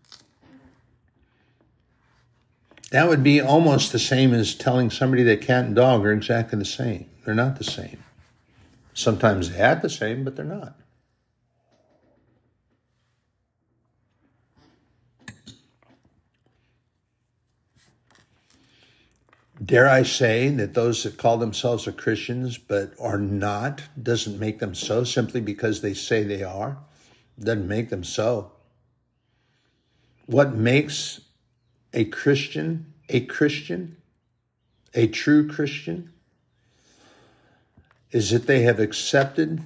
That 2.92 3.08
would 3.08 3.24
be 3.24 3.40
almost 3.40 3.92
the 3.92 4.00
same 4.00 4.34
as 4.34 4.56
telling 4.56 4.90
somebody 4.90 5.24
that 5.24 5.42
cat 5.42 5.66
and 5.66 5.76
dog 5.76 6.06
are 6.06 6.12
exactly 6.12 6.58
the 6.58 6.66
same. 6.66 7.10
They're 7.24 7.36
not 7.36 7.58
the 7.58 7.64
same. 7.64 8.04
Sometimes 8.96 9.52
they 9.52 9.60
act 9.60 9.84
the 9.84 9.90
same, 9.90 10.24
but 10.24 10.36
they're 10.36 10.46
not. 10.46 10.79
Dare 19.70 19.88
I 19.88 20.02
say 20.02 20.50
that 20.50 20.74
those 20.74 21.04
that 21.04 21.18
call 21.18 21.38
themselves 21.38 21.88
are 21.88 21.92
Christians 21.92 22.58
but 22.58 22.94
are 23.00 23.20
not 23.20 23.84
doesn't 24.02 24.40
make 24.40 24.58
them 24.58 24.74
so 24.74 25.04
simply 25.04 25.42
because 25.42 25.82
they 25.82 25.94
say 25.94 26.24
they 26.24 26.42
are? 26.42 26.80
Doesn't 27.40 27.68
make 27.68 27.90
them 27.90 28.04
so. 28.04 28.52
What 30.26 30.56
makes 30.56 31.22
a 31.94 32.06
Christian 32.06 32.90
a 33.10 33.22
Christian, 33.22 33.98
a 34.94 35.08
true 35.08 35.48
Christian, 35.48 36.14
is 38.12 38.30
that 38.30 38.48
they 38.48 38.62
have 38.62 38.80
accepted 38.80 39.62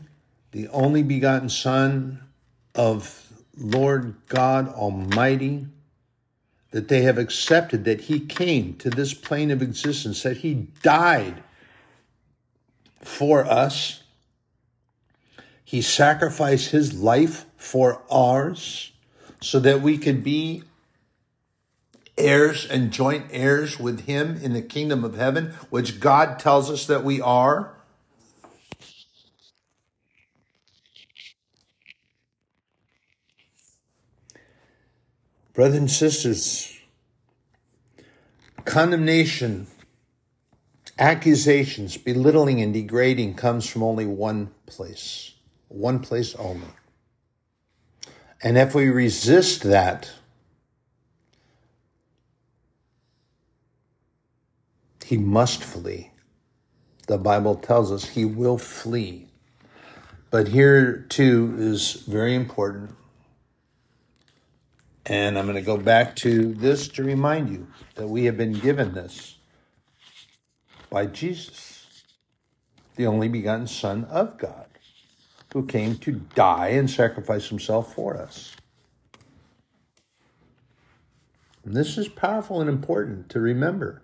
the 0.52 0.68
only 0.70 1.04
begotten 1.04 1.50
Son 1.50 2.22
of 2.74 3.28
Lord 3.58 4.16
God 4.28 4.70
Almighty, 4.70 5.68
that 6.74 6.88
they 6.88 7.04
have 7.04 7.20
accepted 7.20 7.86
that 7.86 8.02
He 8.02 8.20
came 8.20 8.74
to 8.78 8.90
this 8.90 9.14
plane 9.14 9.52
of 9.52 9.62
existence, 9.62 10.24
that 10.24 10.38
He 10.38 10.68
died 10.82 11.44
for 13.00 13.46
us. 13.46 14.02
He 15.64 15.84
sacrificed 15.84 16.72
His 16.72 17.00
life 17.00 17.46
for 17.58 18.02
ours 18.12 18.92
so 19.40 19.60
that 19.60 19.82
we 19.82 20.00
could 20.00 20.24
be 20.24 20.64
heirs 22.18 22.66
and 22.66 22.92
joint 22.92 23.28
heirs 23.30 23.80
with 23.80 24.08
Him 24.08 24.38
in 24.42 24.54
the 24.54 24.62
kingdom 24.62 25.04
of 25.04 25.16
heaven, 25.16 25.54
which 25.70 26.00
God 26.00 26.40
tells 26.40 26.72
us 26.72 26.88
that 26.88 27.04
we 27.04 27.22
are. 27.22 27.76
Brothers 35.54 35.78
and 35.78 35.92
sisters, 35.92 36.76
condemnation, 38.66 39.68
accusations, 40.98 41.96
belittling, 41.96 42.60
and 42.60 42.74
degrading 42.74 43.36
comes 43.36 43.70
from 43.70 43.84
only 43.84 44.08
one 44.08 44.50
place, 44.66 45.36
one 45.68 46.00
place 46.00 46.34
only. 46.36 46.68
And 48.42 48.58
if 48.58 48.74
we 48.74 48.90
resist 48.90 49.62
that, 49.62 50.12
he 55.06 55.18
must 55.18 55.64
flee. 55.64 56.12
The 57.08 57.20
Bible 57.20 57.56
tells 57.56 57.92
us 57.92 58.06
he 58.06 58.26
will 58.26 58.58
flee. 58.58 59.28
But 60.32 60.48
here, 60.48 61.06
too, 61.10 61.56
is 61.60 61.92
very 62.08 62.34
important 62.34 62.96
and 65.06 65.38
I'm 65.38 65.46
going 65.46 65.56
to 65.56 65.62
go 65.62 65.78
back 65.78 66.16
to 66.18 66.54
this 66.54 66.88
to 66.90 67.04
remind 67.04 67.50
you 67.50 67.68
that 67.96 68.08
we 68.08 68.26
have 68.26 68.38
been 68.38 68.54
given 68.54 68.94
this 68.94 69.38
by 70.90 71.08
Jesus, 71.08 72.04
the 72.96 73.08
only 73.08 73.28
begotten 73.28 73.68
Son 73.68 74.06
of 74.06 74.38
God, 74.38 74.68
who 75.54 75.66
came 75.66 75.98
to 75.98 76.12
die 76.12 76.70
and 76.70 76.90
sacrifice 76.90 77.50
himself 77.50 77.94
for 77.94 78.16
us. 78.16 78.56
And 81.66 81.76
this 81.76 81.98
is 81.98 82.08
powerful 82.08 82.62
and 82.62 82.70
important 82.70 83.30
to 83.30 83.40
remember 83.40 84.03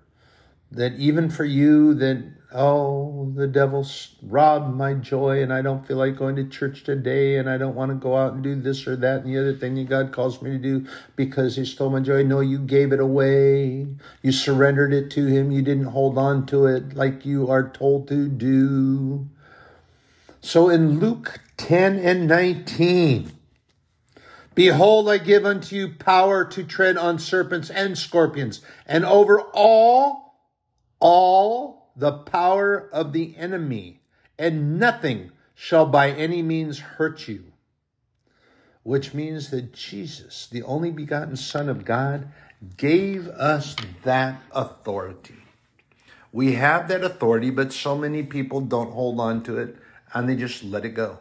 that 0.71 0.93
even 0.95 1.29
for 1.29 1.45
you 1.45 1.93
that 1.95 2.23
oh 2.53 3.31
the 3.35 3.47
devil's 3.47 4.15
robbed 4.23 4.75
my 4.75 4.93
joy 4.93 5.41
and 5.41 5.53
i 5.53 5.61
don't 5.61 5.85
feel 5.85 5.97
like 5.97 6.15
going 6.15 6.35
to 6.35 6.47
church 6.47 6.83
today 6.83 7.37
and 7.37 7.47
i 7.47 7.57
don't 7.57 7.75
want 7.75 7.91
to 7.91 7.95
go 7.95 8.15
out 8.17 8.33
and 8.33 8.43
do 8.43 8.55
this 8.55 8.87
or 8.87 8.95
that 8.95 9.21
and 9.23 9.33
the 9.33 9.39
other 9.39 9.55
thing 9.55 9.75
that 9.75 9.87
god 9.87 10.11
calls 10.11 10.41
me 10.41 10.49
to 10.49 10.57
do 10.57 10.85
because 11.15 11.55
he 11.55 11.65
stole 11.65 11.89
my 11.89 11.99
joy. 11.99 12.23
No 12.23 12.39
you 12.39 12.59
gave 12.59 12.91
it 12.91 12.99
away. 12.99 13.87
You 14.21 14.31
surrendered 14.31 14.93
it 14.93 15.11
to 15.11 15.25
him. 15.25 15.51
You 15.51 15.61
didn't 15.61 15.85
hold 15.85 16.17
on 16.17 16.45
to 16.47 16.65
it 16.65 16.95
like 16.95 17.25
you 17.25 17.49
are 17.49 17.69
told 17.69 18.07
to 18.07 18.27
do. 18.27 19.27
So 20.41 20.69
in 20.69 20.99
luke 20.99 21.39
10 21.57 21.99
and 21.99 22.27
19 22.27 23.33
Behold, 24.55 25.09
I 25.09 25.19
give 25.19 25.45
unto 25.45 25.73
you 25.73 25.93
power 25.93 26.43
to 26.43 26.63
tread 26.65 26.97
on 26.97 27.17
serpents 27.17 27.69
and 27.69 27.97
scorpions, 27.97 28.59
and 28.85 29.05
over 29.05 29.39
all, 29.53 30.28
all 30.99 31.91
the 31.95 32.11
power 32.11 32.89
of 32.91 33.13
the 33.13 33.35
enemy, 33.37 34.01
and 34.37 34.79
nothing 34.79 35.31
shall 35.55 35.85
by 35.85 36.11
any 36.11 36.41
means 36.41 36.79
hurt 36.79 37.27
you. 37.27 37.43
Which 38.83 39.13
means 39.13 39.49
that 39.49 39.73
Jesus, 39.73 40.47
the 40.47 40.63
only 40.63 40.91
begotten 40.91 41.35
Son 41.35 41.67
of 41.67 41.83
God, 41.85 42.29
gave 42.77 43.27
us 43.27 43.75
that 44.03 44.41
authority. 44.51 45.35
We 46.31 46.53
have 46.53 46.87
that 46.87 47.03
authority, 47.03 47.49
but 47.49 47.73
so 47.73 47.97
many 47.97 48.23
people 48.23 48.61
don't 48.61 48.91
hold 48.91 49.19
on 49.19 49.43
to 49.43 49.57
it 49.57 49.75
and 50.13 50.27
they 50.27 50.35
just 50.35 50.63
let 50.63 50.85
it 50.85 50.89
go. 50.89 51.19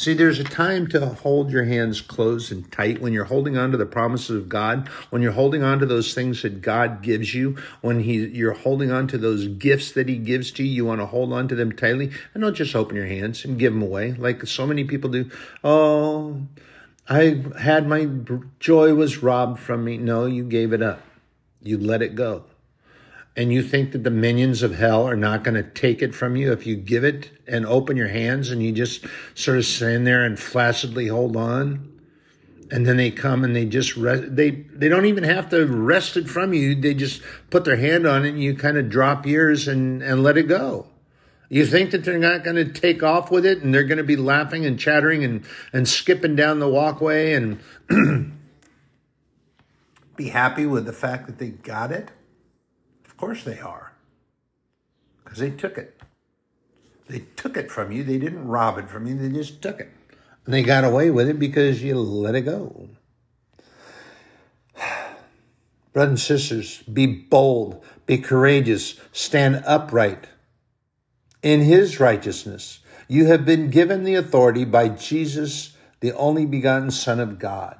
See, 0.00 0.14
there's 0.14 0.38
a 0.38 0.44
time 0.44 0.86
to 0.86 1.08
hold 1.08 1.50
your 1.50 1.64
hands 1.64 2.00
closed 2.00 2.50
and 2.50 2.72
tight 2.72 3.02
when 3.02 3.12
you're 3.12 3.26
holding 3.26 3.58
on 3.58 3.70
to 3.72 3.76
the 3.76 3.84
promises 3.84 4.34
of 4.34 4.48
God, 4.48 4.88
when 5.10 5.20
you're 5.20 5.32
holding 5.32 5.62
on 5.62 5.78
to 5.80 5.84
those 5.84 6.14
things 6.14 6.40
that 6.40 6.62
God 6.62 7.02
gives 7.02 7.34
you, 7.34 7.58
when 7.82 8.00
he, 8.00 8.14
you're 8.28 8.54
holding 8.54 8.90
on 8.90 9.08
to 9.08 9.18
those 9.18 9.46
gifts 9.46 9.92
that 9.92 10.08
He 10.08 10.16
gives 10.16 10.52
to 10.52 10.62
you, 10.62 10.70
you 10.70 10.84
want 10.86 11.02
to 11.02 11.06
hold 11.06 11.34
on 11.34 11.48
to 11.48 11.54
them 11.54 11.70
tightly 11.70 12.12
and 12.32 12.42
don't 12.42 12.54
just 12.54 12.74
open 12.74 12.96
your 12.96 13.04
hands 13.04 13.44
and 13.44 13.58
give 13.58 13.74
them 13.74 13.82
away 13.82 14.12
like 14.12 14.46
so 14.46 14.66
many 14.66 14.84
people 14.84 15.10
do. 15.10 15.30
Oh, 15.62 16.46
I 17.06 17.44
had 17.60 17.86
my 17.86 18.08
joy 18.58 18.94
was 18.94 19.22
robbed 19.22 19.60
from 19.60 19.84
me. 19.84 19.98
No, 19.98 20.24
you 20.24 20.44
gave 20.44 20.72
it 20.72 20.80
up. 20.80 21.02
You 21.60 21.76
let 21.76 22.00
it 22.00 22.14
go 22.14 22.46
and 23.36 23.52
you 23.52 23.62
think 23.62 23.92
that 23.92 24.04
the 24.04 24.10
minions 24.10 24.62
of 24.62 24.74
hell 24.74 25.06
are 25.06 25.16
not 25.16 25.44
going 25.44 25.54
to 25.54 25.62
take 25.62 26.02
it 26.02 26.14
from 26.14 26.36
you 26.36 26.52
if 26.52 26.66
you 26.66 26.76
give 26.76 27.04
it 27.04 27.30
and 27.46 27.64
open 27.64 27.96
your 27.96 28.08
hands 28.08 28.50
and 28.50 28.62
you 28.62 28.72
just 28.72 29.04
sort 29.34 29.58
of 29.58 29.64
stand 29.64 30.06
there 30.06 30.24
and 30.24 30.38
flaccidly 30.38 31.06
hold 31.06 31.36
on 31.36 31.90
and 32.70 32.86
then 32.86 32.96
they 32.96 33.10
come 33.10 33.44
and 33.44 33.54
they 33.54 33.64
just 33.64 33.96
rest, 33.96 34.34
they 34.34 34.50
they 34.50 34.88
don't 34.88 35.06
even 35.06 35.24
have 35.24 35.48
to 35.50 35.66
wrest 35.66 36.16
it 36.16 36.28
from 36.28 36.52
you 36.52 36.74
they 36.74 36.94
just 36.94 37.22
put 37.50 37.64
their 37.64 37.76
hand 37.76 38.06
on 38.06 38.24
it 38.24 38.30
and 38.30 38.42
you 38.42 38.54
kind 38.54 38.78
of 38.78 38.88
drop 38.88 39.26
yours 39.26 39.68
and 39.68 40.02
and 40.02 40.22
let 40.22 40.36
it 40.36 40.44
go. 40.44 40.86
You 41.52 41.66
think 41.66 41.90
that 41.90 42.04
they're 42.04 42.16
not 42.16 42.44
going 42.44 42.54
to 42.54 42.64
take 42.64 43.02
off 43.02 43.32
with 43.32 43.44
it 43.44 43.60
and 43.62 43.74
they're 43.74 43.82
going 43.82 43.98
to 43.98 44.04
be 44.04 44.14
laughing 44.14 44.64
and 44.64 44.78
chattering 44.78 45.24
and 45.24 45.44
and 45.72 45.88
skipping 45.88 46.36
down 46.36 46.60
the 46.60 46.68
walkway 46.68 47.34
and 47.34 47.60
be 50.16 50.28
happy 50.28 50.66
with 50.66 50.86
the 50.86 50.92
fact 50.92 51.26
that 51.26 51.38
they 51.38 51.48
got 51.48 51.90
it 51.90 52.10
course 53.20 53.44
they 53.44 53.60
are. 53.60 53.92
Because 55.22 55.38
they 55.38 55.50
took 55.50 55.76
it. 55.76 56.00
They 57.06 57.24
took 57.36 57.56
it 57.56 57.70
from 57.70 57.92
you. 57.92 58.02
They 58.02 58.18
didn't 58.18 58.48
rob 58.48 58.78
it 58.78 58.88
from 58.88 59.06
you. 59.06 59.14
They 59.14 59.28
just 59.28 59.60
took 59.60 59.78
it. 59.78 59.90
And 60.46 60.54
they 60.54 60.62
got 60.62 60.84
away 60.84 61.10
with 61.10 61.28
it 61.28 61.38
because 61.38 61.82
you 61.82 61.96
let 61.96 62.34
it 62.34 62.42
go. 62.42 62.88
Brothers 65.92 66.10
and 66.10 66.20
sisters, 66.20 66.82
be 66.84 67.06
bold, 67.06 67.84
be 68.06 68.16
courageous, 68.16 68.98
stand 69.12 69.62
upright 69.66 70.28
in 71.42 71.60
his 71.60 72.00
righteousness. 72.00 72.78
You 73.06 73.26
have 73.26 73.44
been 73.44 73.70
given 73.70 74.04
the 74.04 74.14
authority 74.14 74.64
by 74.64 74.88
Jesus, 74.88 75.76
the 75.98 76.12
only 76.12 76.46
begotten 76.46 76.90
Son 76.90 77.20
of 77.20 77.38
God 77.38 77.79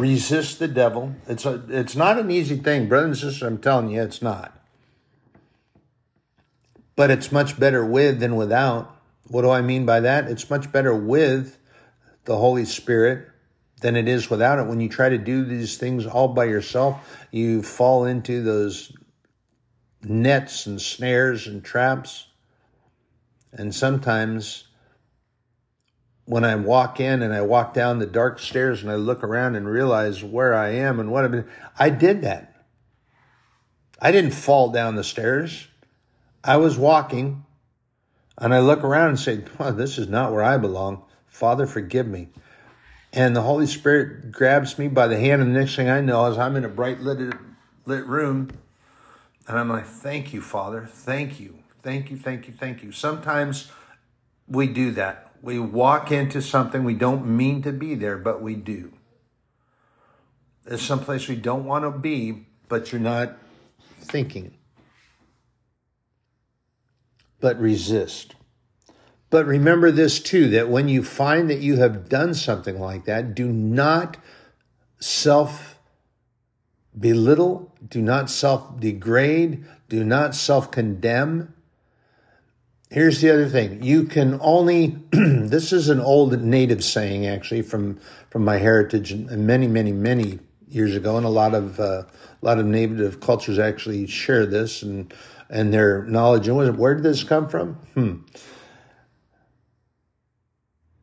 resist 0.00 0.58
the 0.58 0.68
devil. 0.68 1.14
It's 1.28 1.44
a, 1.44 1.62
it's 1.68 1.96
not 1.96 2.18
an 2.18 2.30
easy 2.30 2.56
thing, 2.56 2.88
brothers 2.88 3.22
and 3.22 3.32
sisters. 3.32 3.46
I'm 3.46 3.58
telling 3.58 3.90
you, 3.90 4.02
it's 4.02 4.22
not. 4.22 4.56
But 6.96 7.10
it's 7.10 7.30
much 7.30 7.58
better 7.58 7.84
with 7.84 8.20
than 8.20 8.36
without. 8.36 8.96
What 9.28 9.42
do 9.42 9.50
I 9.50 9.62
mean 9.62 9.86
by 9.86 10.00
that? 10.00 10.28
It's 10.28 10.50
much 10.50 10.72
better 10.72 10.94
with 10.94 11.58
the 12.24 12.36
Holy 12.36 12.64
Spirit 12.64 13.28
than 13.80 13.96
it 13.96 14.08
is 14.08 14.28
without 14.28 14.58
it. 14.58 14.66
When 14.66 14.80
you 14.80 14.88
try 14.88 15.08
to 15.08 15.18
do 15.18 15.44
these 15.44 15.78
things 15.78 16.06
all 16.06 16.28
by 16.28 16.44
yourself, 16.44 17.26
you 17.30 17.62
fall 17.62 18.04
into 18.04 18.42
those 18.42 18.92
nets 20.02 20.66
and 20.66 20.80
snares 20.80 21.46
and 21.46 21.64
traps. 21.64 22.26
And 23.52 23.74
sometimes 23.74 24.64
when 26.30 26.44
I 26.44 26.54
walk 26.54 27.00
in 27.00 27.22
and 27.22 27.34
I 27.34 27.40
walk 27.40 27.74
down 27.74 27.98
the 27.98 28.06
dark 28.06 28.38
stairs 28.38 28.82
and 28.82 28.90
I 28.92 28.94
look 28.94 29.24
around 29.24 29.56
and 29.56 29.68
realize 29.68 30.22
where 30.22 30.54
I 30.54 30.68
am 30.74 31.00
and 31.00 31.10
what 31.10 31.24
I've 31.24 31.32
been, 31.32 31.48
I 31.76 31.90
did 31.90 32.22
that. 32.22 32.54
I 34.00 34.12
didn't 34.12 34.30
fall 34.30 34.70
down 34.70 34.94
the 34.94 35.02
stairs. 35.02 35.66
I 36.44 36.58
was 36.58 36.78
walking 36.78 37.44
and 38.38 38.54
I 38.54 38.60
look 38.60 38.84
around 38.84 39.08
and 39.08 39.18
say, 39.18 39.42
this 39.72 39.98
is 39.98 40.06
not 40.06 40.30
where 40.30 40.44
I 40.44 40.56
belong. 40.56 41.02
Father, 41.26 41.66
forgive 41.66 42.06
me. 42.06 42.28
And 43.12 43.34
the 43.34 43.42
Holy 43.42 43.66
Spirit 43.66 44.30
grabs 44.30 44.78
me 44.78 44.86
by 44.86 45.08
the 45.08 45.18
hand, 45.18 45.42
and 45.42 45.52
the 45.52 45.58
next 45.58 45.74
thing 45.74 45.90
I 45.90 46.00
know 46.00 46.26
is 46.26 46.38
I'm 46.38 46.54
in 46.54 46.64
a 46.64 46.68
bright 46.68 47.00
lit, 47.00 47.34
lit 47.86 48.06
room. 48.06 48.50
And 49.48 49.58
I'm 49.58 49.68
like, 49.68 49.84
thank 49.84 50.32
you, 50.32 50.40
Father. 50.40 50.86
Thank 50.88 51.40
you. 51.40 51.58
Thank 51.82 52.12
you, 52.12 52.16
thank 52.16 52.46
you, 52.46 52.54
thank 52.54 52.84
you. 52.84 52.92
Sometimes 52.92 53.68
we 54.46 54.68
do 54.68 54.92
that. 54.92 55.29
We 55.42 55.58
walk 55.58 56.12
into 56.12 56.42
something 56.42 56.84
we 56.84 56.94
don't 56.94 57.26
mean 57.26 57.62
to 57.62 57.72
be 57.72 57.94
there, 57.94 58.18
but 58.18 58.42
we 58.42 58.54
do. 58.54 58.92
There's 60.64 60.82
someplace 60.82 61.28
we 61.28 61.36
don't 61.36 61.64
want 61.64 61.84
to 61.84 61.90
be, 61.90 62.46
but 62.68 62.92
you're 62.92 63.00
not 63.00 63.38
thinking. 64.00 64.56
But 67.40 67.58
resist. 67.58 68.34
But 69.30 69.46
remember 69.46 69.90
this 69.90 70.20
too 70.20 70.48
that 70.50 70.68
when 70.68 70.88
you 70.88 71.02
find 71.02 71.48
that 71.48 71.60
you 71.60 71.76
have 71.76 72.08
done 72.08 72.34
something 72.34 72.78
like 72.78 73.04
that, 73.04 73.34
do 73.34 73.46
not 73.46 74.16
self 74.98 75.78
belittle, 76.98 77.72
do 77.86 78.02
not 78.02 78.28
self 78.28 78.78
degrade, 78.78 79.64
do 79.88 80.04
not 80.04 80.34
self 80.34 80.70
condemn. 80.70 81.54
Here's 82.90 83.20
the 83.20 83.30
other 83.30 83.48
thing. 83.48 83.84
You 83.84 84.02
can 84.04 84.40
only, 84.42 84.98
this 85.12 85.72
is 85.72 85.90
an 85.90 86.00
old 86.00 86.40
native 86.42 86.82
saying 86.82 87.24
actually 87.24 87.62
from, 87.62 88.00
from 88.30 88.44
my 88.44 88.56
heritage 88.56 89.12
and 89.12 89.46
many, 89.46 89.68
many, 89.68 89.92
many 89.92 90.40
years 90.68 90.96
ago. 90.96 91.16
And 91.16 91.24
a 91.24 91.30
lot 91.30 91.54
of, 91.54 91.78
uh, 91.78 92.02
a 92.02 92.06
lot 92.42 92.58
of 92.58 92.66
native 92.66 93.20
cultures 93.20 93.60
actually 93.60 94.08
share 94.08 94.44
this 94.44 94.82
and, 94.82 95.14
and 95.48 95.72
their 95.72 96.02
knowledge. 96.06 96.48
And 96.48 96.76
where 96.76 96.94
did 96.96 97.04
this 97.04 97.22
come 97.22 97.48
from? 97.48 97.74
Hmm. 97.94 98.16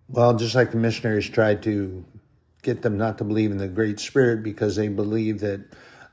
Well, 0.09 0.35
just 0.35 0.55
like 0.55 0.71
the 0.71 0.77
missionaries 0.77 1.29
tried 1.29 1.63
to 1.63 2.03
get 2.63 2.81
them 2.81 2.97
not 2.97 3.17
to 3.19 3.23
believe 3.23 3.51
in 3.51 3.59
the 3.59 3.67
Great 3.69 4.01
Spirit 4.01 4.43
because 4.43 4.75
they 4.75 4.89
believed 4.89 5.39
that 5.39 5.61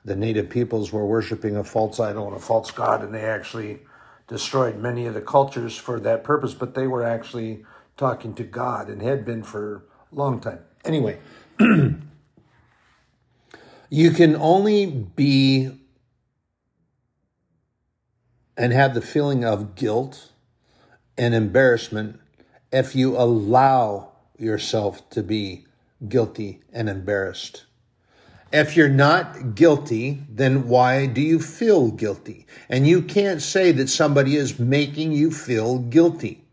the 0.04 0.14
native 0.14 0.50
peoples 0.50 0.92
were 0.92 1.04
worshiping 1.04 1.56
a 1.56 1.64
false 1.64 1.98
idol 1.98 2.28
and 2.28 2.36
a 2.36 2.40
false 2.40 2.70
god, 2.70 3.02
and 3.02 3.12
they 3.12 3.24
actually 3.24 3.80
destroyed 4.26 4.76
many 4.78 5.06
of 5.06 5.14
the 5.14 5.20
cultures 5.20 5.76
for 5.76 6.00
that 6.00 6.24
purpose, 6.24 6.54
but 6.54 6.74
they 6.74 6.86
were 6.86 7.02
actually 7.02 7.64
talking 7.96 8.34
to 8.34 8.44
God 8.44 8.88
and 8.88 9.02
had 9.02 9.24
been 9.24 9.42
for 9.42 9.84
a 10.10 10.14
long 10.14 10.40
time. 10.40 10.60
Anyway, 10.84 11.18
you 13.90 14.10
can 14.10 14.36
only 14.36 14.86
be 14.86 15.78
and 18.56 18.72
have 18.72 18.94
the 18.94 19.02
feeling 19.02 19.44
of 19.44 19.74
guilt 19.74 20.30
and 21.18 21.34
embarrassment 21.34 22.20
if 22.72 22.94
you 22.94 23.16
allow 23.16 24.12
yourself 24.38 25.08
to 25.10 25.22
be 25.22 25.66
guilty 26.08 26.62
and 26.72 26.88
embarrassed. 26.88 27.64
If 28.54 28.76
you're 28.76 28.88
not 28.88 29.56
guilty, 29.56 30.22
then 30.28 30.68
why 30.68 31.06
do 31.06 31.20
you 31.20 31.40
feel 31.40 31.90
guilty? 31.90 32.46
And 32.68 32.86
you 32.86 33.02
can't 33.02 33.42
say 33.42 33.72
that 33.72 33.88
somebody 33.88 34.36
is 34.36 34.60
making 34.60 35.10
you 35.10 35.32
feel 35.32 35.80
guilty. 35.80 36.44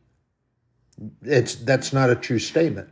It's, 1.22 1.54
that's 1.54 1.94
not 1.94 2.10
a 2.10 2.16
true 2.16 2.40
statement. 2.40 2.90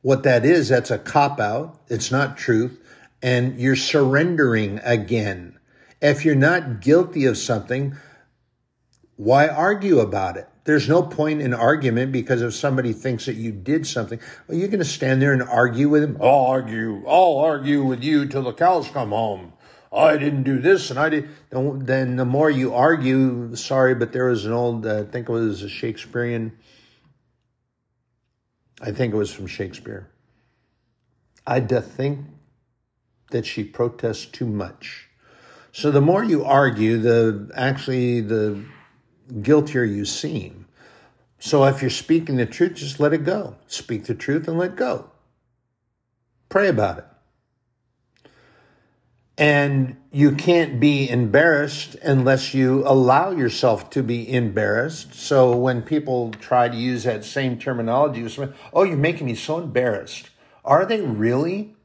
What 0.00 0.22
that 0.22 0.46
is, 0.46 0.70
that's 0.70 0.90
a 0.90 0.98
cop 0.98 1.38
out. 1.38 1.78
It's 1.88 2.10
not 2.10 2.38
truth. 2.38 2.82
And 3.20 3.60
you're 3.60 3.76
surrendering 3.76 4.80
again. 4.82 5.58
If 6.00 6.24
you're 6.24 6.34
not 6.34 6.80
guilty 6.80 7.26
of 7.26 7.36
something, 7.36 7.98
why 9.16 9.46
argue 9.46 9.98
about 9.98 10.38
it? 10.38 10.48
There's 10.66 10.88
no 10.88 11.00
point 11.00 11.40
in 11.40 11.54
argument 11.54 12.10
because 12.10 12.42
if 12.42 12.52
somebody 12.52 12.92
thinks 12.92 13.26
that 13.26 13.36
you 13.36 13.52
did 13.52 13.86
something, 13.86 14.18
well, 14.46 14.58
you're 14.58 14.66
going 14.66 14.80
to 14.80 14.84
stand 14.84 15.22
there 15.22 15.32
and 15.32 15.42
argue 15.42 15.88
with 15.88 16.02
them. 16.02 16.18
I'll 16.20 16.46
argue. 16.46 17.04
I'll 17.06 17.38
argue 17.38 17.84
with 17.84 18.02
you 18.02 18.26
till 18.26 18.42
the 18.42 18.52
cows 18.52 18.88
come 18.88 19.10
home. 19.10 19.52
I 19.92 20.16
didn't 20.16 20.42
do 20.42 20.58
this 20.60 20.90
and 20.90 20.98
I 20.98 21.08
did. 21.08 21.28
Then 21.50 22.16
the 22.16 22.24
more 22.24 22.50
you 22.50 22.74
argue, 22.74 23.54
sorry, 23.54 23.94
but 23.94 24.12
there 24.12 24.26
was 24.26 24.44
an 24.44 24.52
old, 24.52 24.84
uh, 24.84 25.02
I 25.02 25.04
think 25.04 25.28
it 25.28 25.32
was 25.32 25.62
a 25.62 25.68
Shakespearean, 25.68 26.52
I 28.82 28.90
think 28.90 29.14
it 29.14 29.16
was 29.16 29.32
from 29.32 29.46
Shakespeare. 29.46 30.10
I 31.46 31.60
think 31.60 32.26
that 33.30 33.46
she 33.46 33.62
protests 33.62 34.26
too 34.26 34.48
much. 34.48 35.08
So 35.70 35.92
the 35.92 36.00
more 36.00 36.24
you 36.24 36.44
argue, 36.44 36.98
the 36.98 37.50
actually 37.54 38.20
the 38.20 38.64
guiltier 39.42 39.84
you 39.84 40.04
seem. 40.04 40.66
So 41.38 41.64
if 41.64 41.82
you're 41.82 41.90
speaking 41.90 42.36
the 42.36 42.46
truth, 42.46 42.74
just 42.74 42.98
let 42.98 43.12
it 43.12 43.24
go. 43.24 43.56
Speak 43.66 44.04
the 44.04 44.14
truth 44.14 44.48
and 44.48 44.58
let 44.58 44.76
go. 44.76 45.10
Pray 46.48 46.68
about 46.68 46.98
it. 46.98 47.04
And 49.38 49.98
you 50.10 50.32
can't 50.32 50.80
be 50.80 51.10
embarrassed 51.10 51.94
unless 51.96 52.54
you 52.54 52.82
allow 52.86 53.32
yourself 53.32 53.90
to 53.90 54.02
be 54.02 54.32
embarrassed. 54.32 55.14
So 55.14 55.54
when 55.54 55.82
people 55.82 56.30
try 56.32 56.70
to 56.70 56.76
use 56.76 57.04
that 57.04 57.22
same 57.22 57.58
terminology, 57.58 58.26
oh, 58.72 58.84
you're 58.84 58.96
making 58.96 59.26
me 59.26 59.34
so 59.34 59.58
embarrassed. 59.58 60.30
Are 60.64 60.86
they 60.86 61.02
really? 61.02 61.75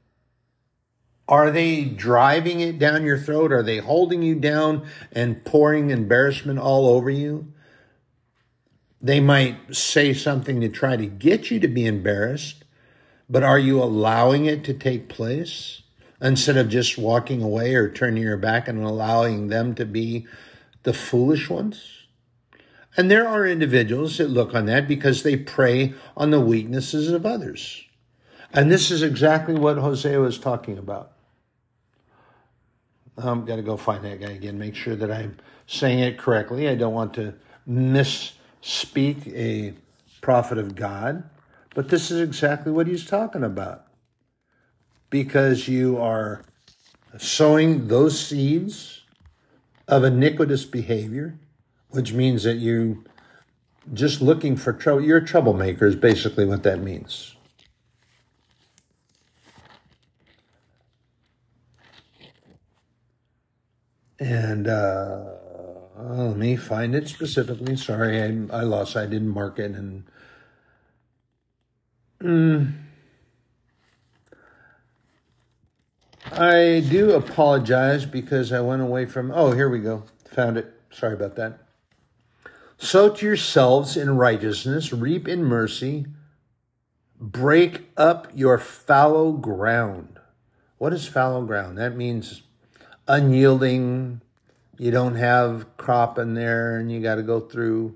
Are 1.27 1.51
they 1.51 1.85
driving 1.85 2.59
it 2.59 2.77
down 2.77 3.05
your 3.05 3.17
throat? 3.17 3.51
Are 3.51 3.63
they 3.63 3.77
holding 3.77 4.21
you 4.21 4.35
down 4.35 4.87
and 5.11 5.43
pouring 5.45 5.89
embarrassment 5.89 6.59
all 6.59 6.89
over 6.89 7.09
you? 7.09 7.53
They 9.01 9.19
might 9.19 9.75
say 9.75 10.13
something 10.13 10.61
to 10.61 10.69
try 10.69 10.95
to 10.95 11.05
get 11.05 11.49
you 11.49 11.59
to 11.59 11.67
be 11.67 11.85
embarrassed, 11.85 12.63
but 13.29 13.43
are 13.43 13.57
you 13.57 13.81
allowing 13.81 14.45
it 14.45 14.63
to 14.65 14.73
take 14.73 15.09
place 15.09 15.81
instead 16.21 16.57
of 16.57 16.69
just 16.69 16.97
walking 16.97 17.41
away 17.41 17.73
or 17.73 17.89
turning 17.89 18.23
your 18.23 18.37
back 18.37 18.67
and 18.67 18.83
allowing 18.83 19.47
them 19.47 19.73
to 19.75 19.85
be 19.85 20.27
the 20.83 20.93
foolish 20.93 21.49
ones? 21.49 22.01
And 22.97 23.09
there 23.09 23.27
are 23.27 23.47
individuals 23.47 24.17
that 24.17 24.29
look 24.29 24.53
on 24.53 24.65
that 24.65 24.87
because 24.87 25.23
they 25.23 25.37
prey 25.37 25.93
on 26.15 26.31
the 26.31 26.41
weaknesses 26.41 27.09
of 27.09 27.25
others. 27.25 27.85
And 28.53 28.71
this 28.71 28.91
is 28.91 29.01
exactly 29.01 29.55
what 29.55 29.77
Hosea 29.77 30.19
was 30.19 30.37
talking 30.37 30.77
about. 30.77 31.13
Um, 33.17 33.39
I'm 33.39 33.45
going 33.45 33.57
to 33.57 33.63
go 33.63 33.77
find 33.77 34.03
that 34.03 34.19
guy 34.19 34.31
again, 34.31 34.57
make 34.57 34.75
sure 34.75 34.95
that 34.95 35.11
I'm 35.11 35.37
saying 35.67 35.99
it 35.99 36.17
correctly. 36.17 36.67
I 36.67 36.75
don't 36.75 36.93
want 36.93 37.13
to 37.15 37.33
misspeak 37.67 39.27
a 39.33 39.73
prophet 40.21 40.57
of 40.57 40.75
God, 40.75 41.23
but 41.75 41.89
this 41.89 42.11
is 42.11 42.19
exactly 42.19 42.71
what 42.71 42.87
he's 42.87 43.05
talking 43.05 43.43
about. 43.43 43.85
Because 45.09 45.67
you 45.67 45.97
are 45.97 46.43
sowing 47.17 47.87
those 47.87 48.19
seeds 48.19 49.01
of 49.87 50.03
iniquitous 50.03 50.65
behavior, 50.65 51.37
which 51.89 52.13
means 52.13 52.43
that 52.43 52.55
you 52.55 53.03
just 53.93 54.21
looking 54.21 54.55
for 54.55 54.73
trouble. 54.73 55.01
You're 55.01 55.17
a 55.17 55.25
troublemaker, 55.25 55.85
is 55.85 55.95
basically 55.95 56.45
what 56.45 56.63
that 56.63 56.79
means. 56.81 57.35
And 64.21 64.67
uh, 64.67 65.23
let 65.97 66.37
me 66.37 66.55
find 66.55 66.93
it 66.93 67.07
specifically. 67.07 67.75
Sorry, 67.75 68.21
I, 68.21 68.27
I 68.51 68.61
lost. 68.61 68.95
I 68.95 69.07
didn't 69.07 69.29
mark 69.29 69.57
it. 69.57 69.71
And 69.71 70.03
mm, 72.21 72.71
I 76.33 76.83
do 76.87 77.13
apologize 77.13 78.05
because 78.05 78.51
I 78.51 78.61
went 78.61 78.83
away 78.83 79.07
from. 79.07 79.31
Oh, 79.33 79.53
here 79.53 79.69
we 79.69 79.79
go. 79.79 80.03
Found 80.35 80.57
it. 80.57 80.71
Sorry 80.91 81.15
about 81.15 81.35
that. 81.37 81.57
Sow 82.77 83.09
to 83.09 83.25
yourselves 83.25 83.97
in 83.97 84.17
righteousness, 84.17 84.93
reap 84.93 85.27
in 85.27 85.43
mercy, 85.43 86.05
break 87.19 87.89
up 87.97 88.27
your 88.35 88.59
fallow 88.59 89.31
ground. 89.31 90.19
What 90.77 90.93
is 90.93 91.07
fallow 91.07 91.43
ground? 91.43 91.79
That 91.79 91.95
means 91.95 92.43
unyielding. 93.11 94.21
You 94.77 94.91
don't 94.91 95.15
have 95.15 95.77
crop 95.77 96.17
in 96.17 96.33
there 96.33 96.77
and 96.77 96.91
you 96.91 97.01
got 97.01 97.15
to 97.15 97.23
go 97.23 97.41
through. 97.41 97.95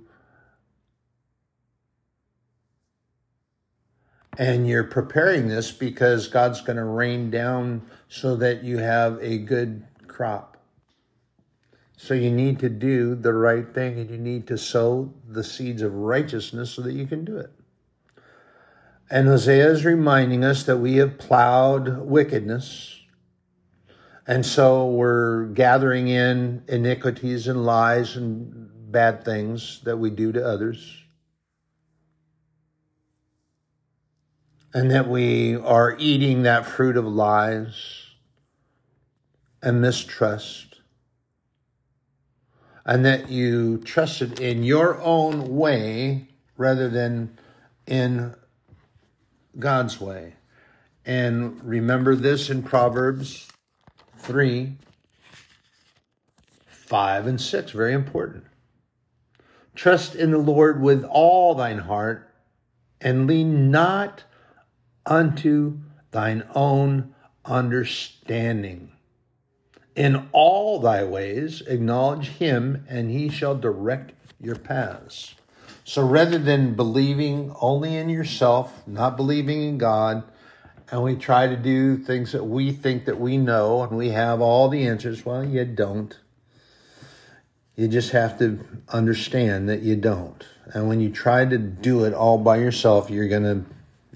And 4.38 4.68
you're 4.68 4.84
preparing 4.84 5.48
this 5.48 5.72
because 5.72 6.28
God's 6.28 6.62
going 6.62 6.76
to 6.76 6.84
rain 6.84 7.32
down 7.32 7.82
so 8.10 8.36
that 8.36 8.64
you 8.64 8.78
have 8.80 9.18
a 9.22 9.38
good 9.38 9.86
crop. 10.08 10.58
So 11.96 12.14
you 12.14 12.30
need 12.30 12.60
to 12.60 12.70
do 12.70 13.16
the 13.16 13.34
right 13.34 13.74
thing 13.74 13.98
and 13.98 14.10
you 14.10 14.18
need 14.18 14.48
to 14.48 14.58
sow 14.58 15.14
the 15.26 15.44
seeds 15.44 15.82
of 15.82 15.94
righteousness 15.94 16.72
so 16.72 16.82
that 16.82 16.92
you 16.94 17.08
can 17.08 17.24
do 17.24 17.38
it. 17.38 17.52
And 19.10 19.28
Hosea 19.28 19.70
is 19.70 19.86
reminding 19.86 20.44
us 20.44 20.64
that 20.64 20.78
we 20.78 20.98
have 20.98 21.18
plowed 21.18 22.00
wickedness. 22.00 23.00
And 24.28 24.46
so 24.46 24.88
we're 24.88 25.46
gathering 25.46 26.08
in 26.08 26.64
iniquities 26.68 27.48
and 27.48 27.64
lies 27.64 28.16
and 28.16 28.92
bad 28.92 29.24
things 29.24 29.82
that 29.84 29.98
we 29.98 30.10
do 30.10 30.32
to 30.32 30.44
others. 30.44 31.04
And 34.74 34.90
that 34.92 35.08
we 35.08 35.56
are 35.56 35.96
eating 36.00 36.44
that 36.44 36.66
fruit 36.66 36.98
of 36.98 37.06
lies 37.06 38.08
and 39.62 39.80
mistrust. 39.80 40.82
And 42.84 43.06
that 43.06 43.30
you 43.30 43.78
trusted 43.78 44.40
in 44.40 44.64
your 44.64 45.00
own 45.02 45.56
way 45.56 46.30
rather 46.58 46.90
than 46.90 47.38
in 47.86 48.36
God's 49.58 50.02
way. 50.02 50.34
And 51.06 51.64
remember 51.64 52.16
this 52.16 52.50
in 52.50 52.64
Proverbs 52.64 53.48
3 54.26 54.78
5 56.68 57.28
and 57.28 57.42
6, 57.42 57.72
very 57.72 57.94
important. 57.94 58.44
Trust 59.74 60.16
in 60.16 60.32
the 60.32 60.38
Lord 60.38 60.82
with 60.82 61.04
all 61.04 61.56
thine 61.56 61.80
heart 61.80 62.30
and 63.02 63.28
lean 63.28 63.72
not 63.72 64.24
unto 65.06 65.80
thine 66.12 66.48
own 66.54 67.14
understanding. 67.44 68.92
In 69.96 70.28
all 70.32 70.80
thy 70.80 71.04
ways 71.04 71.62
acknowledge 71.62 72.30
him, 72.30 72.86
and 72.90 73.10
he 73.10 73.30
shall 73.30 73.56
direct 73.56 74.14
your 74.40 74.56
paths. 74.56 75.36
So 75.84 76.06
rather 76.06 76.38
than 76.38 76.76
believing 76.76 77.54
only 77.62 77.96
in 77.96 78.10
yourself, 78.10 78.86
not 78.88 79.16
believing 79.18 79.62
in 79.62 79.78
God, 79.78 80.24
and 80.92 81.04
we 81.04 81.16
try 81.16 81.48
to 81.48 81.56
do 81.56 81.98
things 81.98 82.32
that 82.34 82.44
we 82.44 82.72
think 82.72 83.06
that 83.06 83.20
we 83.20 83.38
know 83.38 83.84
and 83.84 83.98
we 83.98 84.10
have 84.10 84.42
all 84.42 84.70
the 84.70 84.88
answers, 84.88 85.26
well, 85.26 85.44
you 85.44 85.66
don't. 85.66 86.18
You 87.76 87.88
just 87.88 88.12
have 88.12 88.40
to 88.40 88.60
understand 88.90 89.68
that 89.70 89.82
you 89.82 89.96
don't. 89.96 90.46
And 90.74 90.88
when 90.88 91.02
you 91.02 91.10
try 91.10 91.46
to 91.46 91.58
do 91.58 92.06
it 92.06 92.14
all 92.14 92.38
by 92.38 92.58
yourself, 92.58 93.10
you're 93.10 93.28
gonna 93.28 93.66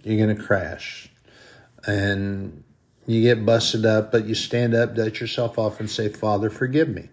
you're 0.03 0.25
gonna 0.25 0.41
crash. 0.41 1.09
And 1.85 2.63
you 3.05 3.21
get 3.21 3.45
busted 3.45 3.85
up, 3.85 4.11
but 4.11 4.25
you 4.25 4.35
stand 4.35 4.73
up, 4.73 4.95
dust 4.95 5.19
yourself 5.19 5.57
off, 5.57 5.79
and 5.79 5.89
say, 5.89 6.09
Father, 6.09 6.49
forgive 6.49 6.89
me. 6.89 7.09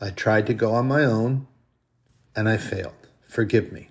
I 0.00 0.10
tried 0.10 0.46
to 0.46 0.54
go 0.54 0.74
on 0.74 0.88
my 0.88 1.04
own 1.04 1.46
and 2.36 2.48
I 2.48 2.56
failed 2.56 2.94
forgive 3.28 3.70
me. 3.70 3.90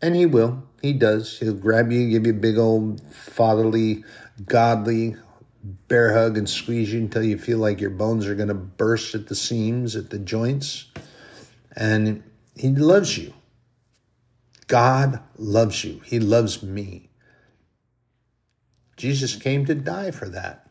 And 0.00 0.14
he 0.14 0.26
will. 0.26 0.67
He 0.82 0.92
does. 0.92 1.38
He'll 1.38 1.54
grab 1.54 1.90
you, 1.90 2.08
give 2.08 2.26
you 2.26 2.32
a 2.32 2.36
big 2.36 2.58
old 2.58 3.00
fatherly, 3.12 4.04
godly 4.44 5.16
bear 5.62 6.14
hug 6.14 6.38
and 6.38 6.48
squeeze 6.48 6.92
you 6.92 7.00
until 7.00 7.22
you 7.22 7.36
feel 7.36 7.58
like 7.58 7.80
your 7.80 7.90
bones 7.90 8.26
are 8.26 8.34
going 8.34 8.48
to 8.48 8.54
burst 8.54 9.14
at 9.14 9.26
the 9.26 9.34
seams, 9.34 9.96
at 9.96 10.10
the 10.10 10.18
joints. 10.18 10.86
And 11.74 12.22
he 12.56 12.70
loves 12.70 13.18
you. 13.18 13.34
God 14.66 15.20
loves 15.36 15.84
you. 15.84 16.00
He 16.04 16.20
loves 16.20 16.62
me. 16.62 17.08
Jesus 18.96 19.36
came 19.36 19.64
to 19.66 19.74
die 19.74 20.10
for 20.10 20.28
that. 20.28 20.70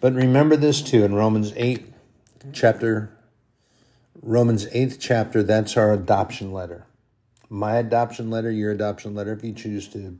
But 0.00 0.14
remember 0.14 0.56
this 0.56 0.82
too 0.82 1.04
in 1.04 1.14
Romans 1.14 1.52
8 1.56 1.86
chapter, 2.52 3.16
Romans 4.22 4.66
8th 4.66 4.98
chapter, 5.00 5.42
that's 5.42 5.76
our 5.76 5.92
adoption 5.92 6.52
letter. 6.52 6.86
My 7.48 7.76
adoption 7.76 8.30
letter, 8.30 8.50
your 8.50 8.70
adoption 8.70 9.14
letter, 9.14 9.32
if 9.32 9.42
you 9.42 9.52
choose 9.52 9.88
to 9.88 10.18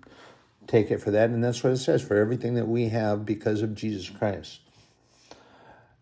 take 0.67 0.91
it 0.91 0.99
for 0.99 1.11
that. 1.11 1.31
And 1.31 1.45
that's 1.45 1.63
what 1.63 1.73
it 1.73 1.79
says 1.79 2.03
for 2.03 2.17
everything 2.17 2.55
that 2.55 2.67
we 2.67 2.89
have 2.89 3.27
because 3.27 3.61
of 3.61 3.75
Jesus 3.75 4.09
Christ. 4.09 4.61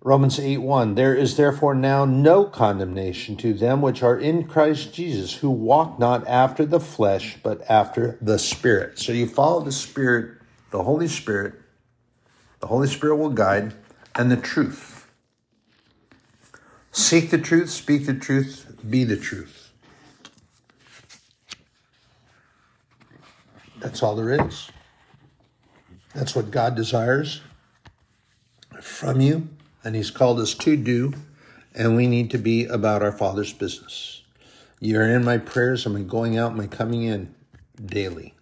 Romans 0.00 0.38
8 0.38 0.58
1 0.58 0.94
There 0.94 1.14
is 1.14 1.36
therefore 1.36 1.74
now 1.74 2.04
no 2.04 2.44
condemnation 2.44 3.36
to 3.38 3.52
them 3.52 3.82
which 3.82 4.02
are 4.02 4.18
in 4.18 4.44
Christ 4.44 4.94
Jesus, 4.94 5.34
who 5.34 5.50
walk 5.50 5.98
not 5.98 6.26
after 6.28 6.64
the 6.64 6.78
flesh, 6.78 7.36
but 7.42 7.68
after 7.68 8.16
the 8.22 8.38
Spirit. 8.38 9.00
So 9.00 9.10
you 9.10 9.26
follow 9.26 9.60
the 9.60 9.72
Spirit, 9.72 10.40
the 10.70 10.84
Holy 10.84 11.08
Spirit. 11.08 11.54
The 12.60 12.68
Holy 12.68 12.88
Spirit 12.88 13.16
will 13.16 13.30
guide, 13.30 13.74
and 14.14 14.30
the 14.30 14.36
truth. 14.36 14.97
Seek 16.98 17.30
the 17.30 17.38
truth, 17.38 17.70
speak 17.70 18.06
the 18.06 18.12
truth, 18.12 18.76
be 18.90 19.04
the 19.04 19.16
truth. 19.16 19.70
That's 23.78 24.02
all 24.02 24.16
there 24.16 24.32
is. 24.46 24.68
That's 26.12 26.34
what 26.34 26.50
God 26.50 26.74
desires 26.74 27.40
from 28.82 29.20
you, 29.20 29.48
and 29.84 29.94
He's 29.94 30.10
called 30.10 30.40
us 30.40 30.54
to 30.54 30.76
do, 30.76 31.14
and 31.72 31.94
we 31.94 32.08
need 32.08 32.32
to 32.32 32.38
be 32.38 32.64
about 32.64 33.00
our 33.00 33.12
Father's 33.12 33.52
business. 33.52 34.22
You're 34.80 35.08
in 35.08 35.24
my 35.24 35.38
prayers, 35.38 35.86
I'm 35.86 36.08
going 36.08 36.36
out, 36.36 36.50
I'm 36.50 36.68
coming 36.68 37.04
in 37.04 37.32
daily. 37.82 38.34